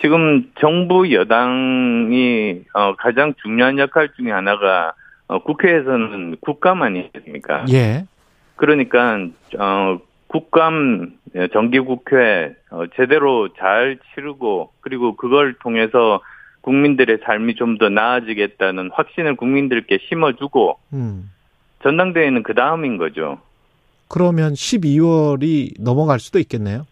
지금 0.00 0.50
정부 0.60 1.12
여당이 1.12 2.62
어, 2.74 2.94
가장 2.96 3.34
중요한 3.42 3.78
역할 3.78 4.10
중에 4.16 4.30
하나가 4.30 4.94
어, 5.28 5.42
국회에서는 5.42 6.36
국감 6.40 6.82
아니겠습니까? 6.82 7.66
예. 7.72 8.04
그러니까 8.56 9.18
어, 9.58 9.98
국감 10.32 11.12
예, 11.34 11.48
정기국회 11.48 12.54
어, 12.70 12.84
제대로 12.96 13.50
잘 13.54 13.98
치르고 14.14 14.72
그리고 14.80 15.14
그걸 15.16 15.54
통해서 15.62 16.20
국민들의 16.62 17.18
삶이 17.24 17.54
좀 17.54 17.76
더 17.78 17.88
나아지겠다는 17.88 18.90
확신을 18.92 19.36
국민들께 19.36 19.98
심어주고 20.08 20.78
음. 20.94 21.30
전당대회는 21.82 22.42
그 22.42 22.54
다음인 22.54 22.96
거죠. 22.96 23.40
그러면 24.08 24.52
12월이 24.52 25.80
넘어갈 25.80 26.18
수도 26.20 26.38
있겠네요. 26.38 26.86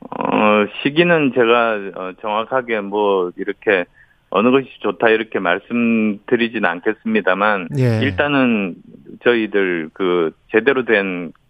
어, 0.00 0.66
시기는 0.82 1.32
제가 1.34 1.72
어, 1.94 2.12
정확하게 2.20 2.80
뭐 2.80 3.30
이렇게 3.36 3.84
어느 4.30 4.50
것이 4.50 4.68
좋다 4.80 5.08
이렇게 5.10 5.38
말씀드리진 5.40 6.64
않겠습니다만 6.64 7.68
예. 7.78 8.00
일단은 8.02 8.76
저희들 9.24 9.90
그 9.92 10.32
제대로 10.52 10.84
된 10.84 11.32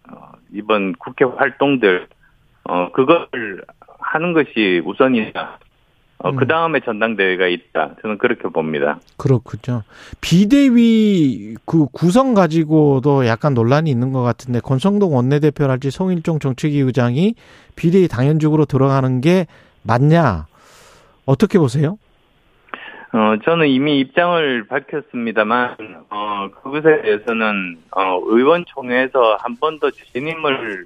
이번 0.53 0.93
국회 0.93 1.25
활동들 1.25 2.07
어 2.63 2.91
그걸 2.91 3.27
하는 3.99 4.33
것이 4.33 4.81
우선이다. 4.85 5.59
어, 6.23 6.29
음. 6.29 6.35
그 6.35 6.45
다음에 6.45 6.79
전당대회가 6.81 7.47
있다. 7.47 7.95
저는 8.01 8.19
그렇게 8.19 8.43
봅니다. 8.43 8.99
그렇군요. 9.17 9.83
비대위 10.21 11.55
그 11.65 11.87
구성 11.91 12.33
가지고도 12.35 13.25
약간 13.25 13.53
논란이 13.53 13.89
있는 13.89 14.11
것 14.11 14.21
같은데 14.21 14.59
권성동 14.59 15.15
원내대표랄지 15.15 15.89
송일종 15.89 16.39
정책위 16.39 16.79
의장이 16.79 17.33
비대위 17.75 18.07
당연직으로 18.07 18.65
들어가는 18.65 19.21
게 19.21 19.47
맞냐? 19.83 20.45
어떻게 21.25 21.57
보세요? 21.57 21.97
어, 23.13 23.35
저는 23.43 23.67
이미 23.67 23.99
입장을 23.99 24.67
밝혔습니다만, 24.67 25.75
어, 26.09 26.47
그것에 26.63 27.01
대해서는, 27.01 27.77
어, 27.91 28.19
의원총회에서 28.23 29.37
한 29.41 29.57
번 29.59 29.79
더 29.79 29.91
진임을 29.91 30.85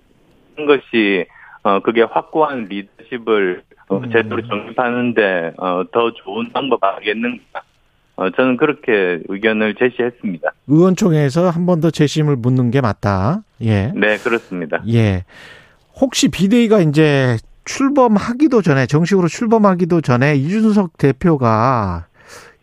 한 0.57 0.65
것이, 0.65 1.25
어, 1.63 1.79
그게 1.81 2.01
확고한 2.01 2.65
리더십을 2.65 3.63
어, 3.89 3.97
음. 3.97 4.09
제대로 4.11 4.41
정립하는데, 4.47 5.53
어, 5.57 5.83
더 5.91 6.11
좋은 6.13 6.51
방법 6.51 6.83
아니겠는가. 6.83 7.61
어, 8.15 8.29
저는 8.31 8.57
그렇게 8.57 9.19
의견을 9.27 9.75
제시했습니다. 9.75 10.49
의원총회에서 10.67 11.49
한 11.49 11.65
번 11.67 11.81
더 11.81 11.91
재심을 11.91 12.37
묻는 12.37 12.71
게 12.71 12.81
맞다. 12.81 13.43
예. 13.61 13.91
네, 13.93 14.17
그렇습니다. 14.17 14.81
예. 14.91 15.25
혹시 15.99 16.29
비대위가 16.29 16.79
이제 16.79 17.37
출범하기도 17.65 18.61
전에 18.61 18.85
정식으로 18.87 19.27
출범하기도 19.27 20.01
전에 20.01 20.35
이준석 20.35 20.97
대표가 20.97 22.05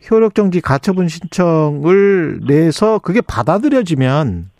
효력정지 0.09 0.61
가처분 0.61 1.07
신청을 1.07 2.41
내서 2.47 2.99
그게 2.99 3.21
받아들여지면 3.21 4.51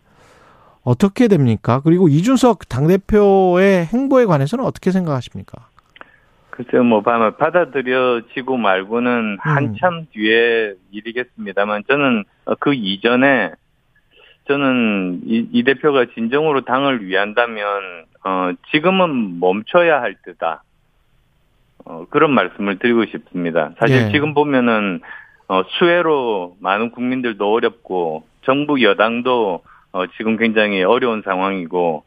어떻게 0.84 1.28
됩니까? 1.28 1.82
그리고 1.84 2.08
이준석 2.08 2.68
당대표의 2.70 3.86
행보에 3.86 4.26
관해서는 4.26 4.66
어떻게 4.66 4.91
생각하십니까? 4.91 5.68
글쎄요, 6.50 6.84
뭐, 6.84 7.02
받아들여지고 7.02 8.58
말고는 8.58 9.38
한참 9.39 10.06
뒤에 10.12 10.74
일이겠습니다만, 10.91 11.84
저는 11.88 12.26
그 12.60 12.76
이전에, 12.76 13.54
저는 14.48 15.22
이, 15.26 15.48
이 15.52 15.64
대표가 15.64 16.06
진정으로 16.14 16.62
당을 16.62 17.08
위한다면, 17.08 17.66
어, 18.24 18.52
지금은 18.72 19.39
멈춰야 19.39 20.00
할 20.00 20.16
때다. 20.24 20.64
어, 21.86 22.06
그런 22.12 22.32
말씀을 22.32 22.78
드리고 22.78 23.06
싶습니다. 23.06 23.72
사실 23.80 24.08
예. 24.08 24.12
지금 24.12 24.36
보면은, 24.36 25.02
어, 25.48 25.64
수혜로 25.64 26.56
많은 26.60 26.91
국민들도 26.91 27.52
어렵고, 27.52 28.24
정부 28.44 28.82
여당도, 28.82 29.62
어, 29.91 30.08
지금 30.18 30.38
굉장히 30.38 30.84
어려운 30.84 31.22
상황이고, 31.22 32.04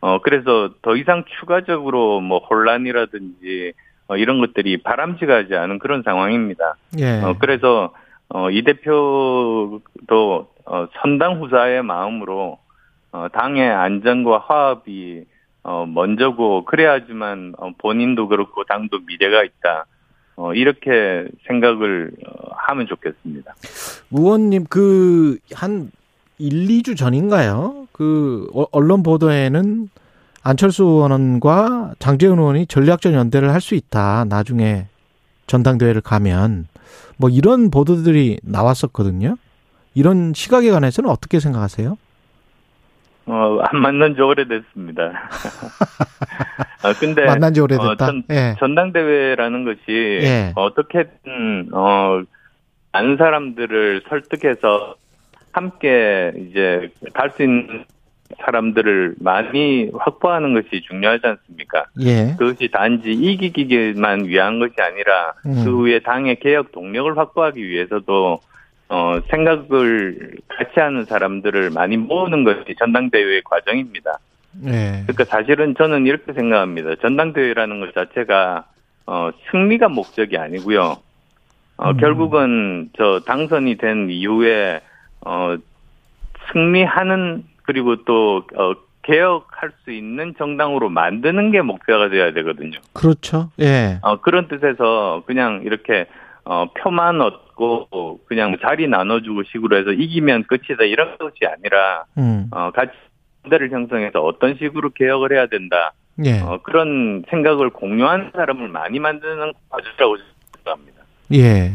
어, 0.00 0.20
그래서 0.20 0.70
더 0.82 0.96
이상 0.96 1.24
추가적으로 1.38 2.20
뭐 2.20 2.38
혼란이라든지, 2.38 3.72
어, 4.08 4.16
이런 4.16 4.40
것들이 4.40 4.78
바람직하지 4.82 5.54
않은 5.54 5.78
그런 5.78 6.02
상황입니다. 6.02 6.76
예. 6.98 7.20
어, 7.22 7.36
그래서, 7.38 7.92
어, 8.28 8.50
이 8.50 8.62
대표도, 8.62 10.48
어, 10.66 10.88
선당 11.00 11.42
후사의 11.42 11.82
마음으로, 11.82 12.58
어, 13.12 13.26
당의 13.32 13.68
안전과 13.70 14.38
화합이, 14.38 15.24
어, 15.64 15.84
먼저고, 15.86 16.64
그래야지만, 16.64 17.54
어, 17.58 17.70
본인도 17.78 18.28
그렇고, 18.28 18.64
당도 18.64 19.00
미래가 19.06 19.42
있다. 19.44 19.86
어, 20.40 20.54
이렇게 20.54 21.26
생각을 21.48 22.12
어, 22.24 22.50
하면 22.68 22.86
좋겠습니다. 22.86 23.54
의원님 24.12 24.64
그 24.66 25.38
한 25.52 25.90
1, 26.38 26.68
2주 26.68 26.96
전인가요? 26.96 27.88
그 27.90 28.48
어- 28.54 28.66
언론 28.70 29.02
보도에는 29.02 29.90
안철수 30.44 30.84
의원과 30.84 31.94
장재훈 31.98 32.38
의원이 32.38 32.66
전략적 32.68 33.12
연대를 33.12 33.52
할 33.52 33.60
수 33.60 33.74
있다. 33.74 34.24
나중에 34.28 34.86
전당대회를 35.48 36.00
가면 36.02 36.68
뭐 37.16 37.28
이런 37.28 37.70
보도들이 37.72 38.38
나왔었거든요. 38.44 39.36
이런 39.94 40.32
시각에 40.34 40.70
관해서는 40.70 41.10
어떻게 41.10 41.40
생각하세요? 41.40 41.98
어, 43.28 43.60
안 43.62 43.80
만난 43.80 44.14
지 44.14 44.22
오래됐습니다. 44.22 45.28
아, 46.82 46.92
근데. 46.98 47.26
만난 47.26 47.52
지 47.52 47.60
오래됐다. 47.60 47.90
어, 47.90 47.96
전, 47.96 48.22
예. 48.30 48.54
전당대회라는 48.58 49.64
것이. 49.64 49.82
예. 49.88 50.52
어떻게든, 50.54 51.68
어, 51.72 52.22
많은 52.92 53.18
사람들을 53.18 54.02
설득해서 54.08 54.94
함께 55.52 56.32
이제 56.36 56.90
갈 57.12 57.30
수 57.30 57.42
있는 57.42 57.84
사람들을 58.44 59.16
많이 59.20 59.90
확보하는 59.96 60.54
것이 60.54 60.82
중요하지 60.82 61.26
않습니까? 61.26 61.86
예. 62.00 62.34
그것이 62.38 62.70
단지 62.70 63.10
이기기만 63.12 64.26
위한 64.26 64.58
것이 64.58 64.74
아니라 64.78 65.32
음. 65.46 65.64
그 65.64 65.70
후에 65.78 66.00
당의 66.00 66.38
개혁 66.40 66.72
동력을 66.72 67.16
확보하기 67.16 67.66
위해서도 67.66 68.40
어, 68.88 69.20
생각을 69.30 70.36
같이 70.48 70.80
하는 70.80 71.04
사람들을 71.04 71.70
많이 71.70 71.96
모으는 71.96 72.44
것이 72.44 72.74
전당대회의 72.78 73.42
과정입니다. 73.44 74.18
예. 74.64 75.02
그러니까 75.06 75.24
사실은 75.24 75.74
저는 75.76 76.06
이렇게 76.06 76.32
생각합니다. 76.32 76.96
전당대회라는 76.96 77.80
것 77.80 77.94
자체가 77.94 78.64
어, 79.06 79.30
승리가 79.50 79.88
목적이 79.88 80.38
아니고요. 80.38 80.96
어, 81.76 81.90
음. 81.90 81.96
결국은 81.98 82.90
저 82.96 83.20
당선이 83.26 83.76
된 83.76 84.08
이후에 84.10 84.80
어, 85.20 85.56
승리하는 86.52 87.44
그리고 87.62 88.04
또 88.04 88.46
어, 88.56 88.74
개혁할 89.02 89.72
수 89.84 89.90
있는 89.90 90.34
정당으로 90.36 90.88
만드는 90.90 91.50
게 91.50 91.62
목표가 91.62 92.08
돼야 92.08 92.32
되거든요. 92.32 92.78
그렇죠. 92.92 93.50
예. 93.60 93.98
어, 94.02 94.20
그런 94.20 94.48
뜻에서 94.48 95.22
그냥 95.26 95.62
이렇게 95.64 96.06
어, 96.50 96.64
표만 96.72 97.20
얻고 97.20 98.20
그냥 98.26 98.56
자리 98.62 98.88
나눠주고 98.88 99.42
식으로 99.52 99.76
해서 99.76 99.92
이기면 99.92 100.44
끝이다 100.44 100.84
이런 100.84 101.18
것이 101.18 101.44
아니라 101.44 102.04
음. 102.16 102.48
어, 102.50 102.70
같이 102.70 102.92
대를 103.50 103.70
형성해서 103.70 104.20
어떤 104.22 104.56
식으로 104.56 104.90
개혁을 104.94 105.32
해야 105.32 105.46
된다. 105.46 105.92
예. 106.24 106.40
어, 106.40 106.58
그런 106.62 107.22
생각을 107.28 107.68
공유하는 107.68 108.30
사람을 108.34 108.68
많이 108.68 108.98
만드는 108.98 109.52
과정이라고 109.68 110.16
생각합니다. 110.56 111.02
예. 111.34 111.72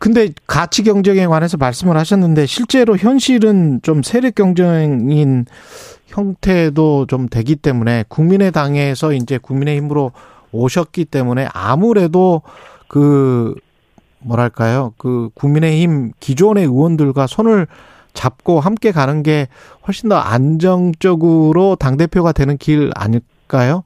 근데 0.00 0.30
가치 0.44 0.82
경쟁에 0.82 1.26
관해서 1.26 1.56
말씀을 1.56 1.96
하셨는데 1.96 2.46
실제로 2.46 2.96
현실은 2.96 3.80
좀 3.82 4.02
세력 4.02 4.34
경쟁인 4.34 5.44
형태도 6.08 7.06
좀 7.06 7.28
되기 7.28 7.54
때문에 7.54 8.04
국민의당에서 8.08 9.12
이제 9.12 9.38
국민의힘으로 9.38 10.10
오셨기 10.50 11.04
때문에 11.04 11.46
아무래도 11.54 12.42
그 12.88 13.54
뭐랄까요? 14.24 14.92
그 14.98 15.30
국민의힘 15.34 16.12
기존의 16.20 16.64
의원들과 16.64 17.26
손을 17.26 17.66
잡고 18.12 18.60
함께 18.60 18.90
가는 18.92 19.22
게 19.22 19.46
훨씬 19.86 20.08
더 20.08 20.16
안정적으로 20.16 21.76
당 21.76 21.96
대표가 21.96 22.32
되는 22.32 22.56
길 22.56 22.90
아닐까요? 22.94 23.84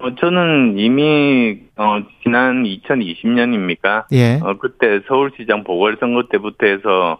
어, 0.00 0.14
저는 0.16 0.78
이미 0.78 1.60
어, 1.76 2.02
지난 2.22 2.64
2020년입니까? 2.64 4.04
예. 4.12 4.40
어, 4.42 4.56
그때 4.58 5.00
서울시장 5.06 5.64
보궐선거 5.64 6.24
때부터 6.30 6.66
해서 6.66 7.18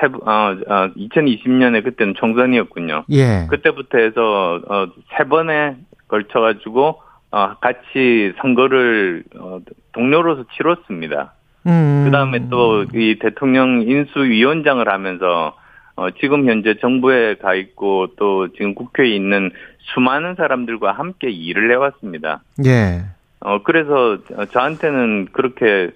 세, 0.00 0.06
어, 0.06 0.30
어, 0.30 0.92
2020년에 0.96 1.84
그때는 1.84 2.14
총선이었군요. 2.16 3.04
예. 3.10 3.46
그때부터 3.50 3.98
해서 3.98 4.60
어, 4.68 4.88
세 5.16 5.24
번에 5.24 5.76
걸쳐가지고 6.08 7.00
어, 7.30 7.54
같이 7.60 8.32
선거를 8.40 9.24
어, 9.38 9.60
동료로서 9.92 10.44
치렀습니다. 10.56 11.34
음. 11.68 12.02
그 12.06 12.10
다음에 12.10 12.48
또 12.48 12.84
이 12.94 13.18
대통령 13.20 13.82
인수위원장을 13.82 14.86
하면서 14.88 15.56
어, 15.96 16.10
지금 16.12 16.48
현재 16.48 16.74
정부에 16.80 17.34
가 17.36 17.54
있고 17.54 18.08
또 18.16 18.48
지금 18.52 18.74
국회에 18.74 19.08
있는 19.08 19.50
수많은 19.80 20.36
사람들과 20.36 20.92
함께 20.92 21.28
일을 21.28 21.72
해왔습니다. 21.72 22.40
예. 22.64 23.02
어, 23.40 23.62
그래서 23.62 24.18
저한테는 24.52 25.28
그렇게 25.32 25.90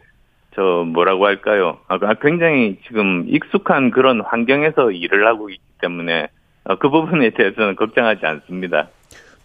저 0.54 0.84
뭐라고 0.86 1.26
할까요? 1.26 1.78
아, 1.88 1.98
굉장히 2.20 2.78
지금 2.86 3.24
익숙한 3.28 3.90
그런 3.90 4.20
환경에서 4.20 4.90
일을 4.90 5.26
하고 5.26 5.50
있기 5.50 5.62
때문에 5.80 6.28
어, 6.64 6.76
그 6.76 6.90
부분에 6.90 7.30
대해서는 7.30 7.76
걱정하지 7.76 8.26
않습니다. 8.26 8.88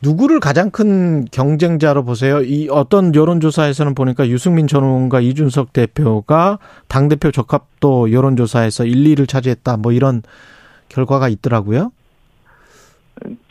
누구를 0.03 0.39
가장 0.39 0.69
큰 0.69 1.25
경쟁자로 1.25 2.03
보세요? 2.03 2.41
이 2.41 2.67
어떤 2.69 3.15
여론조사에서는 3.15 3.95
보니까 3.95 4.27
유승민 4.27 4.67
전 4.67 4.83
의원과 4.83 5.21
이준석 5.21 5.73
대표가 5.73 6.59
당대표 6.87 7.31
적합도 7.31 8.11
여론조사에서 8.11 8.85
1, 8.85 9.15
2를 9.15 9.27
차지했다. 9.27 9.77
뭐 9.77 9.91
이런 9.91 10.21
결과가 10.89 11.29
있더라고요. 11.29 11.91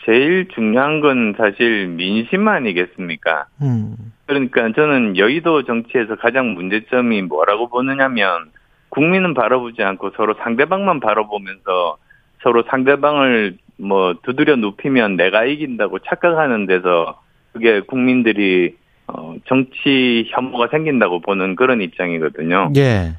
제일 0.05 0.47
중요한 0.55 1.01
건 1.01 1.34
사실 1.36 1.88
민심 1.88 2.47
아니겠습니까? 2.47 3.47
음. 3.62 3.97
그러니까 4.26 4.70
저는 4.72 5.16
여의도 5.16 5.64
정치에서 5.64 6.14
가장 6.16 6.55
문제점이 6.55 7.22
뭐라고 7.22 7.68
보느냐면 7.68 8.51
국민은 8.90 9.34
바라보지 9.34 9.82
않고 9.82 10.12
서로 10.16 10.34
상대방만 10.42 11.01
바라보면서 11.01 11.97
서로 12.42 12.62
상대방을 12.70 13.59
뭐 13.79 14.14
두드려 14.22 14.57
눕히면 14.57 15.16
내가 15.16 15.45
이긴다고 15.45 16.01
착각하는 16.01 16.66
데서 16.66 17.20
그게 17.53 17.81
국민들이 17.81 18.77
어 19.07 19.37
정치 19.47 20.27
혐오가 20.31 20.68
생긴다고 20.68 21.20
보는 21.20 21.57
그런 21.57 21.81
입장이거든요. 21.81 22.72
예. 22.77 23.14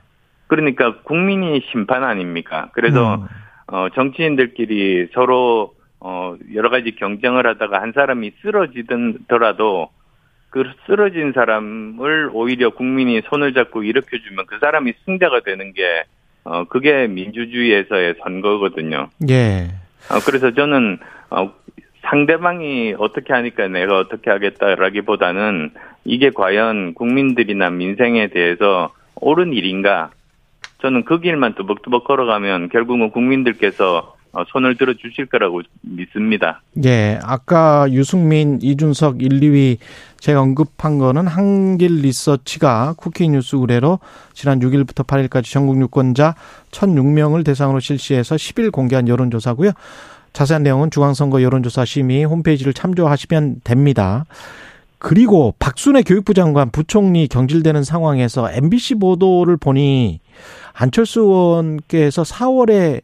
그러니까 0.48 1.02
국민이 1.04 1.62
심판 1.72 2.04
아닙니까? 2.04 2.70
그래서 2.74 3.16
음. 3.16 3.28
어 3.68 3.88
정치인들끼리 3.96 5.10
서로 5.14 5.74
어 6.00 6.36
여러 6.54 6.70
가지 6.70 6.96
경쟁을 6.96 7.48
하다가 7.48 7.82
한 7.82 7.94
사람이 7.94 8.32
쓰러지더라도 8.42 9.90
그 10.50 10.64
쓰러진 10.86 11.34
사람을 11.34 12.32
오히려 12.34 12.70
국민이 12.72 13.22
손을 13.30 13.54
잡고 13.54 13.84
일으켜 13.84 14.18
주면 14.18 14.46
그 14.48 14.58
사람이 14.60 14.94
승자가 15.06 15.42
되는 15.42 15.74
게 15.74 16.04
어, 16.46 16.64
그게 16.64 17.08
민주주의에서의 17.08 18.16
선거거든요. 18.24 19.10
예. 19.30 19.68
어, 20.10 20.20
그래서 20.26 20.52
저는, 20.52 21.00
어, 21.30 21.52
상대방이 22.10 22.96
어떻게 22.98 23.34
하니까 23.34 23.68
내가 23.68 23.98
어떻게 23.98 24.30
하겠다라기보다는 24.30 25.72
이게 26.06 26.30
과연 26.30 26.94
국민들이나 26.94 27.70
민생에 27.70 28.28
대해서 28.28 28.94
옳은 29.16 29.54
일인가? 29.54 30.12
저는 30.82 31.04
그 31.04 31.20
길만 31.20 31.56
뚜벅뚜벅 31.56 32.06
걸어가면 32.06 32.70
결국은 32.70 33.12
국민들께서 33.12 33.98
어, 33.98 34.17
손을 34.52 34.78
들어 34.78 34.94
주실 34.94 35.26
거라고 35.26 35.62
믿습니다. 35.82 36.62
예. 36.84 37.20
아까 37.24 37.88
유승민, 37.90 38.60
이준석 38.62 39.22
1, 39.22 39.30
2위 39.40 39.78
제가 40.20 40.42
언급한 40.42 40.98
거는 40.98 41.28
한길 41.28 42.02
리서치가 42.02 42.96
쿠키뉴스 42.98 43.56
의뢰로 43.56 44.00
지난 44.34 44.60
6일부터 44.60 45.06
8일까지 45.06 45.52
전국 45.52 45.80
유권자 45.80 46.36
1,006명을 46.72 47.46
대상으로 47.46 47.80
실시해서 47.80 48.36
10일 48.36 48.72
공개한 48.72 49.08
여론조사고요. 49.08 49.72
자세한 50.34 50.64
내용은 50.64 50.92
중앙선거 50.92 51.42
여론조사 51.42 51.86
심의 51.86 52.24
홈페이지를 52.26 52.74
참조하시면 52.74 53.62
됩니다. 53.64 54.26
그리고 55.00 55.54
박순애 55.60 56.04
교육부 56.04 56.34
장관 56.34 56.72
부총리 56.72 57.28
경질되는 57.28 57.84
상황에서 57.84 58.52
MBC 58.52 58.96
보도를 58.96 59.58
보니 59.58 60.20
안철수 60.74 61.22
의원께서 61.22 62.24
4월에 62.24 63.02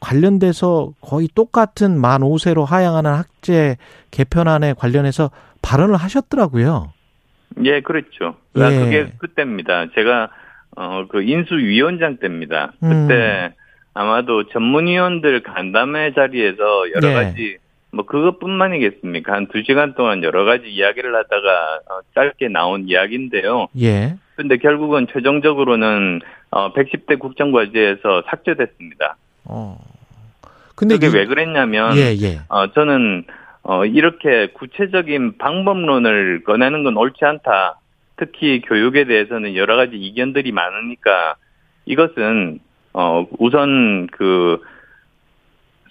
관련돼서 0.00 0.92
거의 1.00 1.28
똑같은 1.34 1.98
만 2.00 2.22
5세로 2.22 2.64
하향하는 2.64 3.12
학제 3.12 3.76
개편안에 4.10 4.74
관련해서 4.74 5.30
발언을 5.62 5.96
하셨더라고요. 5.96 6.92
예, 7.64 7.80
그렇죠. 7.80 8.36
예. 8.56 8.60
그게 8.60 9.12
그때입니다. 9.18 9.86
제가 9.94 10.30
어 10.76 11.04
그 11.08 11.22
인수위원장 11.22 12.16
때입니다. 12.18 12.72
그때 12.80 13.50
음. 13.50 13.50
아마도 13.92 14.46
전문위원들 14.48 15.42
간담회 15.42 16.12
자리에서 16.14 16.90
여러 16.94 17.08
예. 17.08 17.12
가지 17.14 17.58
뭐 17.92 18.06
그것뿐만이겠습니까? 18.06 19.32
한 19.32 19.46
두 19.48 19.62
시간 19.64 19.94
동안 19.94 20.22
여러 20.22 20.44
가지 20.44 20.68
이야기를 20.68 21.12
하다가 21.14 21.80
어, 21.90 22.00
짧게 22.14 22.48
나온 22.48 22.88
이야기인데요. 22.88 23.66
예. 23.80 24.14
근데 24.36 24.56
결국은 24.58 25.08
최종적으로는 25.12 26.20
어 26.50 26.72
110대 26.72 27.18
국정과제에서 27.18 28.22
삭제됐습니다. 28.30 29.16
어. 29.44 29.76
근데 30.80 30.94
그게 30.96 31.08
이- 31.08 31.14
왜 31.20 31.26
그랬냐면 31.26 31.94
예, 31.96 32.16
예. 32.22 32.40
어, 32.48 32.72
저는, 32.72 33.24
어, 33.62 33.84
이렇게 33.84 34.48
구체적인 34.54 35.36
방법론을 35.38 36.42
꺼내는 36.44 36.82
건 36.84 36.96
옳지 36.96 37.22
않다. 37.24 37.78
특히 38.16 38.62
교육에 38.62 39.04
대해서는 39.04 39.54
여러 39.56 39.76
가지 39.76 39.96
이견들이 39.96 40.52
많으니까 40.52 41.34
이것은, 41.84 42.60
어, 42.94 43.26
우선 43.38 44.06
그, 44.12 44.60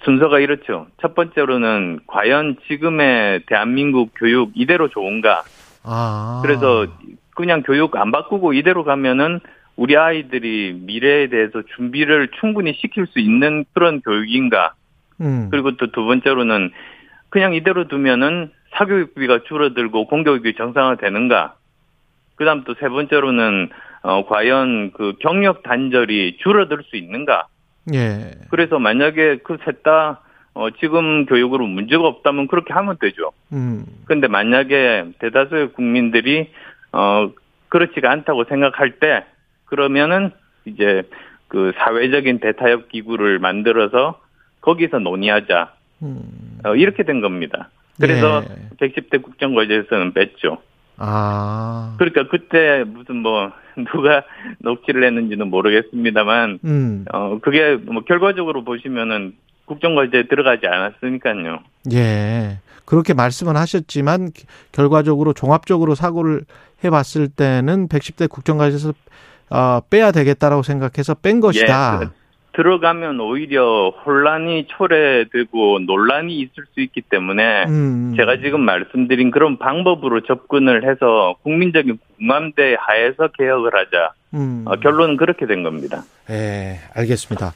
순서가 0.03 0.39
이렇죠. 0.39 0.87
첫 1.01 1.13
번째로는 1.13 1.99
과연 2.07 2.55
지금의 2.67 3.41
대한민국 3.47 4.11
교육 4.15 4.51
이대로 4.55 4.87
좋은가? 4.87 5.43
아. 5.83 6.39
그래서 6.43 6.87
그냥 7.35 7.63
교육 7.63 7.95
안 7.97 8.11
바꾸고 8.11 8.53
이대로 8.53 8.83
가면은 8.85 9.39
우리 9.75 9.97
아이들이 9.97 10.73
미래에 10.73 11.27
대해서 11.27 11.61
준비를 11.75 12.29
충분히 12.39 12.73
시킬 12.81 13.07
수 13.07 13.19
있는 13.19 13.65
그런 13.73 14.01
교육인가? 14.01 14.73
음. 15.21 15.49
그리고 15.51 15.75
또 15.77 15.87
두 15.91 16.05
번째로는 16.05 16.71
그냥 17.29 17.53
이대로 17.53 17.87
두면은 17.87 18.51
사교육비가 18.71 19.43
줄어들고 19.47 20.07
공교육이 20.07 20.55
정상화되는가? 20.55 21.55
그다음 22.35 22.63
또 22.63 22.73
세 22.79 22.87
번째로는 22.87 23.69
어 24.01 24.25
과연 24.27 24.91
그 24.93 25.13
경력 25.19 25.63
단절이 25.63 26.37
줄어들 26.41 26.83
수 26.83 26.95
있는가? 26.95 27.47
예. 27.93 28.31
그래서 28.49 28.79
만약에 28.79 29.39
그 29.43 29.57
셋다 29.65 30.21
어 30.53 30.69
지금 30.79 31.25
교육으로 31.25 31.67
문제가 31.67 32.07
없다면 32.07 32.47
그렇게 32.47 32.73
하면 32.73 32.97
되죠. 32.99 33.31
음. 33.51 33.85
근데 34.05 34.27
만약에 34.27 35.11
대다수의 35.19 35.73
국민들이 35.73 36.49
어 36.91 37.31
그렇지가 37.69 38.09
않다고 38.09 38.45
생각할 38.45 38.99
때 38.99 39.25
그러면은 39.65 40.31
이제 40.65 41.03
그 41.47 41.73
사회적인 41.77 42.39
대타협 42.39 42.89
기구를 42.89 43.39
만들어서 43.39 44.19
거기서 44.61 44.99
논의하자. 44.99 45.73
음. 46.03 46.59
어, 46.65 46.75
이렇게 46.75 47.03
된 47.03 47.21
겁니다. 47.21 47.69
그래서 47.99 48.43
예. 48.49 48.77
110대 48.87 49.21
국정과제에서는 49.21 50.13
뺐죠. 50.13 50.59
아. 50.97 51.95
그러니까 51.97 52.27
그때 52.29 52.83
무슨 52.85 53.17
뭐 53.17 53.51
누가 53.93 54.23
녹취를 54.59 55.03
했는지는 55.05 55.47
모르겠습니다만 55.49 56.59
음. 56.65 57.05
어 57.13 57.39
그게 57.41 57.75
뭐 57.75 58.03
결과적으로 58.03 58.63
보시면은 58.63 59.33
국정과제에 59.65 60.23
들어가지 60.27 60.67
않았으니까요. 60.67 61.59
예. 61.93 62.59
그렇게 62.85 63.13
말씀은 63.13 63.55
하셨지만 63.55 64.31
결과적으로 64.71 65.33
종합적으로 65.33 65.93
사고를 65.95 66.43
해 66.83 66.89
봤을 66.89 67.27
때는 67.29 67.87
110대 67.87 68.27
국정과제에서 68.29 68.93
어, 69.51 69.79
빼야 69.89 70.11
되겠다라고 70.11 70.63
생각해서 70.63 71.13
뺀 71.15 71.39
것이다. 71.39 71.99
예, 72.01 72.05
그- 72.05 72.11
들어가면 72.59 73.21
오히려 73.21 73.93
혼란이 74.05 74.67
초래되고 74.67 75.79
논란이 75.87 76.37
있을 76.39 76.65
수 76.73 76.81
있기 76.81 76.99
때문에 77.03 77.63
음. 77.67 78.13
제가 78.17 78.39
지금 78.43 78.59
말씀드린 78.59 79.31
그런 79.31 79.57
방법으로 79.57 80.21
접근을 80.25 80.83
해서 80.83 81.37
국민적인 81.43 81.99
공감대 82.17 82.75
하에서 82.77 83.29
개혁을 83.37 83.71
하자. 83.73 84.11
음. 84.33 84.65
어, 84.67 84.75
결론은 84.75 85.15
그렇게 85.15 85.45
된 85.45 85.63
겁니다. 85.63 86.03
예, 86.29 86.79
알겠습니다. 86.93 87.53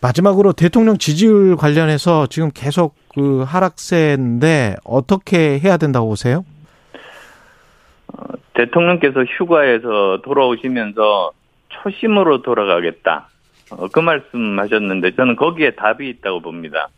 마지막으로 0.00 0.52
대통령 0.52 0.96
지지율 0.96 1.56
관련해서 1.56 2.28
지금 2.28 2.50
계속 2.54 2.94
그 3.16 3.42
하락세인데 3.42 4.76
어떻게 4.84 5.58
해야 5.58 5.76
된다고 5.76 6.10
보세요? 6.10 6.44
대통령께서 8.54 9.24
휴가에서 9.24 10.20
돌아오시면서 10.22 11.32
초심으로 11.68 12.42
돌아가겠다. 12.42 13.28
어, 13.70 13.88
그 13.88 14.00
말씀하셨는데 14.00 15.14
저는 15.16 15.36
거기에 15.36 15.72
답이 15.72 16.08
있다고 16.08 16.40
봅니다. 16.40 16.88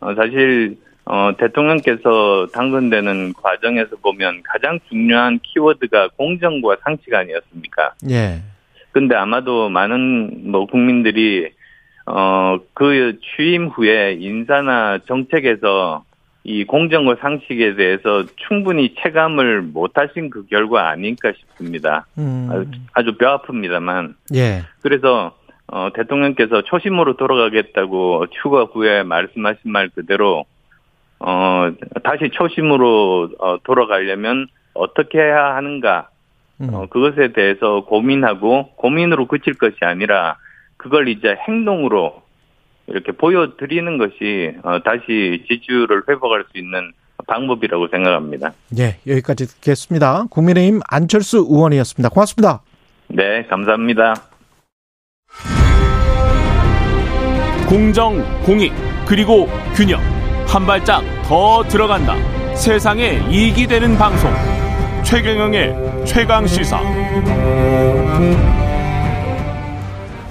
어, 0.00 0.14
사실 0.14 0.76
어, 1.04 1.32
대통령께서 1.38 2.48
당선되는 2.52 3.32
과정에서 3.34 3.96
보면 4.02 4.42
가장 4.42 4.78
중요한 4.88 5.38
키워드가 5.42 6.08
공정과 6.16 6.76
상치가 6.84 7.20
아니었습니까? 7.20 7.94
예. 8.10 8.42
근데 8.92 9.14
아마도 9.14 9.68
많은 9.68 10.50
뭐 10.50 10.66
국민들이 10.66 11.50
어 12.06 12.58
그 12.74 13.18
취임 13.36 13.66
후에 13.66 14.16
인사나 14.20 14.98
정책에서 15.06 16.04
이 16.44 16.64
공정과 16.64 17.16
상식에 17.20 17.74
대해서 17.74 18.24
충분히 18.36 18.94
체감을 19.02 19.62
못하신 19.62 20.30
그 20.30 20.46
결과 20.46 20.88
아닐까 20.88 21.32
싶습니다. 21.36 22.06
음. 22.16 22.48
아주, 22.50 22.70
아주 22.94 23.18
뼈 23.18 23.42
아픕니다만 23.42 24.14
예. 24.34 24.62
그래서 24.80 25.36
어 25.70 25.90
대통령께서 25.94 26.62
초심으로 26.62 27.16
돌아가겠다고 27.16 28.26
휴가 28.32 28.64
후에 28.64 29.02
말씀하신 29.02 29.70
말 29.70 29.88
그대로 29.90 30.44
어 31.18 31.70
다시 32.02 32.30
초심으로 32.32 33.30
어, 33.38 33.58
돌아가려면 33.64 34.46
어떻게 34.74 35.18
해야 35.18 35.56
하는가 35.56 36.08
음. 36.60 36.72
어, 36.72 36.86
그것에 36.86 37.32
대해서 37.32 37.84
고민하고 37.84 38.70
고민으로 38.76 39.26
그칠 39.26 39.54
것이 39.54 39.76
아니라 39.82 40.36
그걸 40.76 41.08
이제 41.08 41.36
행동으로 41.46 42.22
이렇게 42.86 43.12
보여드리는 43.12 43.98
것이 43.98 44.54
어, 44.62 44.82
다시 44.82 45.44
지지율을 45.48 46.04
회복할 46.08 46.44
수 46.50 46.58
있는 46.58 46.92
방법이라고 47.26 47.88
생각합니다. 47.88 48.52
예, 48.78 48.96
여기까지 49.06 49.46
듣겠습니다. 49.46 50.24
국민의힘 50.30 50.80
안철수 50.88 51.38
의원이었습니다. 51.38 52.08
고맙습니다. 52.08 52.62
네, 53.08 53.44
감사합니다. 53.48 54.14
공정, 57.68 58.24
공익, 58.44 58.72
그리고 59.06 59.46
균형. 59.74 60.00
한 60.46 60.64
발짝 60.64 61.02
더 61.24 61.62
들어간다. 61.68 62.14
세상에 62.54 63.20
이익이 63.30 63.66
되는 63.66 63.94
방송. 63.98 64.30
최경영의 65.04 66.06
최강 66.06 66.46
시사. 66.46 66.80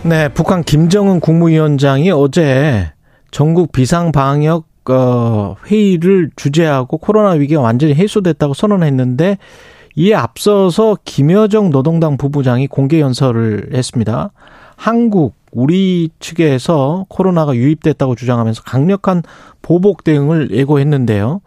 네, 0.02 0.30
북한 0.30 0.64
김정은 0.64 1.20
국무위원장이 1.20 2.10
어제 2.10 2.92
전국 3.30 3.72
비상 3.72 4.12
방역 4.12 4.66
어, 4.90 5.58
회의를 5.68 6.32
주재하고 6.36 6.98
코로나 6.98 7.34
위기가 7.34 7.62
완전히 7.62 7.94
해소됐다고 7.94 8.56
선언했는데 8.56 9.38
이에 9.96 10.16
앞서서 10.16 10.98
김여정 11.06 11.70
노동당 11.70 12.18
부부장이 12.18 12.66
공개 12.66 13.00
연설을 13.00 13.76
했습니다. 13.76 14.32
한국 14.76 15.37
우리 15.58 16.12
측에서 16.20 17.08
코로나가 17.10 17.56
유입됐다고 17.56 18.14
주장하면서 18.14 18.62
강력한 18.62 19.24
보복 19.64 20.04
대응을 20.04 20.52
예고했는데요. 20.52 21.42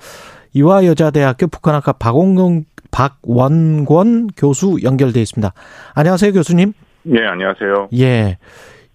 이화여자대학교 0.52 1.46
북한학과 1.46 1.92
박원권, 1.92 2.64
박원권 2.90 4.30
교수 4.36 4.78
연결돼 4.82 5.20
있습니다. 5.22 5.52
안녕하세요, 5.94 6.32
교수님. 6.32 6.72
네, 7.04 7.24
안녕하세요. 7.24 7.90
예. 8.00 8.38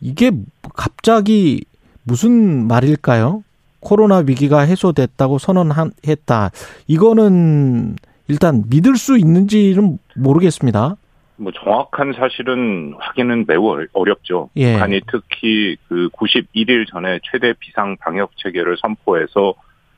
이게 0.02 0.32
갑자기 0.76 1.64
무슨 2.04 2.68
말일까요? 2.68 3.42
코로나 3.80 4.18
위기가 4.18 4.60
해소됐다고 4.60 5.38
선언했다. 5.38 6.52
이거는 6.88 7.96
일단 8.28 8.66
믿을 8.68 8.98
수 8.98 9.18
있는지는 9.18 9.98
모르겠습니다. 10.18 10.98
뭐 11.38 11.52
정확한 11.52 12.14
사실은 12.14 12.94
확인은 13.00 13.46
매우 13.48 13.86
어렵죠. 13.94 14.50
예. 14.56 14.74
북한이 14.74 15.02
특히 15.12 15.78
그 15.88 16.10
91일 16.14 16.88
전에 16.88 17.20
최대 17.24 17.54
비상 17.60 17.98
방역 17.98 18.32
체계를 18.38 18.78
선포해서 18.78 19.54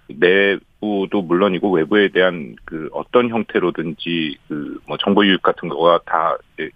내부도 0.08 1.22
물론이고 1.22 1.72
외부에 1.72 2.10
대한 2.10 2.56
그 2.66 2.90
어떤 2.94 3.30
형태로든지 3.30 4.38
그 4.48 4.68
뭐 4.88 4.98
정보 4.98 5.26
유입 5.26 5.42
같은 5.42 5.70
거가 5.70 6.00
다 6.06 6.38
이제 6.54 6.70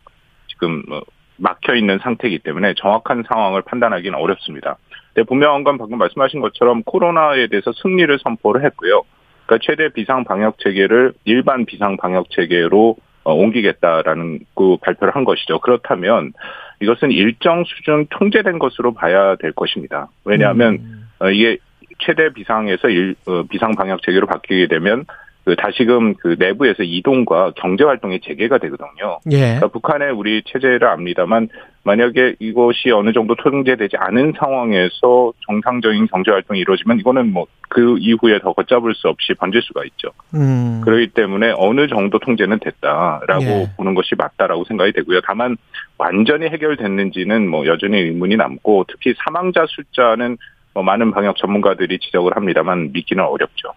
지금 0.47 0.84
뭐 0.88 1.01
막혀 1.38 1.76
있는 1.76 1.97
상태이기 1.99 2.39
때문에 2.39 2.76
정확한 2.76 3.24
상황을 3.28 3.64
판단하기는 3.64 4.18
어렵습니다. 4.18 4.78
근데 5.14 5.26
분명한 5.26 5.64
건 5.64 5.78
방금 5.78 5.97
말씀하신 5.97 6.39
것처럼 6.41 6.84
코로나에 6.84 7.47
대해서 7.47 7.72
승리를 7.74 8.16
선포를 8.22 8.64
했고요. 8.66 9.01
그러니까 9.45 9.66
최대 9.66 9.89
비상 9.89 10.24
방역 10.24 10.59
체계를 10.59 11.14
일반 11.26 11.66
비상 11.66 11.97
방역 11.97 12.30
체계로 12.30 12.91
어, 12.91 13.11
옮기겠다라는 13.24 14.39
그 14.55 14.78
발표를 14.82 15.15
한 15.15 15.24
것이죠. 15.26 15.59
그렇다면 15.59 16.34
이것은 16.82 17.11
일정 17.11 17.63
수준 17.63 18.07
통제된 18.09 18.59
것으로 18.59 18.93
봐야 18.93 19.36
될 19.36 19.51
것입니다. 19.51 20.09
왜냐하면 20.26 20.74
음. 20.76 21.09
어, 21.19 21.30
이게 21.30 21.57
최대 21.99 22.34
비상에서 22.34 22.89
일, 22.89 23.15
어, 23.28 23.43
비상 23.43 23.72
방역 23.76 24.01
체계로 24.01 24.28
바뀌게 24.28 24.67
되면 24.67 25.05
그 25.43 25.55
다시금 25.55 26.15
그 26.15 26.35
내부에서 26.37 26.83
이동과 26.83 27.53
경제 27.55 27.83
활동이 27.83 28.19
재개가 28.21 28.59
되거든요. 28.59 29.19
예. 29.31 29.39
그러니까 29.39 29.67
북한의 29.67 30.11
우리 30.11 30.43
체제를 30.45 30.85
압니다만 30.87 31.49
만약에 31.83 32.35
이것이 32.39 32.91
어느 32.91 33.11
정도 33.11 33.35
통제되지 33.35 33.97
않은 33.97 34.33
상황에서 34.37 35.33
정상적인 35.47 36.07
경제 36.07 36.31
활동이 36.31 36.59
이루어지면 36.59 36.99
이거는 36.99 37.31
뭐 37.33 37.47
그 37.71 37.95
이후에 37.99 38.39
더 38.39 38.51
걷잡을 38.51 38.93
수 38.95 39.07
없이 39.07 39.33
번질 39.33 39.61
수가 39.61 39.85
있죠. 39.85 40.09
음. 40.33 40.81
그렇기 40.83 41.07
때문에 41.13 41.53
어느 41.55 41.87
정도 41.87 42.19
통제는 42.19 42.59
됐다라고 42.59 43.43
예. 43.43 43.67
보는 43.77 43.93
것이 43.93 44.13
맞다라고 44.17 44.65
생각이 44.65 44.91
되고요. 44.91 45.21
다만 45.25 45.55
완전히 45.97 46.47
해결됐는지는 46.47 47.47
뭐 47.47 47.65
여전히 47.67 47.97
의문이 47.97 48.35
남고 48.35 48.87
특히 48.89 49.13
사망자 49.23 49.65
숫자는 49.69 50.37
뭐 50.73 50.83
많은 50.83 51.11
방역 51.11 51.37
전문가들이 51.37 51.99
지적을 51.99 52.35
합니다만 52.35 52.91
믿기는 52.91 53.23
어렵죠. 53.23 53.69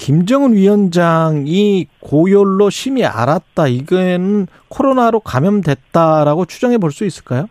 김정은 0.00 0.54
위원장이 0.54 1.86
고열로 2.00 2.70
심히 2.70 3.04
알았다. 3.04 3.68
이거는 3.68 4.46
코로나로 4.70 5.20
감염됐다라고 5.20 6.46
추정해 6.46 6.78
볼 6.78 6.90
수 6.90 7.04
있을까요? 7.04 7.48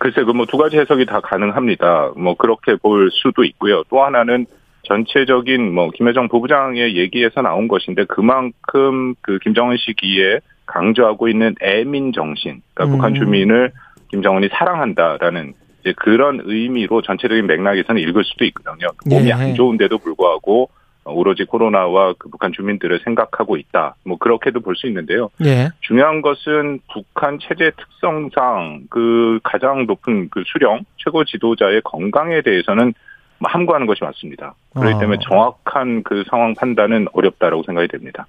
글쎄, 0.00 0.24
그 0.24 0.32
뭐 0.32 0.44
두 0.46 0.56
가지 0.56 0.76
해석이 0.76 1.06
다 1.06 1.20
가능합니다. 1.20 2.12
뭐 2.16 2.34
그렇게 2.34 2.74
볼 2.74 3.10
수도 3.12 3.44
있고요. 3.44 3.84
또 3.90 4.02
하나는 4.02 4.46
전체적인 4.82 5.72
뭐 5.72 5.90
김여정 5.90 6.28
부부장의 6.28 6.96
얘기에서 6.96 7.42
나온 7.42 7.68
것인데 7.68 8.04
그만큼 8.06 9.14
그 9.20 9.38
김정은 9.38 9.76
시기에 9.78 10.40
강조하고 10.66 11.28
있는 11.28 11.54
애민 11.62 12.12
정신, 12.12 12.60
그러니까 12.74 12.84
음. 12.92 12.98
북한 12.98 13.14
주민을 13.14 13.70
김정은이 14.10 14.48
사랑한다라는 14.50 15.52
이제 15.80 15.94
그런 15.96 16.40
의미로 16.44 17.02
전체적인 17.02 17.46
맥락에서는 17.46 18.02
읽을 18.02 18.24
수도 18.24 18.44
있거든요. 18.46 18.88
몸이 19.06 19.28
예. 19.28 19.32
안 19.32 19.54
좋은데도 19.54 19.98
불구하고 19.98 20.64
어, 20.64 20.83
오로지 21.04 21.44
코로나와 21.44 22.14
그 22.18 22.28
북한 22.28 22.52
주민들을 22.52 23.00
생각하고 23.04 23.56
있다. 23.56 23.96
뭐 24.04 24.16
그렇게도 24.18 24.60
볼 24.60 24.74
수 24.76 24.86
있는데요. 24.88 25.30
예. 25.44 25.68
중요한 25.80 26.20
것은 26.22 26.80
북한 26.92 27.38
체제 27.40 27.70
특성상 27.76 28.86
그 28.90 29.38
가장 29.42 29.86
높은 29.86 30.28
그 30.30 30.42
수령 30.46 30.84
최고 30.96 31.24
지도자의 31.24 31.82
건강에 31.82 32.42
대해서는 32.42 32.94
뭐 33.38 33.50
함구하는 33.50 33.86
것이 33.86 34.02
맞습니다. 34.02 34.54
그렇기 34.74 34.94
어. 34.94 34.98
때문에 35.00 35.18
정확한 35.28 36.02
그 36.02 36.24
상황 36.30 36.54
판단은 36.54 37.08
어렵다라고 37.12 37.62
생각이 37.64 37.88
됩니다. 37.88 38.26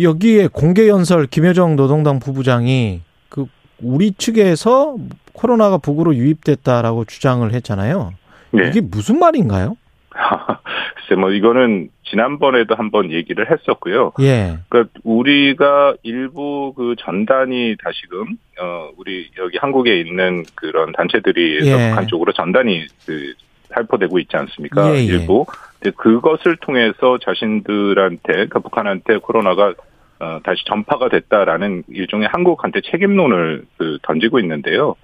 여기에 0.00 0.48
공개 0.52 0.88
연설 0.88 1.26
김여정 1.26 1.76
노동당 1.76 2.18
부부장이 2.18 3.00
그 3.28 3.46
우리 3.80 4.12
측에서 4.12 4.96
코로나가 5.32 5.78
북으로 5.78 6.14
유입됐다라고 6.14 7.04
주장을 7.06 7.50
했잖아요. 7.52 8.12
네. 8.50 8.68
이게 8.68 8.80
무슨 8.80 9.18
말인가요? 9.18 9.76
글쎄 10.96 11.20
뭐 11.20 11.30
이거는 11.30 11.88
지난번에도 12.04 12.74
한번 12.74 13.10
얘기를 13.10 13.50
했었고요. 13.50 14.12
예. 14.20 14.58
그러니까 14.68 14.92
우리가 15.02 15.94
일부 16.02 16.74
그 16.76 16.94
전단이 16.98 17.76
다시금 17.82 18.36
어 18.60 18.90
우리 18.96 19.30
여기 19.38 19.58
한국에 19.58 20.00
있는 20.00 20.44
그런 20.54 20.92
단체들이 20.92 21.66
예. 21.66 21.88
북한 21.88 22.06
쪽으로 22.06 22.32
전단이 22.32 22.86
그 23.06 23.32
살포되고 23.74 24.18
있지 24.18 24.36
않습니까? 24.36 24.90
예, 24.94 24.98
예. 24.98 25.02
일부. 25.02 25.46
근데 25.80 25.96
그것을 25.96 26.56
통해서 26.56 27.18
자신들한테 27.18 28.32
그러니까 28.32 28.60
북한한테 28.60 29.18
코로나가 29.18 29.74
어, 30.20 30.38
다시 30.44 30.64
전파가 30.66 31.08
됐다라는 31.08 31.82
일종의 31.88 32.28
한국한테 32.28 32.80
책임론을 32.82 33.64
그 33.76 33.98
던지고 34.02 34.38
있는데요. 34.38 34.94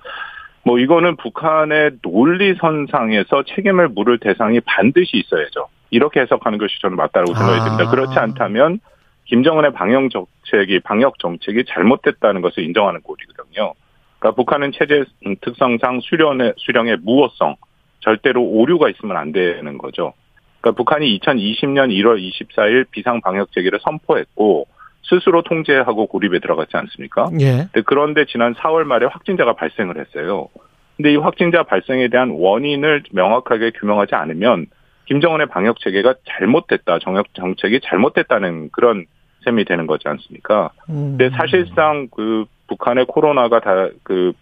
뭐 0.69 0.79
이거는 0.79 1.17
북한의 1.17 1.93
논리선상에서 2.03 3.45
책임을 3.55 3.89
물을 3.89 4.19
대상이 4.19 4.61
반드시 4.61 5.17
있어야죠. 5.17 5.69
이렇게 5.89 6.21
해석하는 6.21 6.59
것이 6.59 6.79
저는 6.83 6.95
맞다고 6.95 7.33
생각이 7.33 7.61
듭니다. 7.61 7.85
아. 7.87 7.91
그렇지 7.91 8.19
않다면 8.19 8.79
김정은의 9.25 9.73
방역 9.73 10.11
정책이 10.11 10.81
방역 10.81 11.19
정책이 11.21 11.65
잘못됐다는 11.69 12.43
것을 12.43 12.65
인정하는 12.65 13.01
꼴이거든요. 13.01 13.73
그러니까 14.19 14.37
북한은 14.37 14.73
체제 14.73 15.05
특성상 15.41 16.01
수련의 16.03 16.53
수령의 16.59 16.99
무호성 17.01 17.57
절대로 18.01 18.43
오류가 18.43 18.91
있으면 18.91 19.17
안 19.17 19.33
되는 19.33 19.79
거죠. 19.79 20.13
그러니까 20.61 20.77
북한이 20.77 21.19
2020년 21.19 21.89
1월 21.95 22.21
24일 22.21 22.85
비상 22.91 23.23
방역 23.23 23.53
체계를 23.53 23.79
선포했고 23.83 24.67
스스로 25.03 25.43
통제하고 25.43 26.07
고립에 26.07 26.39
들어갔지 26.39 26.77
않습니까? 26.77 27.31
예. 27.41 27.69
그런데 27.87 28.25
지난 28.27 28.55
4월 28.55 28.85
말에 28.85 29.07
확진자가 29.07 29.55
발생을 29.55 29.99
했어요. 29.99 30.49
근데 30.97 31.13
이 31.13 31.17
확진자 31.17 31.63
발생에 31.63 32.09
대한 32.09 32.31
원인을 32.31 33.05
명확하게 33.13 33.71
규명하지 33.71 34.15
않으면 34.15 34.67
김정은의 35.07 35.47
방역 35.47 35.81
체계가 35.81 36.15
잘못됐다, 36.27 36.99
정역 36.99 37.33
정책이 37.35 37.81
잘못됐다는 37.85 38.71
그런 38.73 39.07
셈이 39.45 39.65
되는 39.65 39.87
거지 39.87 40.09
않습니까? 40.09 40.71
음. 40.91 41.17
근데 41.17 41.31
사실상 41.31 42.09
그 42.15 42.45
북한의 42.67 43.07
코로나가 43.07 43.61
다그 43.61 44.33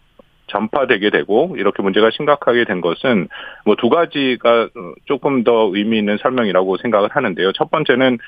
전파되게 0.48 1.10
되고 1.10 1.54
이렇게 1.58 1.82
문제가 1.82 2.10
심각하게 2.10 2.64
된 2.64 2.80
것은 2.80 3.28
뭐 3.64 3.74
두 3.76 3.88
가지가 3.88 4.62
어, 4.62 4.94
조금 5.04 5.44
더 5.44 5.70
의미 5.74 5.98
있는 5.98 6.18
설명이라고 6.18 6.76
생각을 6.78 7.10
하는데요. 7.12 7.52
첫 7.52 7.70
번째는 7.70 8.18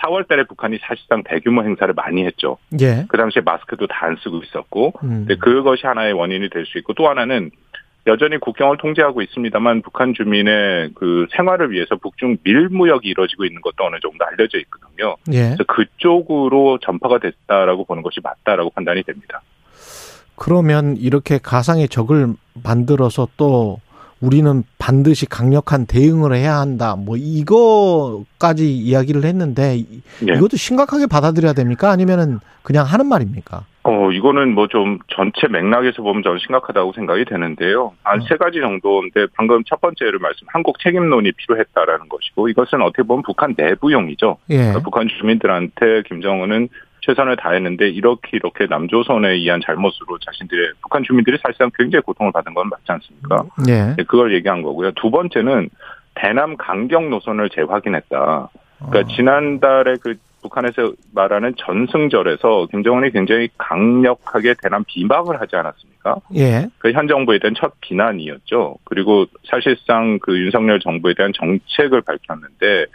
4월 0.00 0.26
달에 0.28 0.44
북한이 0.44 0.78
사실상 0.82 1.22
대규모 1.24 1.62
행사를 1.62 1.92
많이 1.94 2.24
했죠. 2.24 2.58
예. 2.80 3.04
그 3.08 3.16
당시에 3.16 3.42
마스크도 3.44 3.86
다 3.86 4.06
안 4.06 4.16
쓰고 4.22 4.42
있었고 4.42 4.92
음. 5.02 5.26
그것이 5.40 5.86
하나의 5.86 6.12
원인이 6.14 6.48
될 6.50 6.64
수 6.66 6.78
있고 6.78 6.94
또 6.94 7.08
하나는 7.08 7.50
여전히 8.06 8.38
국경을 8.38 8.78
통제하고 8.78 9.20
있습니다만 9.20 9.82
북한 9.82 10.14
주민의 10.14 10.90
그 10.94 11.26
생활을 11.36 11.72
위해서 11.72 11.96
북중 11.96 12.38
밀무역이 12.42 13.06
이루어지고 13.08 13.44
있는 13.44 13.60
것도 13.60 13.84
어느 13.84 13.96
정도 14.00 14.24
알려져 14.24 14.56
있거든요. 14.60 15.16
예. 15.32 15.54
그래서 15.56 15.64
그쪽으로 15.64 16.78
전파가 16.78 17.18
됐다라고 17.18 17.84
보는 17.84 18.02
것이 18.02 18.20
맞다라고 18.22 18.70
판단이 18.70 19.02
됩니다. 19.02 19.42
그러면 20.36 20.96
이렇게 20.96 21.38
가상의 21.38 21.88
적을 21.88 22.28
만들어서 22.64 23.28
또 23.36 23.80
우리는 24.20 24.64
반드시 24.78 25.26
강력한 25.26 25.86
대응을 25.86 26.34
해야 26.34 26.56
한다. 26.58 26.96
뭐 26.96 27.16
이거까지 27.16 28.74
이야기를 28.76 29.24
했는데 29.24 29.76
이- 29.76 30.00
예. 30.28 30.34
이것도 30.34 30.56
심각하게 30.56 31.06
받아들여야 31.06 31.52
됩니까? 31.52 31.90
아니면은 31.90 32.40
그냥 32.62 32.84
하는 32.84 33.06
말입니까? 33.06 33.64
어, 33.84 34.10
이거는 34.10 34.54
뭐 34.54 34.66
좀 34.66 34.98
전체 35.08 35.46
맥락에서 35.48 36.02
보면 36.02 36.22
저는 36.22 36.38
심각하다고 36.40 36.92
생각이 36.94 37.24
되는데요. 37.24 37.92
한 38.02 38.20
어. 38.20 38.24
세 38.28 38.36
가지 38.36 38.60
정도인데 38.60 39.28
방금 39.34 39.62
첫 39.66 39.80
번째를 39.80 40.18
말씀, 40.18 40.46
한국 40.48 40.78
책임론이 40.80 41.32
필요했다라는 41.32 42.08
것이고 42.10 42.48
이것은 42.50 42.82
어떻게 42.82 43.02
보면 43.04 43.22
북한 43.22 43.54
내부용이죠. 43.56 44.36
예. 44.50 44.56
그러니까 44.58 44.80
북한 44.80 45.08
주민들한테 45.08 46.02
김정은은 46.06 46.68
최선을 47.00 47.36
다했는데 47.36 47.88
이렇게 47.88 48.30
이렇게 48.32 48.66
남조선에 48.66 49.30
의한 49.30 49.60
잘못으로 49.64 50.18
자신들의 50.18 50.72
북한 50.82 51.02
주민들이 51.04 51.38
사실상 51.42 51.70
굉장히 51.76 52.02
고통을 52.02 52.32
받은 52.32 52.54
건 52.54 52.68
맞지 52.68 52.84
않습니까? 52.86 53.44
예. 53.68 53.94
네, 53.96 54.04
그걸 54.04 54.34
얘기한 54.34 54.62
거고요. 54.62 54.92
두 54.92 55.10
번째는 55.10 55.70
대남 56.14 56.56
강경 56.56 57.10
노선을 57.10 57.50
재확인했다. 57.50 58.48
그러니까 58.78 59.00
어. 59.00 59.14
지난달에 59.16 59.96
그 60.02 60.16
북한에서 60.42 60.92
말하는 61.14 61.54
전승절에서 61.56 62.68
김정은이 62.70 63.10
굉장히 63.10 63.48
강력하게 63.58 64.54
대남 64.62 64.84
비방을 64.86 65.40
하지 65.40 65.56
않았습니까? 65.56 66.16
예. 66.36 66.68
그 66.78 66.92
현 66.92 67.08
정부에 67.08 67.38
대한 67.40 67.54
첫 67.58 67.74
비난이었죠. 67.80 68.76
그리고 68.84 69.26
사실상 69.50 70.18
그 70.20 70.38
윤석열 70.38 70.78
정부에 70.80 71.14
대한 71.14 71.32
정책을 71.34 72.02
밝혔는데 72.02 72.86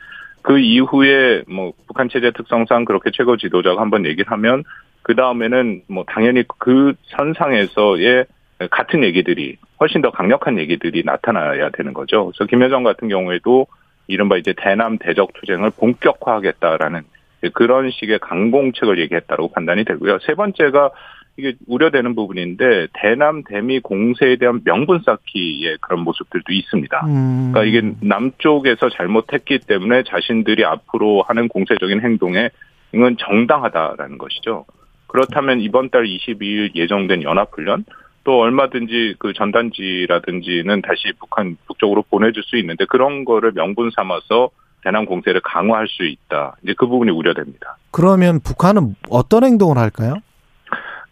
그 0.43 0.59
이후에 0.59 1.43
뭐 1.47 1.73
북한 1.87 2.09
체제 2.09 2.31
특성상 2.31 2.85
그렇게 2.85 3.09
최고 3.11 3.37
지도자가 3.37 3.81
한번 3.81 4.05
얘기를 4.05 4.31
하면 4.31 4.63
그 5.01 5.15
다음에는 5.15 5.83
뭐 5.87 6.03
당연히 6.07 6.43
그 6.59 6.93
선상에서의 7.17 8.25
같은 8.69 9.03
얘기들이 9.03 9.57
훨씬 9.79 10.01
더 10.01 10.11
강력한 10.11 10.59
얘기들이 10.59 11.03
나타나야 11.05 11.69
되는 11.71 11.93
거죠. 11.93 12.25
그래서 12.25 12.45
김여정 12.45 12.83
같은 12.83 13.07
경우에도 13.09 13.67
이른바 14.07 14.37
이제 14.37 14.53
대남 14.55 14.97
대적 14.97 15.33
투쟁을 15.33 15.71
본격화하겠다라는 15.77 17.03
그런 17.53 17.91
식의 17.91 18.19
강공책을 18.19 18.99
얘기했다고 18.99 19.51
판단이 19.51 19.85
되고요. 19.85 20.19
세 20.19 20.35
번째가 20.35 20.91
이게 21.38 21.55
우려되는 21.67 22.13
부분인데 22.13 22.88
대남 22.93 23.43
대미 23.43 23.79
공세에 23.79 24.36
대한 24.36 24.61
명분 24.63 25.01
쌓기의 25.03 25.77
그런 25.81 26.01
모습들도 26.01 26.51
있습니다. 26.51 27.05
음. 27.07 27.51
그러니까 27.51 27.63
이게 27.63 27.95
남쪽에서 28.01 28.89
잘못했기 28.89 29.59
때문에 29.59 30.03
자신들이 30.03 30.63
앞으로 30.63 31.23
하는 31.23 31.47
공세적인 31.47 32.01
행동에 32.01 32.49
이건 32.93 33.17
정당하다라는 33.17 34.19
것이죠. 34.19 34.65
그렇다면 35.07 35.59
이번 35.61 35.89
달 35.89 36.03
22일 36.03 36.75
예정된 36.75 37.23
연합훈련 37.23 37.86
또 38.23 38.39
얼마든지 38.39 39.15
그 39.19 39.34
전단지라든지는 39.34 40.81
다시 40.81 41.11
북한 41.19 41.57
북쪽으로 41.67 42.03
보내줄 42.09 42.43
수 42.43 42.57
있는데 42.57 42.86
그런 42.86 43.25
거를 43.25 43.51
명분 43.53 43.91
삼아서 43.95 44.49
대남 44.84 45.05
공세를 45.05 45.41
강화할 45.41 45.88
수 45.88 46.05
있다. 46.05 46.55
이제 46.63 46.73
그 46.77 46.88
부분이 46.88 47.11
우려됩니다. 47.11 47.77
그러면 47.91 48.39
북한은 48.39 48.95
어떤 49.09 49.43
행동을 49.43 49.77
할까요? 49.77 50.17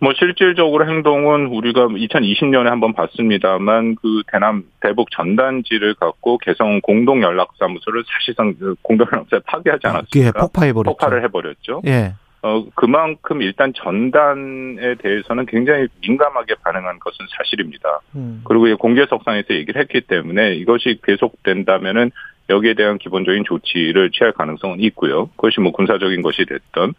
뭐 0.02 0.14
실질적으로 0.16 0.90
행동은 0.90 1.46
우리가 1.46 1.86
2020년에 1.86 2.66
한번 2.66 2.92
봤습니다만 2.94 3.96
그 4.02 4.24
대남 4.32 4.64
대북 4.80 5.12
전단지를 5.12 5.94
갖고 5.94 6.40
개성 6.40 6.82
공동 6.82 7.22
연락사무소를 7.22 8.04
사실상 8.08 8.56
그 8.60 8.74
공동 8.82 9.06
연락사에 9.14 9.42
파괴하지 9.46 9.88
않았습니까? 9.88 10.28
예, 10.28 10.32
폭파해 10.32 10.74
버렸죠. 10.74 10.98
폭발을 10.98 11.24
해버렸죠. 11.26 11.84
예. 11.86 12.16
어 12.42 12.66
그만큼 12.74 13.44
일단 13.44 13.72
전단에 13.76 14.96
대해서는 14.96 15.46
굉장히 15.46 15.88
민감하게 16.02 16.56
반응한 16.64 16.98
것은 16.98 17.28
사실입니다. 17.38 18.00
음. 18.16 18.42
그리고 18.44 18.68
이 18.68 18.74
공개석상에서 18.74 19.54
얘기를 19.54 19.80
했기 19.80 20.02
때문에 20.02 20.56
이것이 20.56 21.00
계속된다면은 21.04 22.10
여기에 22.50 22.74
대한 22.74 22.98
기본적인 22.98 23.44
조치를 23.46 24.10
취할 24.10 24.32
가능성은 24.34 24.80
있고요. 24.80 25.28
그것이 25.36 25.60
뭐 25.60 25.72
군사적인 25.72 26.24
것이 26.24 26.46
됐던 26.46 26.96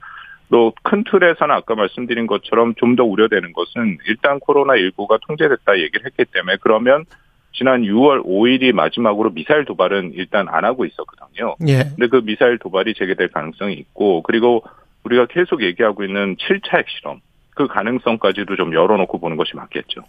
또 0.52 0.72
큰 0.84 1.02
틀에서는 1.04 1.52
아까 1.54 1.74
말씀드린 1.74 2.26
것처럼 2.26 2.74
좀 2.76 2.94
더 2.94 3.04
우려되는 3.04 3.52
것은 3.54 3.98
일단 4.06 4.38
코로나19가 4.38 5.18
통제됐다 5.26 5.78
얘기를 5.78 6.04
했기 6.04 6.24
때문에 6.30 6.58
그러면 6.60 7.06
지난 7.54 7.82
6월 7.82 8.24
5일이 8.24 8.72
마지막으로 8.72 9.30
미사일 9.30 9.64
도발은 9.64 10.12
일단 10.14 10.48
안 10.48 10.64
하고 10.64 10.84
있었거든요. 10.84 11.56
예. 11.68 11.84
근데 11.96 12.06
그 12.08 12.20
미사일 12.22 12.58
도발이 12.58 12.94
재개될 12.94 13.28
가능성이 13.28 13.74
있고 13.74 14.22
그리고 14.22 14.62
우리가 15.04 15.26
계속 15.26 15.62
얘기하고 15.62 16.04
있는 16.04 16.36
7차 16.36 16.76
핵실험 16.78 17.20
그 17.54 17.66
가능성까지도 17.66 18.56
좀 18.56 18.74
열어놓고 18.74 19.18
보는 19.20 19.36
것이 19.36 19.56
맞겠죠. 19.56 20.02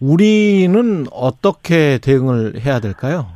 우리는 0.00 1.06
어떻게 1.12 1.98
대응을 1.98 2.60
해야 2.60 2.80
될까요? 2.80 3.28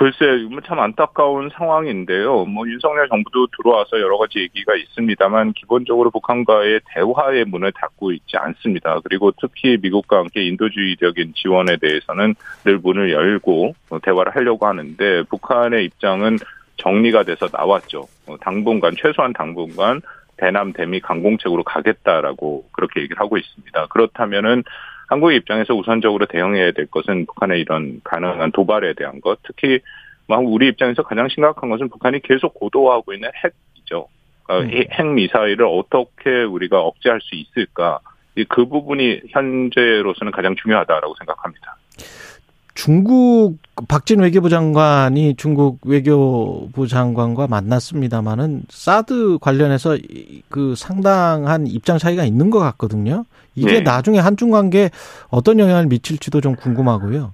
글쎄, 0.00 0.48
뭐참 0.48 0.78
안타까운 0.80 1.50
상황인데요. 1.50 2.46
뭐 2.46 2.66
윤석열 2.66 3.06
정부도 3.10 3.48
들어와서 3.48 4.00
여러 4.00 4.16
가지 4.16 4.38
얘기가 4.38 4.74
있습니다만 4.74 5.52
기본적으로 5.52 6.08
북한과의 6.10 6.80
대화의 6.94 7.44
문을 7.44 7.70
닫고 7.72 8.10
있지 8.12 8.38
않습니다. 8.38 8.98
그리고 9.04 9.30
특히 9.38 9.76
미국과 9.76 10.20
함께 10.20 10.42
인도주의적인 10.44 11.34
지원에 11.34 11.76
대해서는 11.76 12.34
늘 12.64 12.78
문을 12.78 13.12
열고 13.12 13.74
대화를 14.02 14.34
하려고 14.34 14.66
하는데 14.66 15.22
북한의 15.24 15.84
입장은 15.84 16.38
정리가 16.78 17.24
돼서 17.24 17.48
나왔죠. 17.52 18.08
어, 18.26 18.38
당분간 18.40 18.94
최소한 18.96 19.34
당분간 19.34 20.00
대남 20.38 20.72
대미 20.72 21.00
강공책으로 21.00 21.62
가겠다라고 21.62 22.64
그렇게 22.72 23.02
얘기를 23.02 23.20
하고 23.20 23.36
있습니다. 23.36 23.88
그렇다면은 23.88 24.64
한국의 25.10 25.38
입장에서 25.38 25.74
우선적으로 25.74 26.26
대응해야 26.26 26.70
될 26.70 26.86
것은 26.86 27.26
북한의 27.26 27.60
이런 27.60 28.00
가능한 28.04 28.52
도발에 28.52 28.94
대한 28.94 29.20
것, 29.20 29.40
특히 29.42 29.80
뭐 30.28 30.38
우리 30.38 30.68
입장에서 30.68 31.02
가장 31.02 31.28
심각한 31.28 31.68
것은 31.68 31.88
북한이 31.88 32.20
계속 32.20 32.54
고도화하고 32.54 33.12
있는 33.12 33.28
핵이죠. 33.44 34.06
그러니까 34.44 34.78
음. 34.78 34.84
핵 34.88 35.06
미사일을 35.06 35.66
어떻게 35.66 36.44
우리가 36.44 36.80
억제할 36.80 37.20
수 37.20 37.34
있을까? 37.34 37.98
이그 38.36 38.66
부분이 38.66 39.22
현재로서는 39.30 40.30
가장 40.30 40.54
중요하다라고 40.54 41.16
생각합니다. 41.18 41.76
중국 42.74 43.58
박진 43.88 44.20
외교부 44.20 44.48
장관이 44.48 45.36
중국 45.36 45.78
외교부 45.84 46.86
장관과 46.86 47.46
만났습니다마는 47.48 48.62
사드 48.68 49.38
관련해서 49.40 49.96
이- 49.96 50.42
그 50.48 50.74
상당한 50.76 51.66
입장 51.66 51.98
차이가 51.98 52.24
있는 52.24 52.50
것 52.50 52.58
같거든요. 52.60 53.24
이게 53.54 53.74
네. 53.74 53.80
나중에 53.80 54.18
한중 54.18 54.50
관계에 54.50 54.90
어떤 55.30 55.58
영향을 55.58 55.86
미칠지도 55.86 56.40
좀 56.40 56.54
궁금하고요. 56.56 57.32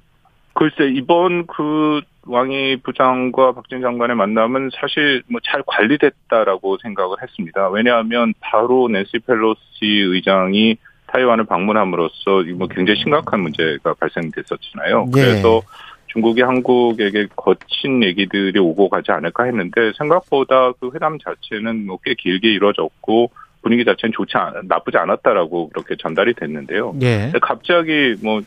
글쎄 0.55 0.89
이번 0.95 1.47
그 1.47 2.01
왕이 2.27 2.79
부장과 2.83 3.53
박진 3.53 3.83
장관의 3.83 4.17
만남은 4.17 4.71
사실 4.81 5.23
뭐 5.29 5.41
잘 5.45 5.63
관리됐다라고 5.67 6.79
생각을 6.83 7.17
했습니다. 7.23 7.69
왜냐하면 7.69 8.33
바로 8.41 8.89
낸시 8.89 9.19
펠로시 9.27 9.61
의장이 9.83 10.77
타이완을 11.09 11.45
방문함으로써 11.45 12.43
이뭐 12.43 12.67
굉장히 12.69 13.01
심각한 13.01 13.41
문제가 13.41 13.95
발생됐었잖아요. 13.95 15.07
예. 15.17 15.21
그래서 15.21 15.63
중국이 16.09 16.43
한국에게 16.43 17.27
거친 17.37 18.03
얘기들이 18.03 18.59
오고 18.59 18.89
가지 18.89 19.13
않을까 19.13 19.45
했는데 19.45 19.93
생각보다 19.99 20.73
그 20.81 20.91
회담 20.95 21.19
자체는 21.19 21.87
뭐 21.87 21.99
꽤 22.05 22.15
길게 22.15 22.49
이루어졌고 22.53 23.31
분위기 23.63 23.85
자체는 23.85 24.13
좋지 24.13 24.37
않, 24.37 24.55
나쁘지 24.69 24.97
않았다라고 24.97 25.71
그렇게 25.71 25.97
전달이 25.97 26.35
됐는데요. 26.35 26.95
예. 27.03 27.19
근데 27.25 27.39
갑자기 27.41 28.15
뭐 28.23 28.41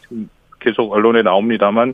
계속 0.60 0.92
언론에 0.94 1.22
나옵니다만 1.22 1.94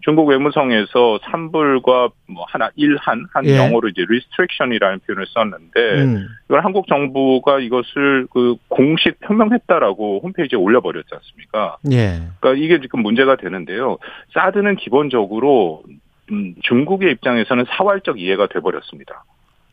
중국 0.00 0.28
외무성에서 0.28 1.18
산불과 1.24 2.10
뭐 2.28 2.44
하나 2.48 2.70
일한 2.76 3.26
한 3.32 3.46
예. 3.46 3.56
영어로 3.56 3.88
이제 3.88 4.02
restriction이라는 4.02 5.00
표현을 5.00 5.26
썼는데 5.26 5.80
음. 6.02 6.28
이걸 6.46 6.64
한국 6.64 6.86
정부가 6.86 7.58
이것을 7.58 8.26
그 8.32 8.56
공식 8.68 9.18
표명했다라고 9.20 10.20
홈페이지에 10.22 10.56
올려버렸지 10.56 11.08
않습니까? 11.12 11.78
예. 11.90 12.22
그러니까 12.40 12.64
이게 12.64 12.80
지금 12.80 13.02
문제가 13.02 13.36
되는데요. 13.36 13.98
사드는 14.34 14.76
기본적으로 14.76 15.82
음, 16.30 16.54
중국의 16.62 17.12
입장에서는 17.12 17.64
사활적 17.68 18.20
이해가 18.20 18.46
돼버렸습니다. 18.48 19.24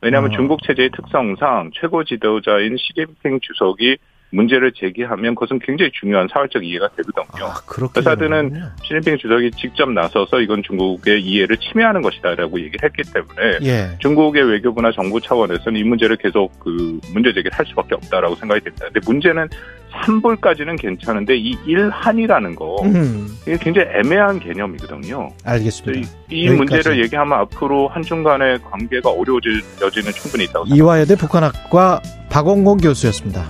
왜냐하면 0.01 0.32
어. 0.32 0.36
중국 0.36 0.63
체제의 0.63 0.91
특성상 0.91 1.71
최고 1.73 2.03
지도자인 2.03 2.78
시진핑 2.78 3.39
주석이 3.41 3.97
문제를 4.32 4.73
제기하면 4.73 5.36
그것은 5.36 5.59
굉장히 5.59 5.91
중요한 5.93 6.28
사활적 6.32 6.65
이해가 6.65 6.89
되거든요. 6.97 7.45
아, 7.45 7.53
되는군요. 8.15 8.71
시진핑 8.84 9.17
주석이 9.17 9.51
직접 9.51 9.89
나서서 9.89 10.41
이건 10.41 10.63
중국의 10.63 11.21
이해를 11.21 11.57
침해하는 11.57 12.01
것이다라고 12.01 12.59
얘기를 12.59 12.80
했기 12.84 13.03
때문에 13.13 13.59
예. 13.63 13.97
중국의 13.99 14.43
외교부나 14.43 14.91
정부 14.91 15.21
차원에서는 15.21 15.80
이 15.80 15.84
문제를 15.84 16.17
계속 16.17 16.51
그 16.59 16.99
문제 17.13 17.30
제기를 17.34 17.51
할 17.53 17.65
수밖에 17.65 17.95
없다라고 17.95 18.36
생각이 18.36 18.61
됩니다. 18.61 18.88
근데 18.91 18.99
문제는 19.05 19.47
산불까지는 19.91 20.76
괜찮은데 20.76 21.38
이 21.38 21.55
일한이라는 21.65 22.55
거 22.55 22.82
음. 22.84 23.28
이게 23.43 23.57
굉장히 23.57 23.88
애매한 23.93 24.39
개념이거든요. 24.39 25.30
알겠습니다. 25.45 26.07
이, 26.30 26.36
이. 26.36 26.49
문제를 26.49 27.01
얘기하면 27.03 27.39
앞으로 27.39 27.88
한중 27.88 28.23
간의 28.23 28.59
관계가 28.61 29.09
어려워질 29.09 29.61
여지는 29.82 30.11
충분히 30.11 30.43
있다고 30.45 30.65
생각합니다. 30.65 30.76
이화여대 30.76 31.15
북한학과 31.15 32.01
박원곤 32.30 32.80
교수였습니다. 32.80 33.49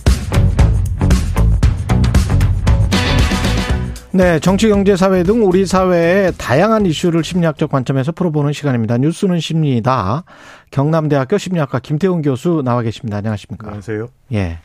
네, 4.13 4.39
정치, 4.39 4.67
경제, 4.67 4.97
사회 4.97 5.23
등 5.23 5.45
우리 5.45 5.65
사회의 5.65 6.33
다양한 6.37 6.85
이슈를 6.85 7.23
심리학적 7.23 7.71
관점에서 7.71 8.11
풀어보는 8.11 8.51
시간입니다. 8.51 8.97
뉴스는 8.97 9.39
심리다. 9.39 10.25
경남대학교 10.71 11.37
심리학과 11.37 11.79
김태훈 11.79 12.21
교수 12.21 12.61
나와 12.65 12.81
계십니다. 12.81 13.17
안녕하십니까? 13.17 13.67
안녕하세요. 13.67 14.07
예. 14.33 14.59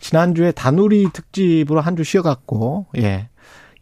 지난주에 0.00 0.52
다누리 0.52 1.08
특집으로 1.12 1.80
한 1.82 1.94
주 1.94 2.04
쉬어갔고, 2.04 2.86
예. 2.96 3.28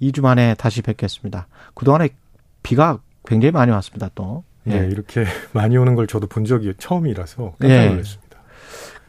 2주 0.02 0.20
만에 0.20 0.54
다시 0.54 0.82
뵙겠습니다. 0.82 1.46
그동안에 1.74 2.08
비가 2.64 2.98
굉장히 3.24 3.52
많이 3.52 3.70
왔습니다, 3.70 4.10
또. 4.16 4.42
예. 4.66 4.80
네, 4.80 4.88
이렇게 4.88 5.24
많이 5.52 5.76
오는 5.76 5.94
걸 5.94 6.08
저도 6.08 6.26
본 6.26 6.44
적이 6.44 6.72
처음이라서 6.76 7.54
깜짝 7.60 7.68
예. 7.76 7.88
놀랐습니다. 7.90 8.38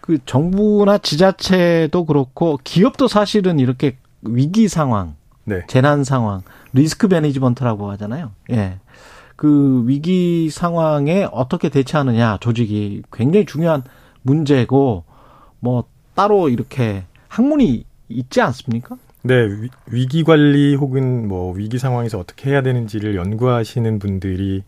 그 0.02 0.20
정부나 0.26 1.00
지자체도 1.00 2.06
그렇고 2.06 2.60
기업도 2.64 3.08
사실은 3.08 3.58
이렇게 3.58 3.98
위기 4.22 4.68
상황, 4.68 5.16
네. 5.50 5.62
재난 5.68 6.04
상황, 6.04 6.42
리스크 6.74 7.08
매니지먼트라고 7.08 7.90
하잖아요. 7.92 8.32
예. 8.52 8.80
그 9.36 9.84
위기 9.86 10.50
상황에 10.50 11.28
어떻게 11.32 11.70
대처하느냐 11.70 12.38
조직이 12.42 13.02
굉장히 13.12 13.46
중요한 13.46 13.84
문제고 14.22 15.04
뭐 15.60 15.86
따로 16.16 16.50
이렇게 16.50 17.04
학문이 17.30 17.86
있지 18.10 18.42
않습니까? 18.42 18.98
네, 19.22 19.36
위- 19.46 19.70
위기 19.88 20.24
관리 20.24 20.76
혹은 20.76 21.28
뭐 21.28 21.54
위기 21.54 21.78
상황에서 21.80 22.20
어떻게 22.20 22.50
해야 22.52 22.62
되는지를 22.62 23.16
연구하시는 23.16 24.00
분들이 24.00 24.64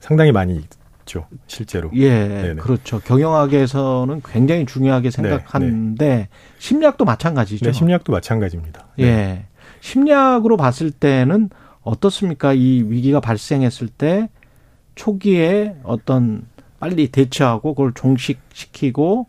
상당히 0.00 0.32
많이 0.32 0.60
없죠, 1.00 1.26
실제로. 1.46 1.90
예, 1.94 2.10
네네. 2.28 2.54
그렇죠. 2.56 3.00
경영학에서는 3.00 4.22
굉장히 4.24 4.66
중요하게 4.66 5.10
생각하는데 5.10 6.28
심리학도 6.58 7.04
마찬가지죠. 7.04 7.64
네, 7.66 7.72
심리학도 7.72 8.12
마찬가지입니다. 8.12 8.86
예. 9.00 9.46
네. 9.86 9.92
심리학으로 9.92 10.56
봤을 10.56 10.90
때는 10.90 11.50
어떻습니까? 11.82 12.52
이 12.52 12.82
위기가 12.86 13.20
발생했을 13.20 13.88
때 13.88 14.28
초기에 14.96 15.76
어떤 15.84 16.46
빨리 16.80 17.08
대처하고 17.08 17.74
그걸 17.74 17.92
종식시키고 17.94 19.26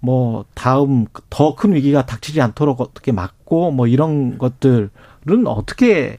뭐 0.00 0.44
다음 0.54 1.06
더 1.30 1.54
큰 1.54 1.74
위기가 1.74 2.06
닥치지 2.06 2.40
않도록 2.40 2.80
어떻게 2.80 3.12
막고 3.12 3.70
뭐 3.70 3.86
이런 3.86 4.38
것들은 4.38 4.90
어떻게 5.46 6.18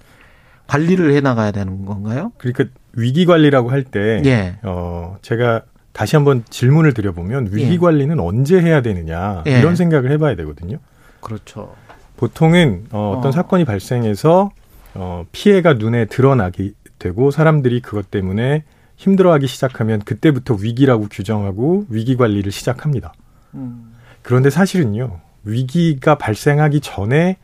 관리를 0.68 1.14
해 1.14 1.22
나가야 1.22 1.52
되는 1.52 1.86
건가요? 1.86 2.32
그러니까 2.38 2.66
위기 2.94 3.26
관리라고 3.26 3.72
할 3.72 3.84
때, 3.84 4.22
예. 4.26 4.56
어, 4.64 5.18
제가 5.22 5.64
다시 5.92 6.16
한번 6.16 6.44
질문을 6.50 6.94
드려보면 6.94 7.50
위기 7.52 7.74
예. 7.74 7.78
관리는 7.78 8.20
언제 8.20 8.60
해야 8.60 8.82
되느냐 8.82 9.44
예. 9.48 9.60
이런 9.60 9.76
생각을 9.76 10.12
해봐야 10.12 10.36
되거든요. 10.36 10.78
그렇죠. 11.20 11.76
보통은 12.24 12.86
어, 12.92 13.16
어떤 13.18 13.30
어. 13.30 13.32
사건이 13.34 13.66
발생해서 13.66 14.52
어, 14.94 15.26
피해가 15.34 15.74
눈에 15.74 16.06
드러나게 16.06 16.72
되고 16.98 17.32
사람들이 17.32 17.82
그것 17.82 18.12
때문에 18.12 18.64
힘들어하기 18.96 19.48
시작하면 19.48 20.00
그때부터 20.00 20.54
위기라고 20.54 21.08
규정하고 21.10 21.86
위기 21.90 22.16
관리를 22.16 22.52
시작합니다. 22.54 23.14
음. 23.56 23.94
그런데 24.22 24.50
사실은요 24.50 25.20
위기가 25.44 26.18
발생하기 26.18 26.80
전에 26.80 27.38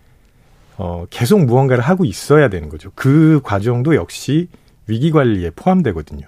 어, 0.77 1.05
계속 1.09 1.43
무언가를 1.43 1.83
하고 1.83 2.05
있어야 2.05 2.47
되는 2.47 2.69
거죠. 2.69 2.91
그 2.95 3.41
과정도 3.43 3.95
역시 3.95 4.47
위기 4.87 5.11
관리에 5.11 5.49
포함되거든요. 5.49 6.25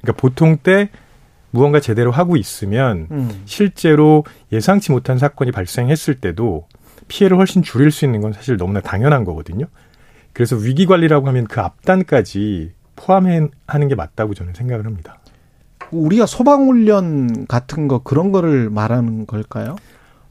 그러니까 0.00 0.20
보통 0.20 0.58
때 0.58 0.90
무언가 1.50 1.80
제대로 1.80 2.12
하고 2.12 2.36
있으면 2.36 3.08
음. 3.10 3.42
실제로 3.46 4.24
예상치 4.52 4.92
못한 4.92 5.18
사건이 5.18 5.50
발생했을 5.50 6.20
때도 6.20 6.68
피해를 7.10 7.36
훨씬 7.36 7.62
줄일 7.62 7.90
수 7.90 8.04
있는 8.04 8.20
건 8.20 8.32
사실 8.32 8.56
너무나 8.56 8.80
당연한 8.80 9.24
거거든요. 9.24 9.66
그래서 10.32 10.54
위기 10.54 10.86
관리라고 10.86 11.26
하면 11.26 11.44
그 11.44 11.60
앞단까지 11.60 12.70
포함하는 12.94 13.88
게 13.88 13.96
맞다고 13.96 14.34
저는 14.34 14.54
생각을 14.54 14.86
합니다. 14.86 15.18
우리가 15.90 16.26
소방 16.26 16.68
훈련 16.68 17.46
같은 17.46 17.88
거 17.88 17.98
그런 17.98 18.30
거를 18.30 18.70
말하는 18.70 19.26
걸까요? 19.26 19.74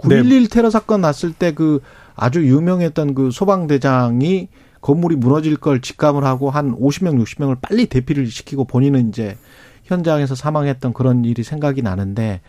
네. 0.06 0.22
9.11 0.24 0.50
테러 0.50 0.70
사건 0.70 1.02
났을 1.02 1.34
때 1.34 1.52
그 1.52 1.82
아주 2.16 2.46
유명했던 2.46 3.14
그 3.14 3.32
소방대장이 3.32 4.48
건물이 4.80 5.18
무너질 5.18 5.58
걸 5.58 5.82
직감을 5.82 6.24
하고 6.24 6.50
한 6.50 6.74
50명, 6.74 7.22
60명을 7.22 7.58
빨리 7.62 7.88
대피를 7.88 8.28
시키고 8.28 8.64
본인은 8.64 9.10
이제 9.10 9.38
현장에서 9.84 10.36
사망했던 10.36 10.94
그런 10.94 11.26
일이 11.26 11.44
생각이 11.44 11.82
나는데 11.82 12.40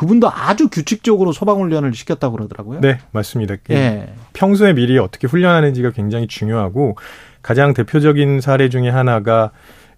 그분도 0.00 0.30
아주 0.32 0.70
규칙적으로 0.70 1.30
소방훈련을 1.30 1.92
시켰다고 1.92 2.34
그러더라고요. 2.36 2.80
네, 2.80 3.00
맞습니다. 3.12 3.56
그 3.62 3.74
예. 3.74 4.08
평소에 4.32 4.72
미리 4.72 4.96
어떻게 4.96 5.26
훈련하는지가 5.26 5.90
굉장히 5.90 6.26
중요하고 6.26 6.96
가장 7.42 7.74
대표적인 7.74 8.40
사례 8.40 8.70
중에 8.70 8.88
하나가 8.88 9.50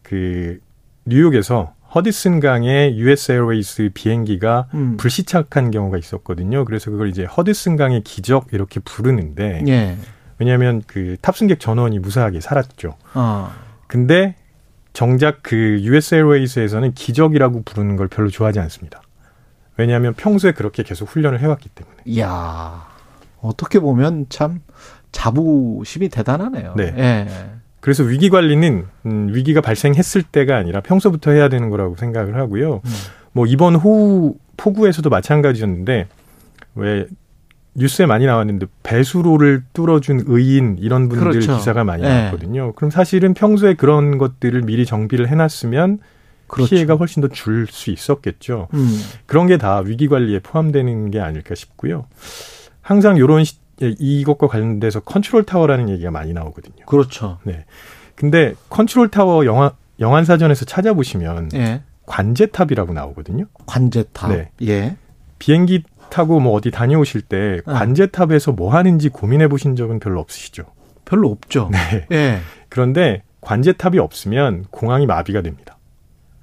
그 0.03 0.59
뉴욕에서 1.05 1.75
허드슨 1.95 2.41
강의 2.41 2.99
US 2.99 3.31
Airways 3.31 3.91
비행기가 3.95 4.67
음. 4.75 4.97
불시착한 4.97 5.71
경우가 5.71 5.99
있었거든요. 5.99 6.65
그래서 6.65 6.91
그걸 6.91 7.09
이제 7.09 7.25
허드슨 7.25 7.77
강의 7.77 8.03
기적 8.03 8.49
이렇게 8.51 8.81
부르는데 8.81 9.63
예. 9.69 9.97
왜냐하면 10.41 10.83
그 10.89 11.17
탑승객 11.23 11.61
전원이 11.61 12.01
무사하게 12.01 12.41
살았죠. 12.41 12.97
어. 13.15 13.53
근데 13.87 14.35
정작 14.95 15.45
그 15.45 15.79
US 15.83 16.17
에어웨이스에서는 16.17 16.93
기적이라고 16.95 17.63
부르는 17.63 17.95
걸 17.95 18.09
별로 18.09 18.31
좋아하지 18.31 18.59
않습니다. 18.59 19.01
왜냐하면 19.77 20.15
평소에 20.15 20.53
그렇게 20.53 20.83
계속 20.83 21.09
훈련을 21.09 21.41
해왔기 21.41 21.69
때문에. 21.71 21.97
이야. 22.05 22.87
어떻게 23.41 23.81
보면 23.81 24.27
참 24.29 24.61
자부심이 25.11 26.09
대단하네요. 26.09 26.75
네. 26.77 26.95
예. 26.97 27.27
그래서 27.81 28.05
위기 28.05 28.31
관리는 28.31 28.87
음, 29.07 29.29
위기가 29.33 29.61
발생했을 29.61 30.23
때가 30.23 30.57
아니라 30.57 30.81
평소부터 30.81 31.33
해야 31.33 31.49
되는 31.49 31.69
거라고 31.69 31.97
생각을 31.97 32.37
하고요. 32.37 32.81
음. 32.85 32.91
뭐 33.33 33.47
이번 33.47 33.75
호우 33.75 34.37
폭우에서도 34.57 35.09
마찬가지였는데 35.11 36.07
왜 36.77 37.07
뉴스에 37.75 38.07
많이 38.07 38.27
나왔는데 38.27 38.67
배수로를 38.83 39.65
뚫어준 39.73 40.25
의인 40.27 40.77
이런 40.79 41.09
분들 41.09 41.31
그렇죠. 41.31 41.57
기사가 41.57 41.85
많이 41.85 42.03
네. 42.03 42.09
나왔거든요. 42.09 42.73
그럼 42.75 42.91
사실은 42.91 43.35
평소에 43.35 43.75
그런 43.75 44.19
것들을 44.19 44.63
미리 44.63 44.87
정비를 44.87 45.29
해놨으면 45.29 45.99
그렇죠. 46.53 46.71
피해가 46.71 46.95
훨씬 46.97 47.21
더 47.23 47.29
줄 47.29 47.67
수 47.67 47.91
있었겠죠. 47.91 48.69
음. 48.75 49.01
그런 49.27 49.47
게 49.47 49.57
다 49.57 49.79
위기 49.79 50.07
관리에 50.09 50.39
포함되는 50.41 51.11
게 51.11 51.21
아닐까 51.21 51.55
싶고요. 51.55 52.07
항상 52.81 53.17
시- 53.45 53.57
예, 53.83 53.95
이것과 53.99 54.47
관련돼서 54.49 55.01
컨트롤 55.01 55.45
타워라는 55.45 55.89
얘기가 55.89 56.11
많이 56.11 56.33
나오거든요. 56.33 56.85
그렇죠. 56.87 57.39
네. 57.45 57.65
근데 58.15 58.55
컨트롤 58.69 59.09
타워 59.09 59.45
영화 59.47 59.73
영한 59.99 60.25
사전에서 60.25 60.65
찾아보시면 60.65 61.51
예. 61.55 61.83
관제탑이라고 62.07 62.93
나오거든요. 62.93 63.47
관제탑. 63.67 64.31
네. 64.31 64.51
예. 64.63 64.97
비행기 65.39 65.85
타고 66.11 66.39
뭐 66.41 66.53
어디 66.53 66.71
다녀오실 66.71 67.23
때 67.23 67.61
네. 67.67 67.73
관제탑에서 67.73 68.53
뭐 68.53 68.73
하는지 68.75 69.09
고민해 69.09 69.49
보신 69.49 69.75
적은 69.77 69.99
별로 70.01 70.21
없으시죠? 70.21 70.65
별로 71.05 71.31
없죠. 71.31 71.71
네. 71.73 72.07
예. 72.13 72.39
그런데 72.69 73.23
관제탑이 73.41 73.99
없으면 73.99 74.67
공항이 74.71 75.07
마비가 75.07 75.41
됩니다. 75.41 75.79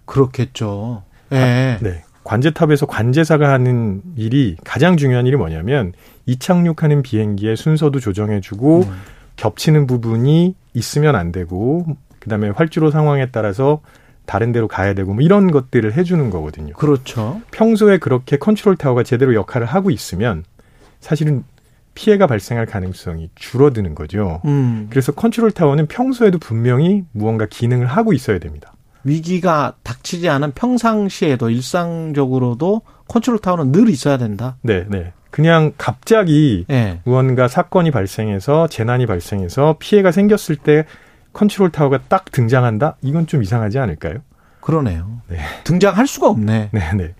그렇겠죠. 0.09 1.03
예. 1.31 1.77
네. 1.81 2.03
관제탑에서 2.23 2.85
관제사가 2.85 3.49
하는 3.49 4.01
일이 4.15 4.55
가장 4.63 4.97
중요한 4.97 5.25
일이 5.25 5.35
뭐냐면 5.37 5.93
이착륙하는 6.25 7.01
비행기의 7.01 7.55
순서도 7.55 7.99
조정해주고 7.99 8.81
음. 8.81 9.01
겹치는 9.35 9.87
부분이 9.87 10.55
있으면 10.73 11.15
안 11.15 11.31
되고 11.31 11.85
그다음에 12.19 12.49
활주로 12.49 12.91
상황에 12.91 13.31
따라서 13.31 13.81
다른 14.25 14.51
데로 14.51 14.67
가야 14.67 14.93
되고 14.93 15.13
뭐 15.13 15.23
이런 15.23 15.49
것들을 15.49 15.93
해주는 15.93 16.29
거거든요. 16.29 16.73
그렇죠. 16.73 17.41
평소에 17.51 17.97
그렇게 17.97 18.37
컨트롤 18.37 18.75
타워가 18.75 19.03
제대로 19.03 19.33
역할을 19.33 19.65
하고 19.65 19.89
있으면 19.89 20.43
사실은 20.99 21.43
피해가 21.95 22.27
발생할 22.27 22.65
가능성이 22.65 23.29
줄어드는 23.35 23.95
거죠. 23.95 24.41
음. 24.45 24.87
그래서 24.89 25.11
컨트롤 25.13 25.51
타워는 25.51 25.87
평소에도 25.87 26.37
분명히 26.37 27.05
무언가 27.11 27.45
기능을 27.47 27.87
하고 27.87 28.13
있어야 28.13 28.39
됩니다. 28.39 28.73
위기가 29.03 29.73
닥치지 29.83 30.29
않은 30.29 30.51
평상시에도 30.51 31.49
일상적으로도 31.49 32.81
컨트롤 33.07 33.39
타워는 33.39 33.71
늘 33.71 33.89
있어야 33.89 34.17
된다. 34.17 34.57
네, 34.61 34.85
네. 34.87 35.13
그냥 35.31 35.73
갑자기 35.77 36.65
예. 36.69 36.99
무언가 37.03 37.47
사건이 37.47 37.91
발생해서 37.91 38.67
재난이 38.67 39.05
발생해서 39.05 39.75
피해가 39.79 40.11
생겼을 40.11 40.55
때 40.57 40.85
컨트롤 41.33 41.71
타워가 41.71 41.99
딱 42.09 42.25
등장한다? 42.31 42.97
이건 43.01 43.27
좀 43.27 43.43
이상하지 43.43 43.77
않을까요? 43.79 44.15
그러네요. 44.61 45.21
네. 45.27 45.37
등장할 45.63 46.07
수가 46.07 46.27
없네. 46.29 46.69
네, 46.73 46.93
네. 46.95 47.13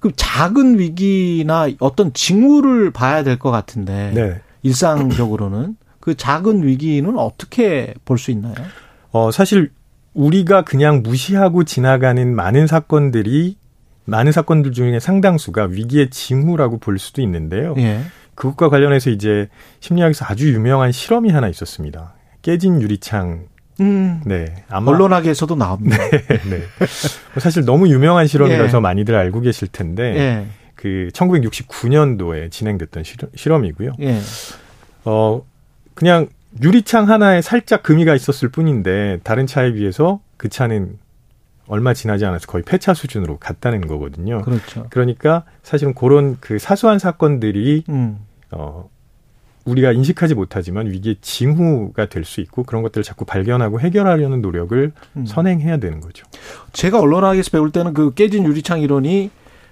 그 0.00 0.12
작은 0.14 0.78
위기나 0.78 1.68
어떤 1.80 2.12
징후를 2.12 2.90
봐야 2.92 3.22
될 3.24 3.38
것 3.38 3.50
같은데 3.50 4.12
네. 4.14 4.40
일상적으로는 4.62 5.76
그 6.00 6.14
작은 6.14 6.64
위기는 6.66 7.18
어떻게 7.18 7.94
볼 8.04 8.18
수 8.18 8.30
있나요? 8.30 8.54
어, 9.10 9.30
사실 9.30 9.70
우리가 10.14 10.62
그냥 10.62 11.02
무시하고 11.02 11.64
지나가는 11.64 12.34
많은 12.34 12.66
사건들이 12.66 13.56
많은 14.04 14.32
사건들 14.32 14.72
중에 14.72 15.00
상당수가 15.00 15.64
위기의 15.66 16.10
징후라고 16.10 16.78
볼 16.78 16.98
수도 16.98 17.20
있는데요. 17.22 17.74
예. 17.76 18.00
그것과 18.34 18.68
관련해서 18.70 19.10
이제 19.10 19.48
심리학에서 19.80 20.24
아주 20.28 20.52
유명한 20.52 20.92
실험이 20.92 21.30
하나 21.30 21.48
있었습니다. 21.48 22.14
깨진 22.40 22.80
유리창. 22.80 23.46
음. 23.80 24.22
네. 24.24 24.64
아마 24.68 24.92
언론학에서도 24.92 25.54
나옵니다. 25.54 25.96
네. 26.10 26.20
네. 26.48 26.62
사실 27.38 27.64
너무 27.64 27.88
유명한 27.88 28.26
실험이라서 28.26 28.78
예. 28.78 28.80
많이들 28.80 29.14
알고 29.14 29.40
계실 29.42 29.68
텐데 29.68 30.16
예. 30.16 30.46
그 30.74 31.10
1969년도에 31.12 32.50
진행됐던 32.50 33.04
실험, 33.04 33.30
실험이고요. 33.34 33.92
예. 34.00 34.18
어 35.04 35.42
그냥 35.94 36.28
유리창 36.62 37.08
하나에 37.08 37.42
살짝 37.42 37.82
금이가 37.82 38.14
있었을 38.14 38.48
뿐인데 38.48 39.20
다른 39.22 39.46
차에 39.46 39.72
비해서 39.72 40.20
그 40.36 40.48
차는 40.48 40.98
얼마 41.66 41.92
지나지 41.92 42.24
않아서 42.24 42.46
거의 42.46 42.64
폐차 42.64 42.94
수준으로 42.94 43.38
갔다는 43.38 43.86
거거든요. 43.86 44.42
그렇죠. 44.42 44.86
그러니까 44.90 45.44
사실은 45.62 45.94
그런 45.94 46.38
그 46.40 46.58
사소한 46.58 46.98
사건들이 46.98 47.84
음. 47.90 48.18
어 48.50 48.88
우리가 49.66 49.92
인식하지 49.92 50.34
못하지만 50.34 50.86
위기의 50.86 51.16
징후가 51.20 52.06
될 52.06 52.24
수 52.24 52.40
있고 52.40 52.62
그런 52.62 52.82
것들을 52.82 53.04
자꾸 53.04 53.26
발견하고 53.26 53.80
해결하려는 53.80 54.40
노력을 54.40 54.92
음. 55.16 55.26
선행해야 55.26 55.76
되는 55.76 56.00
거죠. 56.00 56.24
제가 56.72 57.00
언론학에서 57.00 57.50
배울 57.50 57.70
때는 57.70 57.92
그 57.92 58.14
깨진 58.14 58.46
유리창 58.46 58.80
이론이 58.80 59.30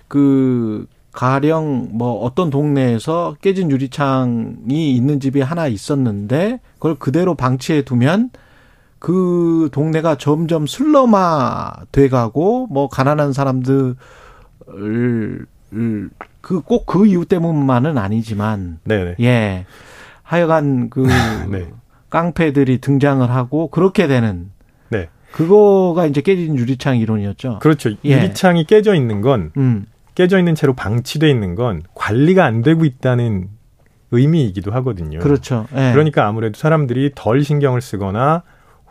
그 0.09 0.86
가령 1.16 1.88
뭐 1.93 2.20
어떤 2.22 2.51
동네에서 2.51 3.36
깨진 3.40 3.70
유리창이 3.70 4.94
있는 4.94 5.18
집이 5.18 5.40
하나 5.40 5.66
있었는데 5.66 6.60
그걸 6.74 6.94
그대로 6.97 7.34
방치해 7.34 7.80
두면 7.82 8.28
그 8.98 9.70
동네가 9.72 10.16
점점 10.18 10.66
슬럼화 10.66 11.72
돼가고 11.90 12.66
뭐 12.70 12.88
가난한 12.88 13.32
사람들을 13.32 13.97
그꼭그 16.43 17.06
이유 17.06 17.24
때문만은 17.24 17.97
아니지만 17.97 18.80
네네. 18.84 19.16
예 19.20 19.64
하여간 20.22 20.90
그 20.90 21.06
네. 21.51 21.66
깡패들이 22.10 22.78
등장을 22.82 23.28
하고 23.30 23.68
그렇게 23.68 24.06
되는 24.06 24.51
네. 24.90 25.09
그거가 25.32 26.05
이제 26.05 26.20
깨진 26.20 26.59
유리창 26.59 26.98
이론이었죠. 26.98 27.60
그렇죠. 27.60 27.93
예. 28.05 28.16
유리창이 28.16 28.64
깨져 28.64 28.94
있는 28.94 29.22
건 29.22 29.52
음. 29.56 29.86
깨져 30.16 30.38
있는 30.38 30.56
채로 30.56 30.72
방치돼 30.72 31.30
있는 31.30 31.55
건 31.55 31.82
관리가 31.94 32.44
안 32.44 32.62
되고 32.62 32.84
있다는 32.84 33.48
의미이기도 34.10 34.72
하거든요. 34.72 35.20
그렇죠. 35.20 35.66
예. 35.76 35.93
그러니까 35.93 36.26
아무래도 36.26 36.59
사람들이 36.59 37.12
덜 37.14 37.44
신경을 37.44 37.80
쓰거나 37.80 38.43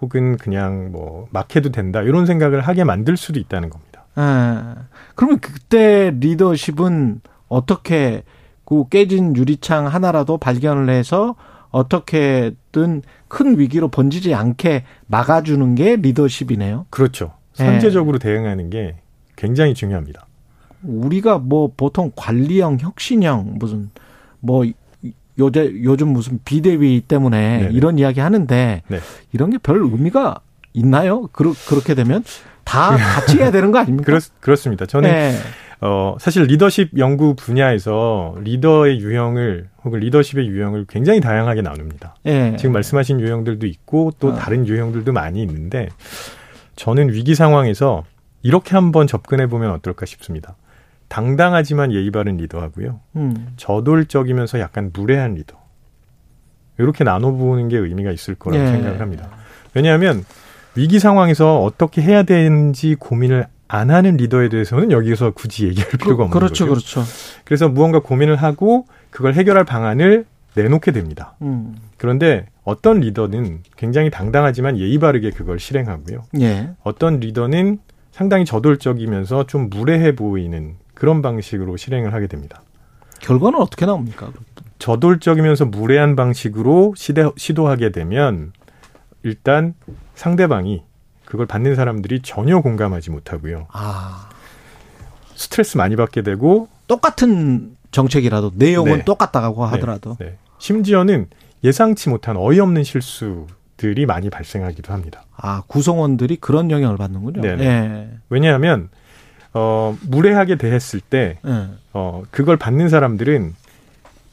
혹은 0.02 0.38
그냥 0.38 0.92
뭐 0.92 1.28
막 1.32 1.56
해도 1.56 1.70
된다 1.72 2.02
이런 2.02 2.26
생각을 2.26 2.62
하게 2.62 2.84
만들 2.84 3.18
수도 3.18 3.40
있다는 3.40 3.70
겁니다. 3.70 4.06
예. 4.18 4.82
그러면 5.16 5.40
그때 5.40 6.14
리더십은 6.20 7.22
어떻게 7.48 8.24
그 8.64 8.88
깨진 8.90 9.36
유리창 9.36 9.88
하나라도 9.88 10.38
발견을 10.38 10.90
해서 10.90 11.36
어떻게든 11.72 13.02
큰 13.28 13.60
위기로 13.60 13.88
번지지 13.90 14.34
않게 14.34 14.84
막아주는 15.08 15.76
게 15.76 15.96
리더십이네요. 15.96 16.86
그렇죠. 16.90 17.34
예. 17.60 17.66
선제적으로 17.66 18.20
대응하는 18.20 18.70
게 18.70 18.96
굉장히 19.36 19.74
중요합니다. 19.74 20.25
우리가 20.88 21.38
뭐 21.40 21.72
보통 21.76 22.12
관리형, 22.16 22.78
혁신형 22.80 23.56
무슨 23.58 23.90
뭐 24.40 24.66
요새 25.38 25.72
요즘 25.84 26.10
무슨 26.10 26.40
비대위 26.46 27.02
때문에 27.08 27.60
네네. 27.60 27.74
이런 27.74 28.00
이야기 28.00 28.20
하는데 28.20 28.82
네. 28.88 29.00
이런 29.34 29.50
게 29.50 29.58
별 29.58 29.78
의미가 29.78 30.40
있나요? 30.74 31.28
그러, 31.32 31.54
그렇게 31.68 31.94
되면 31.96 32.24
다 32.64 32.96
같이 32.98 33.38
해야 33.38 33.52
되는 33.52 33.72
거 33.72 33.80
아닙니까? 33.80 34.06
그렇, 34.06 34.20
그렇습니다. 34.40 34.86
저는 34.86 35.10
네. 35.10 35.36
어, 35.82 36.16
사실 36.20 36.44
리더십 36.44 36.98
연구 36.98 37.36
분야에서 37.36 38.36
리더의 38.42 39.00
유형을 39.00 39.68
혹은 39.84 40.00
리더십의 40.00 40.48
유형을 40.48 40.86
굉장히 40.88 41.20
다양하게 41.20 41.62
나눕니다. 41.62 42.16
예. 42.26 42.56
지금 42.58 42.72
말씀하신 42.72 43.20
유형들도 43.20 43.68
있고 43.68 44.12
또 44.20 44.32
아. 44.32 44.36
다른 44.36 44.66
유형들도 44.68 45.12
많이 45.12 45.42
있는데 45.42 45.90
저는 46.76 47.12
위기 47.14 47.36
상황에서 47.36 48.04
이렇게 48.42 48.76
한번 48.76 49.06
접근해 49.06 49.48
보면 49.48 49.72
어떨까 49.72 50.06
싶습니다. 50.06 50.56
당당하지만 51.16 51.94
예의 51.94 52.12
바른 52.12 52.36
리더하고요. 52.36 53.00
음. 53.16 53.48
저돌적이면서 53.56 54.60
약간 54.60 54.92
무례한 54.94 55.36
리더. 55.36 55.56
이렇게 56.78 57.06
나눠보는 57.06 57.70
게 57.70 57.78
의미가 57.78 58.12
있을 58.12 58.36
거라고 58.36 58.62
예. 58.62 58.68
생각을 58.68 59.00
합니다. 59.00 59.30
왜냐하면 59.74 60.26
위기 60.76 61.00
상황에서 61.00 61.62
어떻게 61.64 62.02
해야 62.02 62.24
되는지 62.24 62.96
고민을 62.96 63.48
안 63.70 63.92
하는 63.92 64.18
리더에 64.18 64.50
대해서는 64.50 64.92
여기서 64.92 65.32
굳이 65.32 65.68
얘기할 65.68 65.92
필요가 65.92 66.26
없는 66.26 66.38
그렇죠, 66.38 66.68
거죠. 66.68 66.82
그렇죠. 66.82 67.12
그래서 67.46 67.70
무언가 67.70 68.00
고민을 68.00 68.36
하고 68.36 68.86
그걸 69.10 69.36
해결할 69.36 69.64
방안을 69.64 70.26
내놓게 70.54 70.92
됩니다. 70.92 71.36
음. 71.42 71.78
그런데 71.96 72.48
어떤 72.66 73.00
리더는 73.00 73.62
굉장히 73.78 74.10
당당하지만 74.10 74.78
예의 74.78 75.00
바르게 75.00 75.30
그걸 75.30 75.60
실행하고요. 75.60 76.24
예. 76.42 76.72
어떤 76.84 77.22
리더는 77.22 77.80
상당히 78.12 78.44
저돌적이면서 78.44 79.48
좀 79.48 79.70
무례해 79.70 80.14
보이는 80.14 80.76
그런 80.96 81.22
방식으로 81.22 81.78
실행을 81.78 82.14
하게 82.14 82.28
됩니다. 82.28 82.62
결과는 83.20 83.62
어떻게 83.62 83.86
나옵니까? 83.86 84.32
저돌적이면서 84.80 85.66
무례한 85.66 86.16
방식으로 86.16 86.94
시대, 86.98 87.30
시도하게 87.38 87.92
되면 87.92 88.52
일단 89.24 89.74
상대방이 90.16 90.84
그걸 91.26 91.46
받는 91.46 91.76
사람들이 91.76 92.22
전혀 92.22 92.62
공감하지 92.62 93.12
못하고요. 93.12 93.68
아. 93.72 94.30
스트레스 95.36 95.78
많이 95.78 95.96
받게 95.96 96.22
되고 96.22 96.70
똑같은 96.88 97.76
정책이라도 97.92 98.52
내용은 98.56 99.00
네. 99.00 99.04
똑같다고 99.04 99.66
하더라도 99.66 100.16
네. 100.20 100.38
심지어는 100.60 101.28
예상치 101.64 102.10
못한 102.10 102.38
어이없는 102.38 102.84
실수들이 102.84 104.06
많이 104.06 104.30
발생하기도 104.30 104.94
합니다. 104.94 105.24
아 105.36 105.64
구성원들이 105.68 106.38
그런 106.38 106.72
영향을 106.72 106.98
받는군요. 106.98 107.42
예. 107.48 108.10
왜냐하면 108.30 108.90
어, 109.58 109.98
무례하게 110.02 110.58
대했을 110.58 111.00
때 111.00 111.40
예. 111.46 111.68
어, 111.94 112.24
그걸 112.30 112.58
받는 112.58 112.90
사람들은 112.90 113.56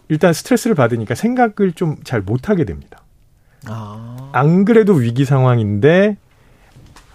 일단 0.09 0.33
스트레스를 0.33 0.75
받으니까 0.75 1.15
생각을 1.15 1.73
좀 1.75 1.97
잘 2.03 2.21
못하게 2.21 2.65
됩니다. 2.65 2.99
아. 3.67 4.31
안 4.33 4.65
그래도 4.65 4.95
위기 4.95 5.25
상황인데 5.25 6.17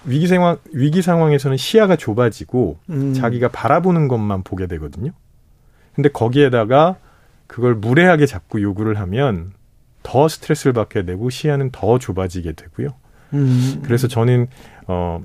위기 0.06 0.28
상황 0.28 0.58
위기 0.72 1.02
상황에서는 1.02 1.58
시야가 1.58 1.98
좁아지고 1.98 2.78
음. 2.90 3.14
자기가 3.14 3.50
바라보는 3.50 4.08
것만 4.08 4.44
보게 4.44 4.68
되거든요. 4.68 5.12
근데 5.94 6.08
거기에다가 6.10 6.96
그걸 7.48 7.76
무례하게 7.76 8.26
잡고 8.26 8.62
요구를 8.62 8.98
하면 9.02 9.52
더 10.02 10.30
스트레스를 10.30 10.72
받게 10.72 11.04
되고 11.04 11.30
시야는 11.30 11.72
더 11.72 12.00
좁아지게 12.00 12.54
되고요. 12.54 12.90
음. 13.34 13.82
그래서 13.84 14.08
저는 14.08 14.48
어 14.88 15.22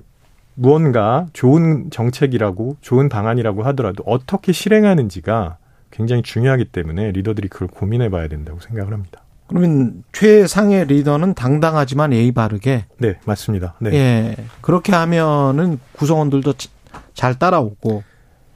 무언가 0.55 1.27
좋은 1.33 1.91
정책이라고 1.91 2.77
좋은 2.81 3.09
방안이라고 3.09 3.63
하더라도 3.65 4.03
어떻게 4.07 4.53
실행하는지가 4.53 5.57
굉장히 5.91 6.23
중요하기 6.23 6.67
때문에 6.67 7.13
리더들이 7.13 7.49
그걸 7.49 7.69
고민해 7.69 8.11
봐야 8.11 8.29
된다고 8.29 8.61
생각을 8.61 8.93
합니다. 8.93 9.21
그러면 9.47 10.03
최상의 10.13 10.87
리더는 10.87 11.35
당당하지만 11.35 12.13
예의 12.13 12.33
바르게 12.33 12.87
네, 12.99 13.19
맞습니다. 13.27 13.75
네. 13.81 13.93
예. 13.93 14.37
그렇게 14.63 14.93
하면은 14.93 15.79
구성원들도 15.93 16.55
치- 16.55 16.71
잘 17.15 17.39
따라오고 17.39 18.03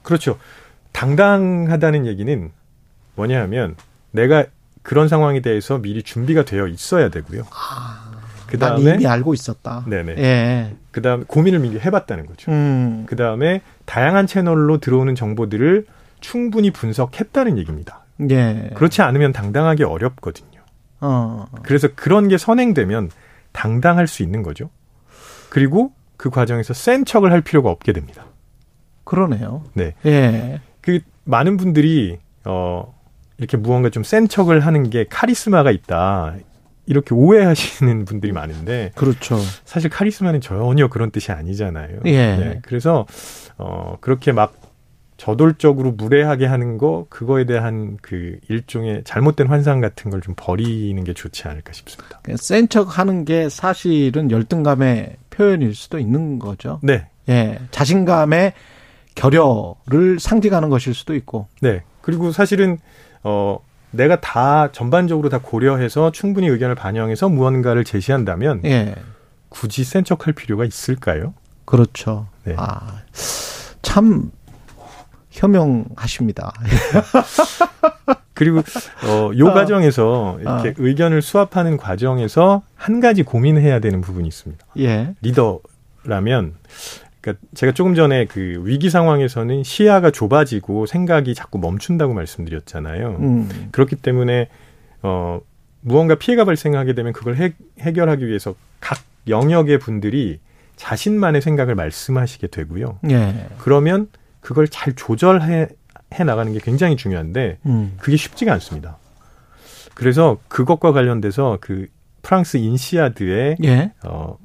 그렇죠. 0.01 0.39
당당하다는 0.93 2.07
얘기는 2.07 2.51
뭐냐 3.15 3.41
하면 3.43 3.75
내가 4.11 4.45
그런 4.81 5.07
상황에 5.07 5.41
대해서 5.41 5.77
미리 5.79 6.01
준비가 6.01 6.43
되어 6.45 6.65
있어야 6.67 7.09
되고요. 7.09 7.43
그난 8.47 8.75
다음에 8.75 8.95
이미 8.95 9.07
알고 9.07 9.33
있었다. 9.33 9.83
네네. 9.87 10.15
예. 10.17 10.75
그 10.91 11.01
다음에 11.01 11.23
고민을 11.27 11.59
미리 11.59 11.79
해봤다는 11.79 12.25
거죠. 12.25 12.51
음. 12.51 13.05
그 13.07 13.15
다음에 13.15 13.61
다양한 13.85 14.27
채널로 14.27 14.79
들어오는 14.79 15.13
정보들을 15.15 15.85
충분히 16.19 16.71
분석했다는 16.71 17.57
얘기입니다. 17.59 18.05
예. 18.29 18.71
그렇지 18.75 19.01
않으면 19.01 19.31
당당하기 19.33 19.83
어렵거든요. 19.83 20.61
어. 21.01 21.45
그래서 21.61 21.87
그런 21.95 22.27
게 22.27 22.37
선행되면 22.37 23.11
당당할 23.51 24.07
수 24.07 24.23
있는 24.23 24.41
거죠. 24.43 24.69
그리고 25.49 25.91
그 26.17 26.29
과정에서 26.29 26.73
센 26.73 27.05
척을 27.05 27.31
할 27.31 27.41
필요가 27.41 27.69
없게 27.69 27.93
됩니다. 27.93 28.25
그러네요. 29.03 29.63
네. 29.73 29.93
예. 30.05 30.59
그 30.81 30.99
많은 31.25 31.57
분들이 31.57 32.17
어 32.45 32.93
이렇게 33.37 33.57
무언가 33.57 33.89
좀 33.89 34.03
센 34.03 34.27
척을 34.27 34.61
하는 34.61 34.89
게 34.89 35.05
카리스마가 35.09 35.69
있다. 35.71 36.35
이렇게 36.87 37.13
오해하시는 37.13 38.05
분들이 38.05 38.31
많은데 38.31 38.91
그렇죠. 38.95 39.37
사실 39.65 39.89
카리스마는 39.89 40.41
전혀 40.41 40.87
그런 40.87 41.11
뜻이 41.11 41.31
아니잖아요. 41.31 41.99
네. 42.03 42.11
예. 42.13 42.59
그래서 42.63 43.05
어 43.57 43.97
그렇게 44.01 44.31
막 44.31 44.55
저돌적으로 45.17 45.91
무례하게 45.93 46.45
하는 46.45 46.77
거 46.77 47.07
그거에 47.09 47.45
대한 47.45 47.97
그 48.01 48.37
일종의 48.49 49.01
잘못된 49.03 49.47
환상 49.47 49.81
같은 49.81 50.11
걸 50.11 50.21
좀 50.21 50.35
버리는 50.37 51.03
게 51.03 51.13
좋지 51.13 51.47
않을까 51.47 51.73
싶습니다. 51.73 52.21
센 52.35 52.67
척 52.69 52.97
하는 52.99 53.25
게 53.25 53.49
사실은 53.49 54.29
열등감의 54.31 55.17
표현일 55.29 55.73
수도 55.75 55.99
있는 55.99 56.39
거죠. 56.39 56.79
네. 56.83 57.07
예. 57.29 57.59
자신감의 57.71 58.53
결여를 59.15 60.19
상징하는 60.19 60.69
것일 60.69 60.93
수도 60.93 61.15
있고. 61.15 61.47
네. 61.61 61.81
그리고 62.01 62.31
사실은 62.31 62.77
어 63.23 63.59
내가 63.97 64.21
다 64.21 64.71
전반적으로 64.71 65.27
다 65.29 65.39
고려해서 65.39 66.11
충분히 66.11 66.47
의견을 66.47 66.75
반영해서 66.75 67.27
무언가를 67.27 67.83
제시한다면 67.83 68.61
예. 68.65 68.95
굳이 69.49 69.83
센 69.83 70.03
척할 70.03 70.33
필요가 70.33 70.63
있을까요? 70.63 71.33
그렇죠. 71.65 72.27
네. 72.45 72.55
아, 72.57 73.01
참 73.81 74.31
현명하십니다. 75.31 76.53
그리고 78.33 78.59
어, 78.59 79.31
요 79.37 79.49
아. 79.49 79.53
과정에서 79.53 80.37
이렇게 80.39 80.69
아. 80.69 80.73
의견을 80.77 81.21
수합하는 81.21 81.77
과정에서 81.77 82.61
한 82.75 82.99
가지 82.99 83.23
고민해야 83.23 83.79
되는 83.79 83.99
부분이 83.99 84.27
있습니다. 84.27 84.65
예. 84.79 85.15
리더라면 85.21 86.55
그러니까 87.21 87.45
제가 87.53 87.71
조금 87.73 87.95
전에 87.95 88.25
그 88.25 88.61
위기 88.63 88.89
상황에서는 88.89 89.63
시야가 89.63 90.11
좁아지고 90.11 90.85
생각이 90.85 91.33
자꾸 91.33 91.57
멈춘다고 91.59 92.13
말씀드렸잖아요. 92.13 93.17
음. 93.19 93.69
그렇기 93.71 93.95
때문에 93.97 94.49
어 95.01 95.41
무언가 95.81 96.15
피해가 96.15 96.45
발생하게 96.45 96.93
되면 96.93 97.13
그걸 97.13 97.37
해, 97.37 97.53
해결하기 97.79 98.27
위해서 98.27 98.55
각 98.79 98.99
영역의 99.27 99.79
분들이 99.79 100.39
자신만의 100.75 101.41
생각을 101.41 101.75
말씀하시게 101.75 102.47
되고요. 102.47 102.99
예. 103.09 103.47
그러면 103.57 104.07
그걸 104.41 104.67
잘 104.67 104.93
조절해 104.93 105.67
해 106.13 106.23
나가는 106.23 106.51
게 106.53 106.59
굉장히 106.59 106.95
중요한데 106.95 107.59
음. 107.65 107.97
그게 107.99 108.15
쉽지가 108.15 108.53
않습니다. 108.53 108.97
그래서 109.93 110.37
그것과 110.47 110.93
관련돼서 110.93 111.57
그 111.59 111.87
프랑스 112.21 112.57
인시아드의 112.57 113.57
예. 113.63 113.91
어 114.05 114.37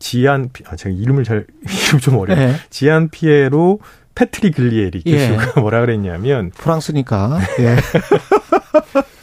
지안 0.00 0.48
피- 0.52 0.64
아 0.66 0.74
제가 0.74 0.92
이름을 0.96 1.22
잘 1.22 1.46
이름 1.86 2.00
좀 2.00 2.18
어려워요. 2.18 2.40
예. 2.40 2.54
지안 2.70 3.10
피에로 3.10 3.78
페트리글리에리 4.16 5.04
예. 5.06 5.28
교수가 5.36 5.60
뭐라 5.62 5.80
그랬냐면 5.82 6.50
프랑스니까. 6.50 7.38
예. 7.60 7.76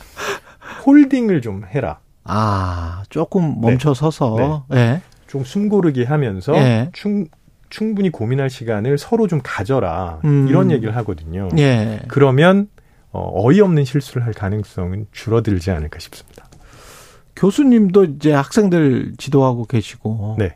holding을 0.85 1.41
좀 1.41 1.63
해라. 1.69 1.99
아, 2.23 3.03
조금 3.09 3.59
멈춰 3.61 3.93
서서. 3.93 4.65
예. 4.73 5.01
좀 5.27 5.43
숨고르게 5.43 6.05
하면서 6.05 6.55
예. 6.55 6.89
충, 6.93 7.25
충분히 7.69 8.09
고민할 8.09 8.49
시간을 8.49 8.97
서로 8.97 9.27
좀 9.27 9.41
가져라. 9.43 10.19
음. 10.23 10.47
이런 10.47 10.71
얘기를 10.71 10.95
하거든요. 10.97 11.49
예. 11.57 11.99
그러면 12.07 12.69
어, 13.11 13.29
어이없는 13.33 13.83
실수를 13.83 14.25
할 14.25 14.33
가능성은 14.33 15.07
줄어들지 15.11 15.71
않을까 15.71 15.99
싶습니다. 15.99 16.45
교수님도 17.35 18.03
이제 18.05 18.31
학생들 18.33 19.13
지도하고 19.17 19.65
계시고. 19.65 20.37
네. 20.39 20.55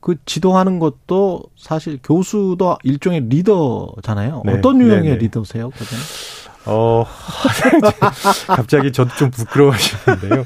그 0.00 0.16
지도하는 0.24 0.78
것도 0.78 1.42
사실 1.56 1.98
교수도 2.02 2.78
일종의 2.82 3.22
리더잖아요. 3.28 4.42
네. 4.44 4.52
어떤 4.52 4.80
유형의 4.80 5.02
네네. 5.02 5.16
리더세요, 5.16 5.70
그분? 5.70 5.98
어, 6.66 7.04
갑자기 8.46 8.92
저도 8.92 9.14
좀 9.16 9.30
부끄러워지는데요. 9.30 10.44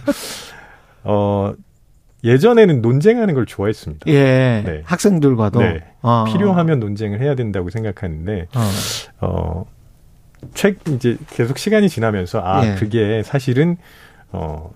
어, 1.05 1.53
예전에는 2.25 2.81
논쟁하는 2.81 3.35
걸 3.35 3.47
좋아했습니다. 3.47 4.07
예. 4.09 4.63
네. 4.65 4.83
학생들과도. 4.85 5.61
네. 5.61 5.81
아. 6.03 6.25
필요하면 6.29 6.79
논쟁을 6.79 7.21
해야 7.21 7.35
된다고 7.35 7.69
생각하는데, 7.71 8.47
어. 8.55 8.71
어, 9.21 9.67
책, 10.55 10.79
이제 10.89 11.17
계속 11.31 11.59
시간이 11.59 11.89
지나면서, 11.89 12.41
아, 12.45 12.65
예. 12.65 12.75
그게 12.77 13.23
사실은, 13.25 13.77
어, 14.31 14.71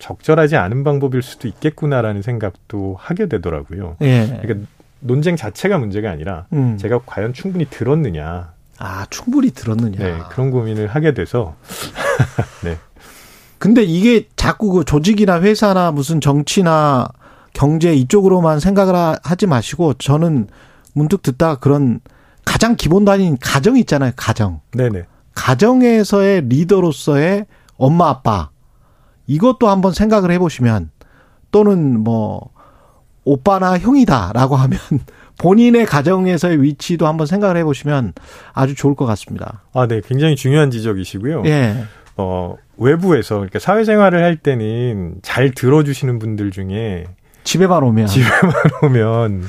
적절하지 0.00 0.56
않은 0.56 0.82
방법일 0.82 1.22
수도 1.22 1.46
있겠구나라는 1.46 2.22
생각도 2.22 2.96
하게 2.98 3.26
되더라고요. 3.28 3.96
예. 4.00 4.38
그러니까 4.42 4.66
논쟁 5.00 5.36
자체가 5.36 5.78
문제가 5.78 6.10
아니라, 6.10 6.46
음. 6.52 6.76
제가 6.78 7.00
과연 7.06 7.32
충분히 7.32 7.66
들었느냐, 7.70 8.52
아, 8.78 9.06
충분히 9.10 9.50
들었느냐. 9.50 9.98
네, 9.98 10.18
그런 10.30 10.50
고민을 10.50 10.88
하게 10.88 11.14
돼서, 11.14 11.54
네. 12.64 12.76
근데 13.58 13.82
이게 13.82 14.26
자꾸 14.36 14.70
그 14.72 14.84
조직이나 14.84 15.40
회사나 15.42 15.92
무슨 15.92 16.20
정치나 16.20 17.08
경제 17.52 17.92
이쪽으로만 17.94 18.58
생각을 18.58 18.94
하- 18.94 19.16
하지 19.22 19.46
마시고 19.46 19.94
저는 19.94 20.48
문득 20.94 21.22
듣다가 21.22 21.56
그런 21.56 22.00
가장 22.46 22.74
기본 22.76 23.04
단위인 23.04 23.36
가정 23.40 23.76
있잖아요. 23.76 24.12
가정. 24.16 24.60
네네. 24.72 25.04
가정에서의 25.34 26.42
리더로서의 26.48 27.44
엄마 27.76 28.08
아빠 28.08 28.50
이것도 29.30 29.68
한번 29.68 29.92
생각을 29.92 30.32
해보시면 30.32 30.90
또는 31.52 32.00
뭐 32.00 32.50
오빠나 33.24 33.78
형이다라고 33.78 34.56
하면 34.56 34.80
본인의 35.38 35.86
가정에서의 35.86 36.60
위치도 36.60 37.06
한번 37.06 37.28
생각을 37.28 37.56
해보시면 37.58 38.12
아주 38.52 38.74
좋을 38.74 38.96
것 38.96 39.06
같습니다. 39.06 39.62
아, 39.72 39.86
네. 39.86 40.00
굉장히 40.04 40.34
중요한 40.34 40.70
지적이시고요. 40.72 41.44
예. 41.46 41.84
어, 42.16 42.56
외부에서, 42.76 43.36
그러니까 43.36 43.60
사회생활을 43.60 44.22
할 44.22 44.36
때는 44.36 45.14
잘 45.22 45.52
들어주시는 45.52 46.18
분들 46.18 46.50
중에 46.50 47.06
집에만 47.44 47.82
오면 47.84 48.06
집에만 48.08 48.52
오면, 48.82 49.44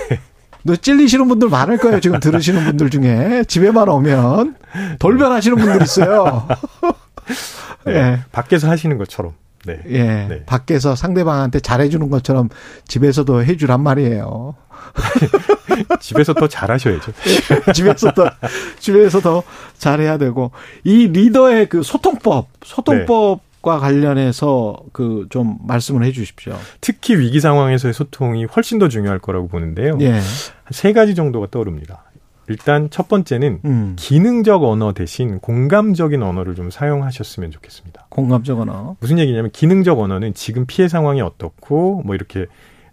너 0.64 0.76
찔리시는 0.76 1.28
분들 1.28 1.48
많을 1.48 1.76
거예요. 1.78 2.00
지금 2.00 2.18
들으시는 2.20 2.64
분들 2.64 2.90
중에 2.90 3.44
집에만 3.46 3.88
오면 3.88 4.56
돌변하시는 4.98 5.56
분들 5.56 5.82
있어요. 5.82 6.48
네, 7.86 7.94
예. 7.94 8.20
밖에서 8.32 8.68
하시는 8.68 8.96
것처럼. 8.98 9.34
네. 9.66 9.80
예. 9.88 10.02
네. 10.28 10.42
밖에서 10.46 10.94
상대방한테 10.96 11.60
잘해주는 11.60 12.08
것처럼 12.10 12.48
집에서도 12.88 13.44
해주란 13.44 13.82
말이에요. 13.82 14.54
집에서 16.00 16.32
더 16.34 16.48
잘하셔야죠. 16.48 17.12
집에서 17.74 18.12
더, 18.12 18.30
집에서 18.78 19.20
더 19.20 19.42
잘해야 19.76 20.16
되고. 20.18 20.50
이 20.84 21.08
리더의 21.08 21.68
그 21.68 21.82
소통법, 21.82 22.48
소통법과 22.64 23.78
관련해서 23.78 24.78
그 24.92 25.26
좀 25.28 25.58
말씀을 25.66 26.04
해 26.04 26.12
주십시오. 26.12 26.56
특히 26.80 27.16
위기 27.18 27.40
상황에서의 27.40 27.92
소통이 27.94 28.46
훨씬 28.46 28.78
더 28.78 28.88
중요할 28.88 29.18
거라고 29.18 29.48
보는데요. 29.48 29.98
예. 30.00 30.20
한세 30.64 30.92
가지 30.92 31.14
정도가 31.14 31.48
떠오릅니다. 31.50 32.04
일단 32.50 32.90
첫 32.90 33.06
번째는 33.06 33.60
음. 33.64 33.96
기능적 33.96 34.64
언어 34.64 34.92
대신 34.92 35.38
공감적인 35.38 36.20
언어를 36.20 36.56
좀 36.56 36.68
사용하셨으면 36.68 37.52
좋겠습니다. 37.52 38.06
공감적 38.08 38.58
언어. 38.58 38.96
무슨 38.98 39.20
얘기냐면 39.20 39.52
기능적 39.52 40.00
언어는 40.00 40.34
지금 40.34 40.66
피해 40.66 40.88
상황이 40.88 41.20
어떻고 41.20 42.02
뭐 42.04 42.16
이렇게 42.16 42.46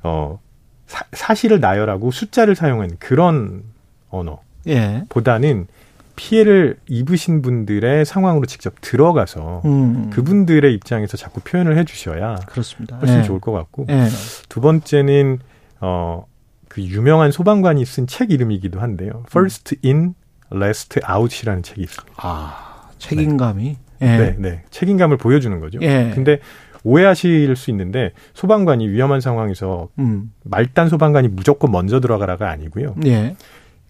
어 0.04 0.40
사, 0.86 1.06
사실을 1.12 1.60
나열하고 1.60 2.12
숫자를 2.12 2.56
사용한 2.56 2.98
그런 3.00 3.64
예. 4.68 5.04
언어보다는 5.08 5.66
피해를 6.16 6.78
입으신 6.88 7.42
분들의 7.42 8.06
상황으로 8.06 8.46
직접 8.46 8.76
들어가서 8.82 9.64
음. 9.66 10.12
그분들의 10.12 10.72
입장에서 10.72 11.18
자꾸 11.18 11.42
표현을 11.42 11.78
해 11.78 11.84
주셔야 11.84 12.36
그렇습니다. 12.48 12.98
훨씬 12.98 13.20
예. 13.20 13.24
좋을 13.24 13.40
것 13.40 13.52
같고 13.52 13.88
예. 13.90 14.08
두 14.50 14.62
번째는 14.62 15.40
어 15.82 16.28
그 16.78 16.84
유명한 16.84 17.32
소방관이 17.32 17.84
쓴 17.86 18.06
책 18.06 18.30
이름이기도 18.30 18.80
한데요. 18.80 19.24
First 19.32 19.78
in, 19.84 20.14
Last 20.54 21.00
out이라는 21.10 21.64
책이 21.64 21.82
있습니다. 21.82 22.14
아, 22.18 22.92
책임감이. 23.00 23.78
예. 24.02 24.06
네, 24.06 24.36
네. 24.38 24.64
책임감을 24.70 25.18
보여주는 25.18 25.60
거죠. 25.60 25.80
예. 25.82 26.12
근데 26.14 26.40
오해하실 26.84 27.56
수 27.56 27.72
있는데 27.72 28.12
소방관이 28.36 28.90
위험한 28.90 29.22
상황에서 29.22 29.90
음. 29.98 30.32
말단 30.44 30.90
소방관이 30.90 31.30
무조건 31.30 31.72
먼저 31.72 32.00
들어가라가 32.00 32.52
아니고요. 32.52 32.94
예. 33.08 33.36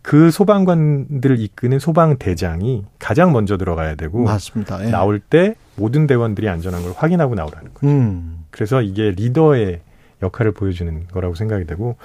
그 0.01 0.31
소방관들을 0.31 1.41
이끄는 1.41 1.80
소방대장이 1.80 2.85
가장 2.99 3.34
먼저 3.34 3.57
들어가야 3.57 3.95
되고 3.95 4.23
맞습니다. 4.23 4.85
예. 4.85 4.89
나올 4.89 5.19
때 5.19 5.55
모든 5.76 6.07
대원들이 6.07 6.47
안전한 6.47 6.84
걸 6.84 6.93
확인하고 6.95 7.35
나오라는 7.35 7.73
거예요. 7.73 7.95
음. 7.97 8.45
그래서 8.49 8.81
이게 8.81 9.11
리더의 9.11 9.81
역할을 10.23 10.53
보여주는 10.53 11.05
거라고 11.11 11.35
생각이 11.35 11.65
되고 11.65 11.97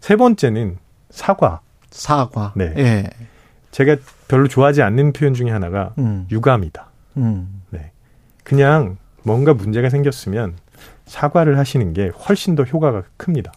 세 0.00 0.16
번째는 0.16 0.78
사과. 1.10 1.60
사과. 1.90 2.52
네. 2.56 2.72
예. 2.76 3.10
제가 3.70 3.96
별로 4.28 4.48
좋아하지 4.48 4.82
않는 4.82 5.12
표현 5.12 5.34
중에 5.34 5.50
하나가 5.50 5.94
음. 5.98 6.26
유감이다. 6.30 6.86
음. 7.18 7.62
네. 7.70 7.92
그냥 8.42 8.96
뭔가 9.22 9.54
문제가 9.54 9.90
생겼으면 9.90 10.56
사과를 11.06 11.58
하시는 11.58 11.92
게 11.92 12.08
훨씬 12.08 12.54
더 12.54 12.62
효과가 12.62 13.02
큽니다. 13.16 13.52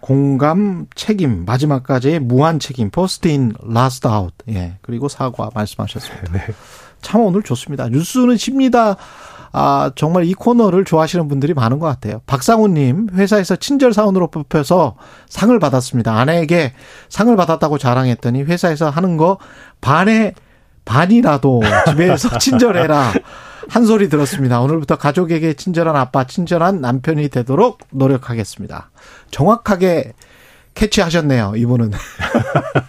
공감, 0.00 0.86
책임, 0.94 1.46
마지막까지의 1.46 2.20
무한 2.20 2.58
책임, 2.58 2.90
first 2.90 3.28
in, 3.28 3.54
last 3.62 4.06
out. 4.06 4.34
예. 4.50 4.76
그리고 4.82 5.08
사과 5.08 5.50
말씀하셨습니다. 5.54 6.32
네. 6.32 6.46
참 7.00 7.22
오늘 7.22 7.42
좋습니다. 7.42 7.88
뉴스는 7.88 8.36
쉽니다. 8.36 8.96
아, 9.56 9.92
정말 9.94 10.24
이 10.24 10.34
코너를 10.34 10.84
좋아하시는 10.84 11.28
분들이 11.28 11.54
많은 11.54 11.78
것 11.78 11.86
같아요. 11.86 12.20
박상우님, 12.26 13.10
회사에서 13.14 13.54
친절사원으로 13.54 14.28
뽑혀서 14.32 14.96
상을 15.28 15.56
받았습니다. 15.60 16.12
아내에게 16.12 16.72
상을 17.08 17.34
받았다고 17.36 17.78
자랑했더니 17.78 18.42
회사에서 18.42 18.90
하는 18.90 19.16
거 19.16 19.38
반에 19.80 20.34
반이라도 20.84 21.62
집에서 21.88 22.36
친절해라. 22.38 23.12
한 23.68 23.86
소리 23.86 24.08
들었습니다. 24.08 24.60
오늘부터 24.60 24.96
가족에게 24.96 25.54
친절한 25.54 25.94
아빠, 25.94 26.24
친절한 26.24 26.80
남편이 26.80 27.28
되도록 27.28 27.78
노력하겠습니다. 27.92 28.90
정확하게 29.30 30.14
캐치하셨네요, 30.74 31.52
이분은. 31.56 31.92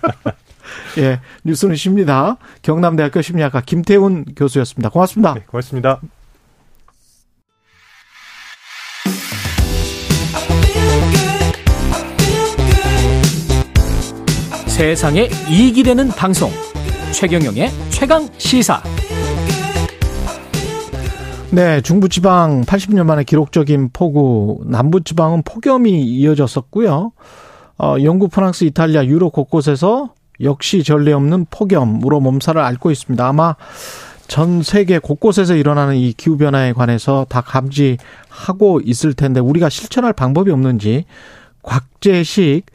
예, 0.97 1.21
뉴스는 1.43 1.75
쉽니다. 1.75 2.37
경남대학교 2.63 3.21
심리학과 3.21 3.61
김태훈 3.61 4.25
교수였습니다. 4.35 4.89
고맙습니다. 4.89 5.35
네, 5.35 5.43
고맙습니다. 5.45 5.99
세상에 14.75 15.29
이익이 15.49 15.83
되는 15.83 16.09
방송 16.09 16.51
최경영의 17.13 17.69
최강 17.91 18.27
시사 18.37 18.83
네, 21.51 21.79
중부지방 21.79 22.65
80년 22.65 23.05
만에 23.05 23.23
기록적인 23.23 23.91
폭우, 23.93 24.65
남부지방은 24.65 25.43
폭염이 25.43 26.03
이어졌었고요. 26.03 27.13
어, 27.77 27.95
영국, 28.03 28.31
프랑스, 28.31 28.65
이탈리아, 28.65 29.05
유럽 29.05 29.31
곳곳에서 29.31 30.13
역시 30.41 30.83
전례 30.83 31.13
없는 31.13 31.45
폭염으로 31.49 32.19
몸살을 32.19 32.61
앓고 32.61 32.91
있습니다. 32.91 33.25
아마 33.25 33.55
전 34.27 34.61
세계 34.61 34.99
곳곳에서 34.99 35.55
일어나는 35.55 35.95
이 35.95 36.11
기후변화에 36.11 36.73
관해서 36.73 37.25
다 37.29 37.39
감지하고 37.39 38.81
있을 38.83 39.13
텐데 39.13 39.39
우리가 39.39 39.69
실천할 39.69 40.11
방법이 40.11 40.51
없는지 40.51 41.05
곽재식 41.61 42.74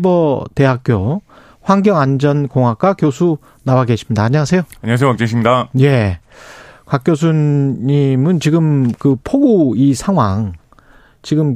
숭실사이버대학교 0.00 1.22
환경안전공학과 1.62 2.94
교수 2.94 3.38
나와 3.64 3.84
계십니다. 3.84 4.24
안녕하세요. 4.24 4.62
안녕하세요. 4.82 5.08
왕재식입니다. 5.08 5.68
예. 5.80 6.18
곽 6.86 7.04
교수님은 7.04 8.40
지금 8.40 8.90
그 8.98 9.16
폭우 9.22 9.76
이 9.76 9.94
상황 9.94 10.54
지금 11.22 11.54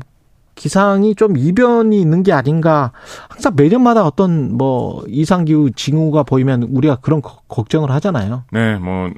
기상이 0.55 1.17
좀 1.17 1.37
이변이 1.37 2.01
있는 2.01 2.23
게 2.23 2.33
아닌가. 2.33 2.93
항상 3.29 3.55
매년마다 3.57 4.07
어떤 4.07 4.57
뭐 4.57 5.03
이상기후 5.09 5.73
징후가 5.73 6.23
보이면 6.23 6.63
우리가 6.65 6.97
그런 6.97 7.21
거- 7.23 7.41
걱정을 7.49 7.91
하잖아요. 7.91 8.45
네, 8.53 8.77
뭐 8.77 9.11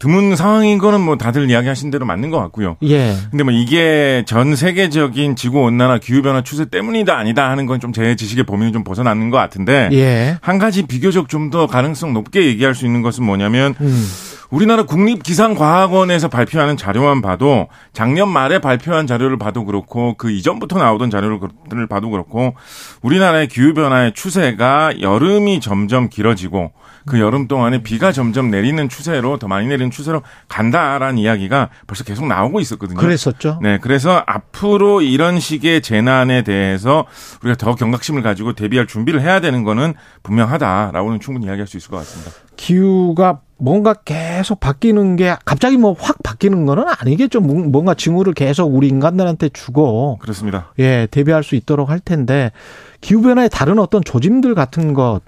드문 0.00 0.34
상황인 0.34 0.78
거는 0.78 1.00
뭐 1.00 1.16
다들 1.16 1.48
이야기하신 1.50 1.90
대로 1.90 2.06
맞는 2.06 2.30
것 2.30 2.38
같고요. 2.40 2.76
예. 2.82 3.14
근데 3.30 3.44
뭐 3.44 3.52
이게 3.52 4.24
전 4.26 4.56
세계적인 4.56 5.36
지구 5.36 5.60
온난화 5.60 5.98
기후 5.98 6.22
변화 6.22 6.42
추세 6.42 6.64
때문이다 6.64 7.16
아니다 7.16 7.48
하는 7.50 7.66
건 7.66 7.78
좀 7.78 7.92
제 7.92 8.16
지식의 8.16 8.44
범위는 8.44 8.72
좀 8.72 8.82
벗어나는 8.82 9.30
것 9.30 9.36
같은데 9.36 9.90
예. 9.92 10.38
한 10.40 10.58
가지 10.58 10.82
비교적 10.86 11.28
좀 11.28 11.50
더 11.50 11.66
가능성 11.66 12.12
높게 12.12 12.46
얘기할 12.46 12.74
수 12.74 12.86
있는 12.86 13.02
것은 13.02 13.24
뭐냐면 13.24 13.74
음. 13.80 14.06
우리나라 14.50 14.82
국립기상과학원에서 14.84 16.28
발표하는 16.28 16.76
자료만 16.76 17.22
봐도 17.22 17.68
작년 17.92 18.28
말에 18.28 18.58
발표한 18.60 19.06
자료를 19.06 19.38
봐도 19.38 19.64
그렇고 19.64 20.14
그 20.16 20.30
이전부터 20.30 20.78
나오던 20.78 21.10
자료를 21.10 21.86
봐도 21.88 22.10
그렇고 22.10 22.54
우리나라의 23.02 23.48
기후 23.48 23.74
변화의 23.74 24.12
추세가 24.14 24.92
여름이 25.00 25.60
점점 25.60 26.08
길어지고 26.08 26.72
그 27.06 27.18
여름 27.20 27.48
동안에 27.48 27.82
비가 27.82 28.12
점점 28.12 28.50
내리는 28.50 28.88
추세로 28.88 29.38
더 29.38 29.48
많이 29.48 29.66
내리는 29.66 29.90
추세로 29.90 30.22
간다라는 30.48 31.18
이야기가 31.18 31.70
벌써 31.86 32.04
계속 32.04 32.26
나오고 32.26 32.60
있었거든요. 32.60 32.98
그랬었죠. 32.98 33.58
네, 33.62 33.78
그래서 33.80 34.22
앞으로 34.26 35.00
이런 35.02 35.40
식의 35.40 35.80
재난에 35.82 36.42
대해서 36.42 37.06
우리가 37.42 37.56
더 37.56 37.74
경각심을 37.74 38.22
가지고 38.22 38.52
대비할 38.54 38.86
준비를 38.86 39.20
해야 39.22 39.40
되는 39.40 39.64
거는 39.64 39.94
분명하다라고는 40.22 41.20
충분히 41.20 41.46
이야기할 41.46 41.66
수 41.66 41.76
있을 41.76 41.90
것 41.90 41.96
같습니다. 41.98 42.30
기후가 42.56 43.40
뭔가 43.58 43.92
계속 43.94 44.60
바뀌는 44.60 45.16
게 45.16 45.36
갑자기 45.44 45.76
뭐 45.76 45.94
확 45.98 46.22
바뀌는 46.22 46.64
거는 46.66 46.84
아니겠죠. 46.98 47.40
뭔- 47.40 47.70
뭔가 47.72 47.94
징후를 47.94 48.32
계속 48.32 48.66
우리 48.74 48.88
인간들한테 48.88 49.50
주고 49.50 50.18
그렇습니다. 50.20 50.72
예, 50.78 51.06
대비할 51.10 51.42
수 51.42 51.54
있도록 51.56 51.90
할 51.90 52.00
텐데 52.00 52.52
기후 53.00 53.20
변화에 53.22 53.48
다른 53.48 53.78
어떤 53.78 54.02
조짐들 54.02 54.54
같은 54.54 54.94
것 54.94 55.20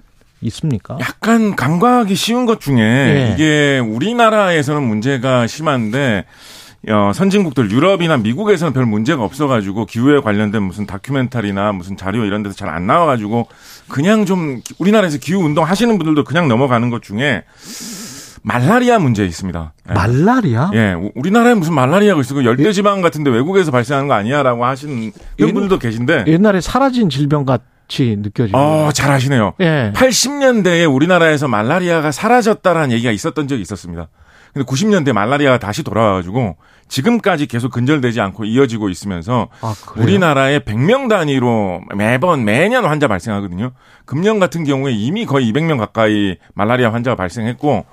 있습니까? 0.47 0.97
약간 1.01 1.55
간과하기 1.55 2.15
쉬운 2.15 2.45
것 2.45 2.59
중에 2.61 2.79
예. 2.79 3.31
이게 3.33 3.79
우리나라에서는 3.79 4.81
문제가 4.83 5.47
심한데 5.47 6.25
어, 6.89 7.11
선진국들 7.13 7.71
유럽이나 7.71 8.17
미국에서는 8.17 8.73
별 8.73 8.85
문제가 8.85 9.23
없어가지고 9.23 9.85
기후에 9.85 10.19
관련된 10.19 10.61
무슨 10.63 10.85
다큐멘터리나 10.85 11.71
무슨 11.71 11.95
자료 11.95 12.25
이런 12.25 12.43
데서 12.43 12.55
잘 12.55 12.67
안 12.69 12.85
나와가지고 12.87 13.47
그냥 13.87 14.25
좀 14.25 14.59
우리나라에서 14.79 15.17
기후 15.17 15.39
운동 15.45 15.63
하시는 15.65 15.97
분들도 15.97 16.23
그냥 16.25 16.47
넘어가는 16.49 16.89
것 16.89 17.01
중에 17.01 17.43
말라리아 18.41 18.99
문제 18.99 19.23
있습니다. 19.25 19.73
예. 19.89 19.93
말라리아? 19.93 20.71
예, 20.73 20.93
우- 20.93 21.11
우리나라에 21.15 21.53
무슨 21.53 21.73
말라리아가 21.73 22.19
있어. 22.19 22.35
그 22.35 22.43
열대지방 22.43 23.01
같은데 23.01 23.29
외국에서 23.29 23.71
발생하는 23.71 24.09
거 24.09 24.15
아니야 24.15 24.43
라고 24.43 24.65
하시는 24.65 25.11
분들도 25.37 25.79
계신데. 25.79 26.25
옛날에 26.27 26.59
사라진 26.59 27.09
질병 27.09 27.45
같 27.45 27.61
이 27.99 28.15
느껴지고. 28.15 28.57
어, 28.57 28.91
잘 28.91 29.11
아시네요. 29.11 29.53
예. 29.59 29.91
80년대에 29.95 30.91
우리나라에서 30.93 31.47
말라리아가 31.47 32.11
사라졌다라는 32.11 32.91
얘기가 32.91 33.11
있었던 33.11 33.47
적이 33.47 33.61
있었습니다. 33.61 34.09
근데 34.53 34.65
90년대 34.65 35.13
말라리아가 35.13 35.57
다시 35.57 35.83
돌아와가지고 35.83 36.57
지금까지 36.87 37.47
계속 37.47 37.71
근절되지 37.71 38.21
않고 38.21 38.45
이어지고 38.45 38.89
있으면서 38.89 39.49
아? 39.61 39.73
우리나라에 39.95 40.59
100명 40.59 41.09
단위로 41.09 41.81
매번 41.95 42.45
매년 42.45 42.85
환자 42.85 43.07
발생하거든요. 43.07 43.71
금년 44.05 44.39
같은 44.39 44.63
경우에 44.63 44.91
이미 44.91 45.25
거의 45.25 45.51
200명 45.51 45.79
가까이 45.79 46.37
말라리아 46.53 46.93
환자가 46.93 47.15
발생했고 47.15 47.85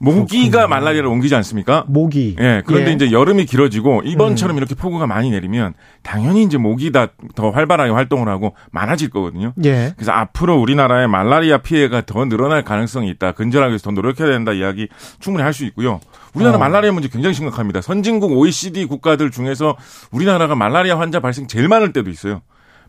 모기가 0.00 0.66
말라리아를 0.66 1.08
옮기지 1.08 1.34
않습니까? 1.36 1.84
모기. 1.86 2.34
예. 2.40 2.62
그런데 2.64 2.90
예. 2.90 2.94
이제 2.94 3.12
여름이 3.12 3.44
길어지고 3.44 4.00
이번처럼 4.06 4.56
이렇게 4.56 4.74
폭우가 4.74 5.06
많이 5.06 5.30
내리면 5.30 5.74
당연히 6.02 6.42
이제 6.42 6.56
모기가 6.56 7.08
더 7.34 7.50
활발하게 7.50 7.90
활동을 7.92 8.28
하고 8.28 8.54
많아질 8.72 9.10
거거든요. 9.10 9.52
예. 9.64 9.92
그래서 9.94 10.12
앞으로 10.12 10.58
우리나라의 10.58 11.06
말라리아 11.06 11.58
피해가 11.58 12.06
더 12.06 12.24
늘어날 12.24 12.64
가능성이 12.64 13.10
있다. 13.10 13.32
근절하기 13.32 13.72
위해서 13.72 13.84
더 13.84 13.90
노력해야 13.90 14.28
된다 14.28 14.52
이야기 14.52 14.88
충분히 15.20 15.42
할 15.44 15.50
수 15.50 15.64
있고요. 15.66 16.00
우리나라 16.32 16.56
어. 16.56 16.60
말라리아 16.60 16.92
문제 16.92 17.08
굉장히 17.08 17.34
심각합니다. 17.34 17.80
선진국 17.80 18.30
OECD 18.32 18.86
국가들 18.86 19.30
중에서 19.32 19.76
우리나라가 20.12 20.54
말라리아 20.54 20.98
환자 20.98 21.18
발생 21.20 21.46
제일 21.48 21.66
많을 21.68 21.92
때도 21.92 22.08
있어요. 22.08 22.40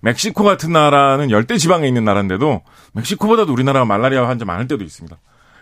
멕시코 0.01 0.43
같은 0.43 0.71
나라는 0.71 1.29
열대 1.31 1.57
지방에 1.57 1.87
있는 1.87 2.05
나라인데도 2.05 2.61
멕시코보다도 2.93 3.51
우리나라가 3.51 3.83
말라리아 3.85 4.27
환자 4.27 4.45
많을 4.45 4.67
때도 4.67 4.83
있습니다. 4.83 5.17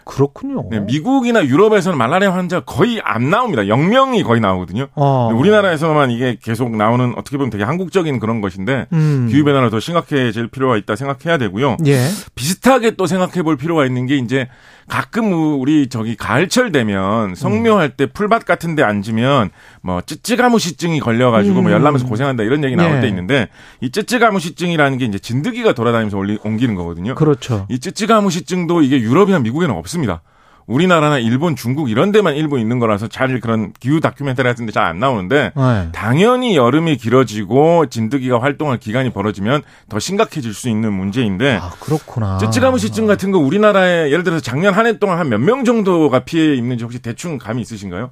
그렇군요. 0.10 0.66
네, 0.72 0.80
미국이나 0.80 1.46
유럽에서는 1.46 1.96
말라리아 1.96 2.34
환자 2.34 2.62
거의 2.62 3.00
안 3.04 3.30
나옵니다. 3.30 3.62
0명이 3.62 4.24
거의 4.24 4.42
나오거든요. 4.42 4.88
어. 4.96 5.28
근데 5.28 5.40
우리나라에서만 5.40 6.10
이게 6.10 6.36
계속 6.42 6.76
나오는 6.76 7.14
어떻게 7.16 7.38
보면 7.38 7.52
되게 7.52 7.64
한국적인 7.64 8.18
그런 8.18 8.42
것인데 8.42 8.88
음. 8.92 9.28
기후 9.30 9.44
변화를 9.44 9.70
더 9.70 9.80
심각해질 9.80 10.48
필요가 10.48 10.78
있다 10.78 10.96
생각해야 10.96 11.38
되고요. 11.38 11.78
예. 11.86 12.08
비슷하게 12.34 12.96
또 12.96 13.06
생각해 13.06 13.44
볼 13.44 13.56
필요가 13.56 13.86
있는 13.86 14.08
게 14.08 14.16
이제 14.16 14.48
가끔 14.90 15.32
우리 15.62 15.88
저기 15.88 16.16
가을철 16.18 16.72
되면 16.72 17.36
성묘할 17.36 17.92
때 17.92 18.08
풀밭 18.08 18.46
같은 18.46 18.76
데 18.76 18.84
앉으면 18.84 19.52
뭐 19.82 20.02
찌찌가무시증이 20.02 21.00
걸려 21.00 21.32
가지고 21.32 21.62
뭐 21.62 21.72
음. 21.72 21.74
열나면서 21.74 22.06
고생한다 22.08 22.44
이런 22.44 22.64
얘기 22.64 22.76
나올 22.76 22.94
네. 22.96 23.02
때 23.02 23.08
있는데 23.08 23.48
이 23.82 23.92
찌찌가무시증이라는 23.92 24.98
게 24.98 25.06
이제 25.06 25.20
진드기가 25.20 25.74
돌아다니면서 25.74 26.18
올리- 26.18 26.40
옮기는 26.44 26.76
거거든요. 26.76 27.16
그렇죠. 27.16 27.66
이 27.70 27.80
찌찌가무시증도 27.80 28.82
이게 28.82 29.00
유럽이나 29.00 29.40
미국에는 29.40 29.74
없습니다. 29.76 30.22
우리나라나 30.70 31.18
일본, 31.18 31.56
중국 31.56 31.90
이런 31.90 32.12
데만 32.12 32.36
일부 32.36 32.60
있는 32.60 32.78
거라서 32.80 33.08
잘 33.08 33.40
그런 33.40 33.74
기후 33.80 34.00
다큐멘터리 34.00 34.48
같은 34.48 34.66
데 34.68 34.72
잘 34.72 34.86
안 34.86 35.00
나오는데 35.00 35.52
네. 35.56 35.90
당연히 35.92 36.56
여름이 36.56 36.98
길어지고 36.98 37.88
진드기가 37.88 38.42
활동할 38.42 38.78
기간이 38.78 39.12
벌어지면 39.12 39.64
더 39.90 40.00
심각해질 40.00 40.54
수 40.54 40.70
있는 40.70 40.94
문제인데 40.94 41.58
아, 41.62 41.72
그렇구나. 41.80 42.38
찌찌가무시증 42.38 43.08
같은 43.08 43.32
거 43.32 43.40
우리나라에 43.40 44.12
예를 44.12 44.24
들어서 44.24 44.42
작년 44.42 44.74
한 44.74 44.86
해 44.86 44.98
동안 45.00 45.18
한 45.18 45.28
몇 45.30 45.40
명 45.42 45.64
정도가 45.66 46.20
피해 46.20 46.56
입는지 46.56 46.84
혹시 46.84 47.00
대충 47.00 47.38
감이 47.40 47.62
있으신가요? 47.64 48.12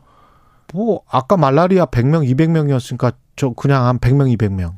뭐 0.73 1.01
아까 1.09 1.37
말라리아 1.37 1.85
100명, 1.85 2.27
200명이었으니까 2.35 3.13
저 3.35 3.49
그냥 3.51 3.85
한 3.85 3.99
100명, 3.99 4.35
200명. 4.37 4.73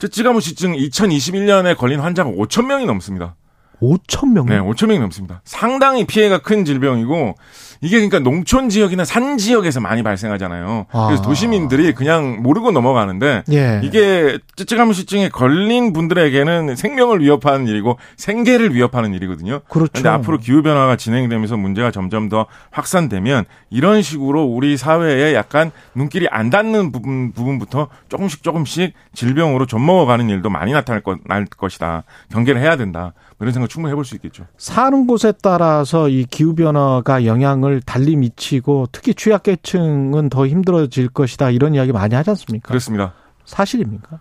찌찌가무시증 0.00 0.72
2021년에 0.74 1.76
걸린 1.76 2.00
환자가 2.00 2.30
5천 2.30 2.66
명이 2.66 2.86
넘습니다. 2.86 3.36
5천 3.80 4.32
명. 4.32 4.46
네, 4.46 4.58
5천 4.58 4.86
명이 4.88 5.00
넘습니다. 5.00 5.40
상당히 5.44 6.06
피해가 6.06 6.38
큰 6.38 6.64
질병이고 6.64 7.34
이게 7.82 7.96
그러니까 7.96 8.18
농촌 8.18 8.68
지역이나 8.68 9.04
산 9.04 9.38
지역에서 9.38 9.80
많이 9.80 10.02
발생하잖아요. 10.02 10.86
그래서 10.90 11.22
아. 11.22 11.22
도시민들이 11.22 11.94
그냥 11.94 12.42
모르고 12.42 12.72
넘어가는데 12.72 13.44
예. 13.52 13.80
이게 13.82 14.38
찌찌가무시증에 14.56 15.30
걸린 15.30 15.94
분들에게는 15.94 16.76
생명을 16.76 17.20
위협하는 17.20 17.66
일이고 17.66 17.98
생계를 18.18 18.74
위협하는 18.74 19.14
일이거든요. 19.14 19.60
그렇죠. 19.68 19.92
근데 19.94 20.08
앞으로 20.10 20.38
기후 20.38 20.62
변화가 20.62 20.96
진행되면서 20.96 21.56
문제가 21.56 21.90
점점 21.90 22.28
더 22.28 22.46
확산되면 22.70 23.46
이런 23.70 24.02
식으로 24.02 24.44
우리 24.44 24.76
사회에 24.76 25.34
약간 25.34 25.70
눈길이 25.94 26.28
안 26.30 26.50
닿는 26.50 26.92
부분 26.92 27.32
부분부터 27.32 27.88
조금씩 28.10 28.42
조금씩 28.42 28.92
질병으로 29.14 29.66
젖먹어가는 29.66 30.28
일도 30.28 30.50
많이 30.50 30.72
나타날 30.72 31.00
것, 31.00 31.18
날 31.24 31.46
것이다. 31.46 32.04
경계를 32.30 32.60
해야 32.60 32.76
된다. 32.76 33.14
뭐 33.40 33.46
이런 33.46 33.54
생각 33.54 33.70
충분히 33.70 33.90
해볼 33.92 34.04
수 34.04 34.14
있겠죠. 34.16 34.46
사는 34.58 35.06
곳에 35.06 35.32
따라서 35.42 36.10
이 36.10 36.26
기후 36.30 36.54
변화가 36.54 37.24
영향을 37.24 37.80
달리 37.80 38.14
미치고 38.14 38.88
특히 38.92 39.14
취약계층은 39.14 40.28
더 40.28 40.46
힘들어질 40.46 41.08
것이다 41.08 41.50
이런 41.50 41.74
이야기 41.74 41.90
많이 41.90 42.14
하지 42.14 42.28
않습니까? 42.30 42.68
그렇습니다. 42.68 43.14
사실입니까? 43.46 44.20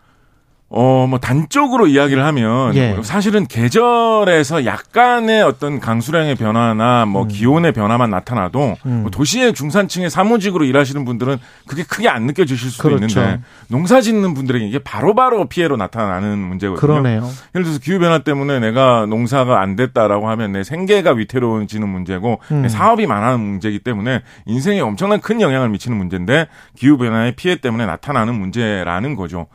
어, 0.69 1.07
뭐, 1.09 1.19
단적으로 1.19 1.87
이야기를 1.87 2.23
하면, 2.25 2.75
예. 2.75 2.95
사실은 3.01 3.47
계절에서 3.47 4.65
약간의 4.65 5.41
어떤 5.41 5.79
강수량의 5.79 6.35
변화나 6.35 7.05
뭐 7.05 7.25
기온의 7.25 7.71
변화만 7.71 8.09
나타나도 8.11 8.77
음. 8.85 9.01
뭐 9.01 9.11
도시의 9.11 9.53
중산층의 9.53 10.09
사무직으로 10.09 10.65
일하시는 10.65 11.03
분들은 11.05 11.37
그게 11.67 11.83
크게 11.83 12.07
안 12.07 12.25
느껴지실 12.25 12.69
수도 12.69 12.89
그렇죠. 12.89 13.19
있는데 13.19 13.41
농사 13.67 14.01
짓는 14.01 14.33
분들에게 14.33 14.65
이게 14.65 14.79
바로바로 14.79 15.45
피해로 15.45 15.77
나타나는 15.77 16.37
문제거든요. 16.37 16.79
그러네요. 16.79 17.29
예를 17.55 17.63
들어서 17.63 17.79
기후변화 17.79 18.19
때문에 18.19 18.59
내가 18.59 19.05
농사가 19.07 19.61
안 19.61 19.75
됐다라고 19.75 20.29
하면 20.29 20.51
내 20.51 20.63
생계가 20.63 21.13
위태로워지는 21.13 21.87
문제고 21.87 22.39
음. 22.51 22.61
내 22.61 22.69
사업이 22.69 23.07
망하는 23.07 23.39
문제이기 23.39 23.79
때문에 23.79 24.21
인생에 24.45 24.81
엄청난 24.81 25.19
큰 25.21 25.41
영향을 25.41 25.69
미치는 25.69 25.97
문제인데 25.97 26.47
기후변화의 26.77 27.35
피해 27.35 27.55
때문에 27.55 27.85
나타나는 27.85 28.35
문제라는 28.35 29.15
거죠. 29.15 29.47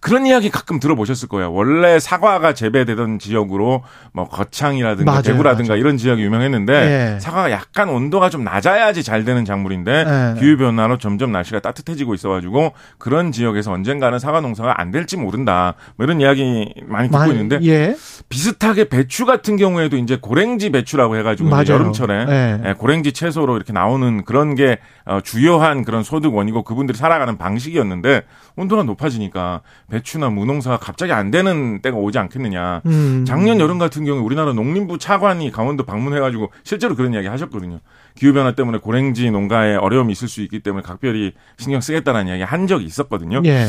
그런 0.00 0.26
이야기 0.26 0.50
가끔 0.54 0.78
들어보셨을 0.78 1.26
거예요. 1.28 1.52
원래 1.52 1.98
사과가 1.98 2.54
재배되던 2.54 3.18
지역으로 3.18 3.82
뭐 4.12 4.28
거창이라든가 4.28 5.10
맞아요, 5.10 5.22
대구라든가 5.22 5.70
맞아요. 5.70 5.80
이런 5.80 5.96
지역이 5.96 6.22
유명했는데 6.22 6.72
예. 7.16 7.18
사과가 7.20 7.50
약간 7.50 7.88
온도가 7.88 8.30
좀 8.30 8.44
낮아야지 8.44 9.02
잘 9.02 9.24
되는 9.24 9.44
작물인데 9.44 10.04
예. 10.36 10.40
기후 10.40 10.56
변화로 10.56 10.98
점점 10.98 11.32
날씨가 11.32 11.58
따뜻해지고 11.58 12.14
있어가지고 12.14 12.72
그런 12.98 13.32
지역에서 13.32 13.72
언젠가는 13.72 14.16
사과 14.20 14.40
농사가 14.40 14.80
안 14.80 14.92
될지 14.92 15.16
모른다. 15.16 15.74
뭐 15.96 16.04
이런 16.04 16.20
이야기 16.20 16.72
많이 16.86 17.08
듣고 17.08 17.18
많이- 17.18 17.32
있는데 17.32 17.58
예. 17.66 17.96
비슷하게 18.28 18.88
배추 18.88 19.26
같은 19.26 19.56
경우에도 19.56 19.96
이제 19.96 20.18
고랭지 20.20 20.70
배추라고 20.70 21.16
해가지고. 21.16 21.50
여름철에 21.68 22.26
예. 22.28 22.60
예, 22.68 22.72
고랭지 22.74 23.10
채소로 23.12 23.56
이렇게 23.56 23.72
나오는 23.72 24.24
그런 24.24 24.54
게 24.54 24.78
어, 25.04 25.18
주요한 25.20 25.84
그런 25.84 26.04
소득 26.04 26.32
원이고 26.32 26.62
그분들이 26.62 26.96
살아가는 26.96 27.36
방식이었는데 27.36 28.22
온도가 28.56 28.84
높아지니까 28.84 29.62
배추나 29.90 30.30
무 30.30 30.43
농사가 30.44 30.78
갑자기 30.78 31.12
안 31.12 31.30
되는 31.30 31.80
때가 31.80 31.96
오지 31.96 32.18
않겠느냐. 32.18 32.82
음. 32.86 33.24
작년 33.26 33.60
여름 33.60 33.78
같은 33.78 34.04
경우에 34.04 34.22
우리나라 34.22 34.52
농림부 34.52 34.98
차관이 34.98 35.50
강원도 35.50 35.84
방문해가지고 35.84 36.50
실제로 36.62 36.94
그런 36.94 37.14
이야기 37.14 37.26
하셨거든요. 37.28 37.80
기후변화 38.16 38.52
때문에 38.52 38.78
고랭지 38.78 39.30
농가에 39.30 39.76
어려움이 39.76 40.12
있을 40.12 40.28
수 40.28 40.42
있기 40.42 40.60
때문에 40.60 40.82
각별히 40.82 41.32
신경 41.58 41.80
쓰겠다는 41.80 42.28
이야기 42.28 42.42
한 42.42 42.66
적이 42.66 42.84
있었거든요. 42.84 43.42
예. 43.44 43.66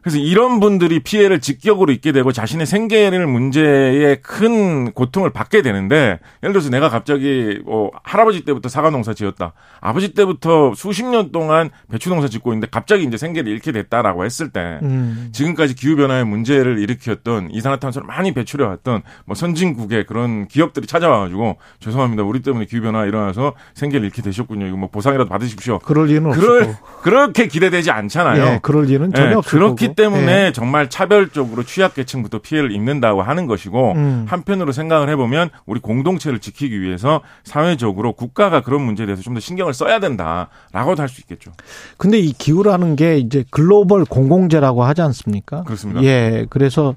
그래서 0.00 0.18
이런 0.18 0.60
분들이 0.60 1.00
피해를 1.00 1.40
직격으로 1.40 1.92
입게 1.92 2.12
되고 2.12 2.32
자신의 2.32 2.66
생계를 2.66 3.26
문제에 3.26 4.16
큰 4.22 4.92
고통을 4.92 5.30
받게 5.30 5.60
되는데 5.60 6.20
예를 6.42 6.52
들어서 6.52 6.70
내가 6.70 6.88
갑자기 6.88 7.60
뭐 7.64 7.90
할아버지 8.04 8.44
때부터 8.44 8.68
사과 8.68 8.90
농사 8.90 9.12
지었다. 9.12 9.52
아버지 9.80 10.14
때부터 10.14 10.72
수십 10.74 11.04
년 11.04 11.32
동안 11.32 11.70
배추 11.90 12.08
농사 12.08 12.28
짓고 12.28 12.52
있는데 12.52 12.68
갑자기 12.70 13.04
이제 13.04 13.16
생계를 13.16 13.50
잃게 13.50 13.72
됐다라고 13.72 14.24
했을 14.24 14.50
때 14.50 14.78
음. 14.82 15.30
지금까지 15.32 15.74
기후 15.74 15.96
변화의 15.96 16.24
문제를 16.24 16.78
일으켰던 16.78 17.50
이산화탄소를 17.50 18.06
많이 18.06 18.32
배출해 18.32 18.64
왔던 18.64 19.02
뭐 19.26 19.34
선진국의 19.34 20.06
그런 20.06 20.46
기업들이 20.46 20.86
찾아와 20.86 21.18
가지고 21.18 21.58
죄송합니다. 21.80 22.22
우리 22.22 22.40
때문에 22.40 22.66
기후 22.66 22.82
변화 22.82 23.04
일어나서 23.04 23.54
생 23.74 23.87
계를 23.90 24.06
잃게 24.06 24.22
되셨군요. 24.22 24.66
이거 24.66 24.76
뭐 24.76 24.88
보상이라도 24.90 25.28
받으십시오. 25.28 25.78
그럴 25.80 26.06
리는 26.06 26.30
그럴 26.30 26.62
없고. 26.64 26.86
그렇게 27.02 27.46
기대되지 27.48 27.90
않잖아요. 27.90 28.44
예, 28.44 28.58
그럴 28.62 28.84
리는 28.84 29.12
전혀 29.12 29.30
예, 29.30 29.34
없을 29.34 29.58
그렇기 29.58 29.86
거고. 29.86 29.94
때문에 29.94 30.46
예. 30.46 30.52
정말 30.52 30.90
차별적으로 30.90 31.62
취약계층부터 31.64 32.38
피해를 32.40 32.72
입는다고 32.72 33.22
하는 33.22 33.46
것이고 33.46 33.92
음. 33.92 34.26
한편으로 34.28 34.72
생각을 34.72 35.08
해보면 35.10 35.50
우리 35.66 35.80
공동체를 35.80 36.38
지키기 36.38 36.80
위해서 36.80 37.20
사회적으로 37.44 38.12
국가가 38.12 38.60
그런 38.60 38.82
문제에 38.82 39.06
대해서 39.06 39.22
좀 39.22 39.34
더 39.34 39.40
신경을 39.40 39.74
써야 39.74 40.00
된다라고도 40.00 41.02
할 41.02 41.08
수 41.08 41.20
있겠죠. 41.22 41.52
근데 41.96 42.18
이 42.18 42.32
기후라는 42.32 42.96
게 42.96 43.18
이제 43.18 43.44
글로벌 43.50 44.04
공공재라고 44.04 44.84
하지 44.84 45.02
않습니까? 45.02 45.62
그렇습니다. 45.64 46.02
예. 46.02 46.46
그래서 46.50 46.96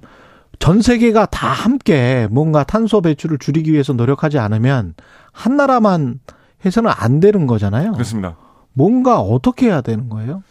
전 0.60 0.82
세계가 0.82 1.26
다 1.28 1.48
함께 1.48 2.28
뭔가 2.30 2.64
탄소 2.64 3.02
배출을 3.02 3.38
줄이기 3.40 3.72
위해서 3.74 3.94
노력하지 3.94 4.38
않으면 4.38 4.94
한 5.32 5.56
나라만 5.58 6.20
해서는 6.66 6.92
안 6.96 7.20
되는 7.20 7.48
거잖아요. 7.48 7.94
그렇습니다. 7.94 8.36
뭔가 8.74 9.20
어떻게 9.20 9.68
해야 9.68 9.82
되는 9.82 10.10
거예요? 10.10 10.44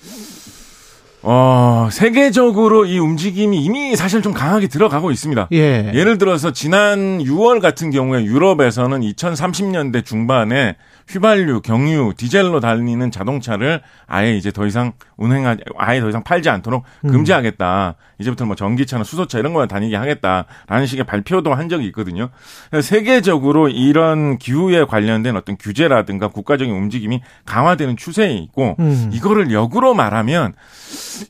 어, 1.23 1.89
세계적으로 1.93 2.87
이 2.87 2.99
움직임이 2.99 3.63
이미 3.63 3.95
사실 3.95 4.23
좀 4.23 4.33
강하게 4.33 4.69
들어가고 4.69 5.11
있습니다. 5.11 5.49
예. 5.53 5.91
예를 5.95 6.17
들어서 6.17 6.51
지난 6.51 7.19
6월 7.19 7.61
같은 7.61 7.91
경우에 7.91 8.25
유럽에서는 8.25 9.01
2030년대 9.01 10.05
중반에 10.05 10.77
휘발유, 11.11 11.61
경유, 11.63 12.15
디젤로 12.17 12.61
달리는 12.61 13.11
자동차를 13.11 13.83
아예 14.07 14.37
이제 14.37 14.53
더 14.53 14.67
이상 14.67 14.93
운행하지, 15.17 15.63
아예 15.77 16.01
더 16.01 16.09
이상 16.09 16.23
팔지 16.23 16.49
않도록 16.49 16.85
음. 17.05 17.11
금지하겠다. 17.11 17.97
이제부터 18.21 18.45
뭐 18.45 18.55
전기차나 18.55 19.03
수소차 19.03 19.39
이런 19.39 19.53
거만 19.53 19.67
다니게 19.67 19.97
하겠다라는 19.97 20.87
식의 20.87 21.05
발표도 21.07 21.53
한 21.53 21.69
적이 21.69 21.87
있거든요. 21.87 22.29
세계적으로 22.81 23.69
이런 23.69 24.39
기후에 24.39 24.85
관련된 24.85 25.37
어떤 25.37 25.57
규제라든가 25.57 26.29
국가적인 26.29 26.73
움직임이 26.73 27.23
강화되는 27.45 27.97
추세에 27.97 28.33
있고 28.35 28.77
음. 28.79 29.11
이거를 29.13 29.53
역으로 29.53 29.95
말하면 29.95 30.55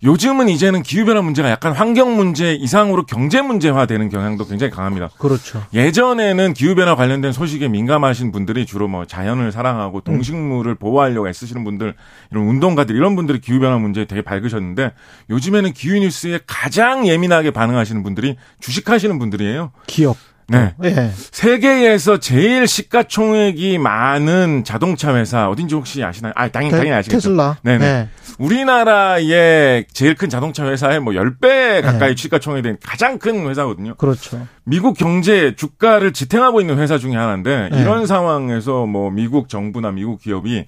요즘은 0.02 0.48
이제는 0.48 0.82
기후 0.82 1.04
변화 1.04 1.22
문제가 1.22 1.50
약간 1.50 1.72
환경 1.72 2.16
문제 2.16 2.54
이상으로 2.54 3.06
경제 3.06 3.40
문제화되는 3.40 4.08
경향도 4.08 4.46
굉장히 4.46 4.70
강합니다. 4.72 5.10
그렇죠. 5.18 5.62
예전에는 5.72 6.54
기후 6.54 6.74
변화 6.74 6.96
관련된 6.96 7.32
소식에 7.32 7.68
민감하신 7.68 8.32
분들이 8.32 8.66
주로 8.66 8.88
뭐 8.88 9.04
자연을 9.04 9.52
사랑 9.52 9.69
하고 9.78 10.00
동식물을 10.00 10.74
보호하려고 10.76 11.28
애쓰시는 11.28 11.64
분들, 11.64 11.94
이런 12.30 12.44
운동가들, 12.46 12.94
이런 12.96 13.16
분들이 13.16 13.40
기후 13.40 13.60
변화 13.60 13.78
문제에 13.78 14.04
되게 14.04 14.22
밝으셨는데 14.22 14.92
요즘에는 15.30 15.72
기후 15.72 15.98
뉴스에 15.98 16.40
가장 16.46 17.06
예민하게 17.06 17.50
반응하시는 17.50 18.02
분들이 18.02 18.36
주식하시는 18.60 19.18
분들이에요. 19.18 19.72
기업. 19.86 20.16
네. 20.50 20.74
예. 20.84 21.10
세계에서 21.14 22.18
제일 22.18 22.66
시가총액이 22.66 23.78
많은 23.78 24.64
자동차 24.64 25.14
회사 25.14 25.48
어딘지 25.48 25.74
혹시 25.74 26.02
아시나요? 26.02 26.32
아, 26.36 26.48
당연히, 26.48 26.72
당연히 26.72 26.92
아시겠죠. 26.92 27.28
테슬라. 27.28 27.58
네네. 27.62 27.84
예. 27.84 28.08
우리나라의 28.38 29.84
제일 29.92 30.14
큰 30.14 30.28
자동차 30.28 30.64
회사의 30.66 31.00
뭐 31.00 31.12
10배 31.12 31.82
가까이 31.82 32.16
시가총액이 32.16 32.62
된 32.62 32.76
가장 32.82 33.18
큰 33.18 33.48
회사거든요. 33.48 33.94
그렇죠. 33.96 34.46
미국 34.64 34.96
경제 34.96 35.54
주가를 35.54 36.12
지탱하고 36.12 36.60
있는 36.60 36.78
회사 36.78 36.96
중에 36.98 37.14
하나인데 37.14 37.68
네. 37.70 37.80
이런 37.80 38.06
상황에서 38.06 38.86
뭐 38.86 39.10
미국 39.10 39.48
정부나 39.48 39.90
미국 39.90 40.20
기업이 40.20 40.64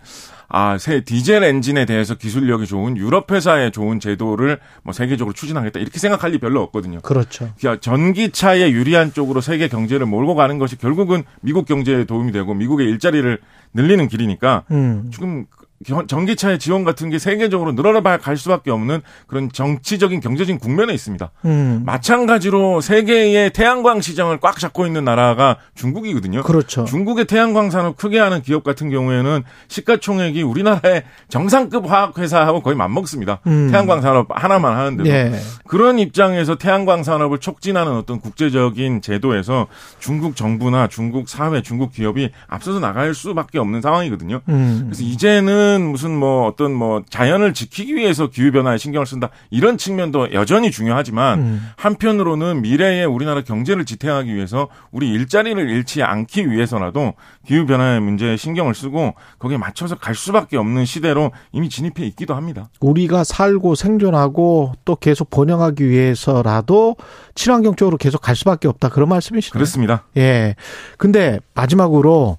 아, 0.55 0.77
새 0.77 1.03
디젤 1.03 1.43
엔진에 1.45 1.87
대해서 1.87 2.15
기술력이 2.15 2.67
좋은 2.67 2.99
유럽 2.99 3.33
회사의 3.33 3.73
좋은 3.73 4.01
제도를 4.01 4.61
뭐 4.83 4.93
세계적으로 4.93 5.33
추진하겠다 5.33 5.81
이렇게 5.81 5.99
생각할 5.99 6.31
리 6.33 6.39
별로 6.39 6.61
없거든요. 6.65 7.01
그렇죠. 7.01 7.51
그러니까 7.59 7.81
전기차에 7.81 8.71
유리한 8.71 9.15
쪽으로 9.15 9.41
세계 9.41 9.69
경제를 9.69 10.05
몰고 10.05 10.35
가는 10.35 10.59
것이 10.59 10.77
결국은 10.77 11.23
미국 11.41 11.65
경제에 11.67 12.05
도움이 12.05 12.33
되고 12.33 12.53
미국의 12.53 12.87
일자리를 12.87 13.39
늘리는 13.73 14.09
길이니까 14.09 14.65
음. 14.71 15.11
지금 15.11 15.47
겨- 15.47 15.63
전기차의 16.07 16.59
지원 16.59 16.85
같은 16.85 17.11
게 17.11 17.19
세계적으로 17.19 17.73
늘어나 17.73 18.03
갈 18.19 18.37
수밖에 18.37 18.71
없는 18.71 19.01
그런 19.27 19.51
정치적인 19.53 20.21
경제적인 20.21 20.59
국면에 20.59 20.93
있습니다. 20.93 21.31
음. 21.45 21.83
마찬가지로 21.87 22.81
세계의 22.81 23.53
태양광 23.53 24.01
시장을 24.01 24.41
꽉 24.41 24.59
잡고 24.59 24.87
있는 24.87 25.05
나라가 25.05 25.57
중국이거든요. 25.75 26.43
그렇죠. 26.43 26.85
중국의 26.85 27.27
태양광 27.27 27.71
산업 27.71 27.97
크게 27.97 28.19
하는 28.19 28.43
기업 28.43 28.65
같은 28.65 28.91
경우에는 28.91 29.43
시가총액이 29.69 30.43
우리나라의 30.43 31.05
정상급 31.29 31.91
화학 31.91 32.19
회사하고 32.19 32.61
거의 32.61 32.77
맞먹습니다. 32.77 33.41
음. 33.47 33.69
태양광 33.71 34.01
산업 34.03 34.27
하나만 34.31 34.77
하는데도 34.77 35.09
예. 35.09 35.33
그런 35.67 35.99
입장에서 35.99 36.57
태양광 36.57 37.03
산업을 37.03 37.39
촉진하는 37.39 37.93
어떤 37.93 38.21
국제적인 38.21 39.01
제도에서 39.01 39.69
중국 39.99 40.37
정부나 40.37 40.89
중국 40.89 41.29
사회, 41.29 41.63
중국 41.63 41.93
기업이 41.93 42.31
앞서서 42.49 42.81
나갈 42.81 43.15
수밖에 43.15 43.59
없는 43.59 43.81
상황이거든요. 43.81 44.41
음. 44.49 44.83
그래서 44.87 45.03
이제는 45.03 45.72
무슨 45.81 46.15
뭐 46.15 46.47
어떤 46.47 46.75
뭐 46.75 47.03
자연을 47.09 47.55
지키기 47.55 47.95
위해서 47.95 48.29
기후 48.29 48.53
변화에 48.53 48.77
신경을 48.77 49.07
쓴다 49.07 49.31
이런 49.51 49.79
측면도 49.79 50.33
여전히 50.35 50.71
중요하지만 50.71 51.39
음. 51.39 51.71
한편으로는 51.77 52.61
미래의 52.61 53.07
우리나라 53.07 53.43
경제를 53.43 53.85
지탱하기 53.87 54.35
위해서 54.35 54.69
우리 54.91 55.11
일자리를 55.11 55.71
잃지 55.71 56.03
않기 56.03 56.51
위해서라도 56.51 57.15
기후 57.47 57.65
변화의 57.65 58.01
문제에 58.01 58.37
신경을 58.37 58.75
쓰고 58.75 59.15
거기에 59.39 59.57
맞춰서 59.57 59.97
갈 59.97 60.15
수밖에 60.15 60.57
없는 60.57 60.85
시대로 60.85 61.33
이미 61.53 61.69
진입해 61.69 62.05
있기도 62.09 62.35
합니다. 62.35 62.69
우리가 62.81 63.25
살고 63.25 63.75
생존하고 63.75 64.75
또 64.85 64.97
계속 64.97 65.31
번영하기 65.31 65.89
위해서라도 65.89 66.97
친환경 67.35 67.75
쪽으로 67.77 67.97
계속 67.97 68.21
갈 68.21 68.37
수밖에 68.37 68.69
없다. 68.69 68.89
그런 68.91 69.09
말씀이시죠? 69.09 69.53
그렇습니다. 69.53 70.05
예. 70.17 70.57
근데 70.99 71.41
마지막으로 71.55 72.39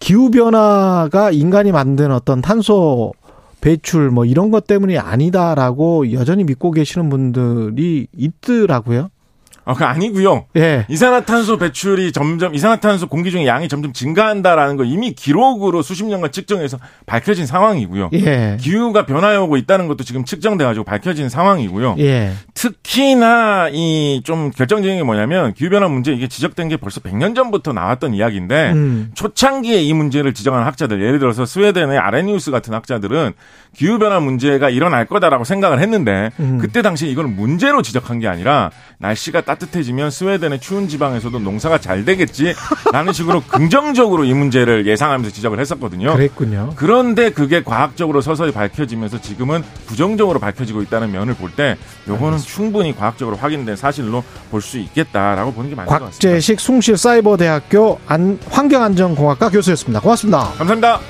기후 0.00 0.30
변화가 0.30 1.30
인간이 1.30 1.70
만든 1.70 2.10
어떤 2.10 2.40
탄소 2.40 3.12
배출 3.60 4.10
뭐 4.10 4.24
이런 4.24 4.50
것 4.50 4.66
때문이 4.66 4.98
아니다라고 4.98 6.12
여전히 6.12 6.42
믿고 6.44 6.72
계시는 6.72 7.10
분들이 7.10 8.08
있더라고요. 8.16 9.10
아, 9.64 9.74
그 9.74 9.84
아니고요. 9.84 10.46
예. 10.56 10.86
이산화탄소 10.88 11.58
배출이 11.58 12.12
점점 12.12 12.54
이산화탄소 12.54 13.08
공기 13.08 13.30
중에 13.30 13.46
양이 13.46 13.68
점점 13.68 13.92
증가한다라는 13.92 14.76
거 14.76 14.84
이미 14.84 15.12
기록으로 15.12 15.82
수십 15.82 16.04
년간 16.04 16.32
측정해서 16.32 16.78
밝혀진 17.06 17.46
상황이고요. 17.46 18.10
예. 18.14 18.56
기후가 18.60 19.06
변화해 19.06 19.36
오고 19.36 19.56
있다는 19.58 19.88
것도 19.88 20.04
지금 20.04 20.24
측정돼 20.24 20.64
가지고 20.64 20.84
밝혀진 20.84 21.28
상황이고요. 21.28 21.96
예. 21.98 22.32
특히나 22.54 23.68
이 23.72 24.20
좀 24.24 24.50
결정적인 24.50 24.98
게 24.98 25.02
뭐냐면 25.02 25.54
기후 25.54 25.70
변화 25.70 25.88
문제 25.88 26.12
이게 26.12 26.28
지적된 26.28 26.68
게 26.68 26.76
벌써 26.76 27.00
100년 27.00 27.34
전부터 27.34 27.72
나왔던 27.72 28.14
이야기인데 28.14 28.72
음. 28.72 29.10
초창기에 29.14 29.82
이 29.82 29.92
문제를 29.92 30.34
지적하는 30.34 30.66
학자들 30.66 31.00
예를 31.02 31.18
들어서 31.18 31.46
스웨덴의 31.46 31.98
아레니우스 31.98 32.50
같은 32.50 32.74
학자들은 32.74 33.32
기후 33.74 33.98
변화 33.98 34.20
문제가 34.20 34.68
일어날 34.70 35.06
거다라고 35.06 35.44
생각을 35.44 35.80
했는데 35.80 36.30
음. 36.40 36.58
그때 36.60 36.82
당시에 36.82 37.08
이걸 37.08 37.26
문제로 37.26 37.82
지적한 37.82 38.18
게 38.20 38.28
아니라 38.28 38.70
날씨가 38.98 39.42
따뜻해지면 39.50 40.10
스웨덴의 40.10 40.60
추운 40.60 40.86
지방에서도 40.88 41.38
농사가 41.40 41.78
잘 41.78 42.04
되겠지 42.04 42.54
라는 42.92 43.12
식으로 43.12 43.42
긍정적으로 43.42 44.24
이 44.24 44.32
문제를 44.32 44.86
예상하면서 44.86 45.32
지적을 45.32 45.58
했었거든요. 45.58 46.12
그랬군요. 46.14 46.72
그런데 46.76 47.30
그게 47.30 47.62
과학적으로 47.62 48.20
서서히 48.20 48.52
밝혀지면서 48.52 49.20
지금은 49.20 49.62
부정적으로 49.86 50.38
밝혀지고 50.38 50.82
있다는 50.82 51.10
면을 51.12 51.34
볼 51.34 51.50
때 51.56 51.76
요거는 52.08 52.38
충분히 52.38 52.96
과학적으로 52.96 53.36
확인된 53.36 53.74
사실로 53.74 54.22
볼 54.50 54.60
수 54.60 54.78
있겠다라고 54.78 55.52
보는 55.52 55.70
게 55.70 55.74
맞는 55.74 55.88
것 55.88 55.94
같습니다. 56.04 56.28
곽재식 56.28 56.60
숭실 56.60 56.96
사이버대학교 56.96 57.98
안, 58.06 58.38
환경안전공학과 58.50 59.48
교수였습니다. 59.48 60.00
고맙습니다. 60.00 60.52
감사합니다. 60.58 61.00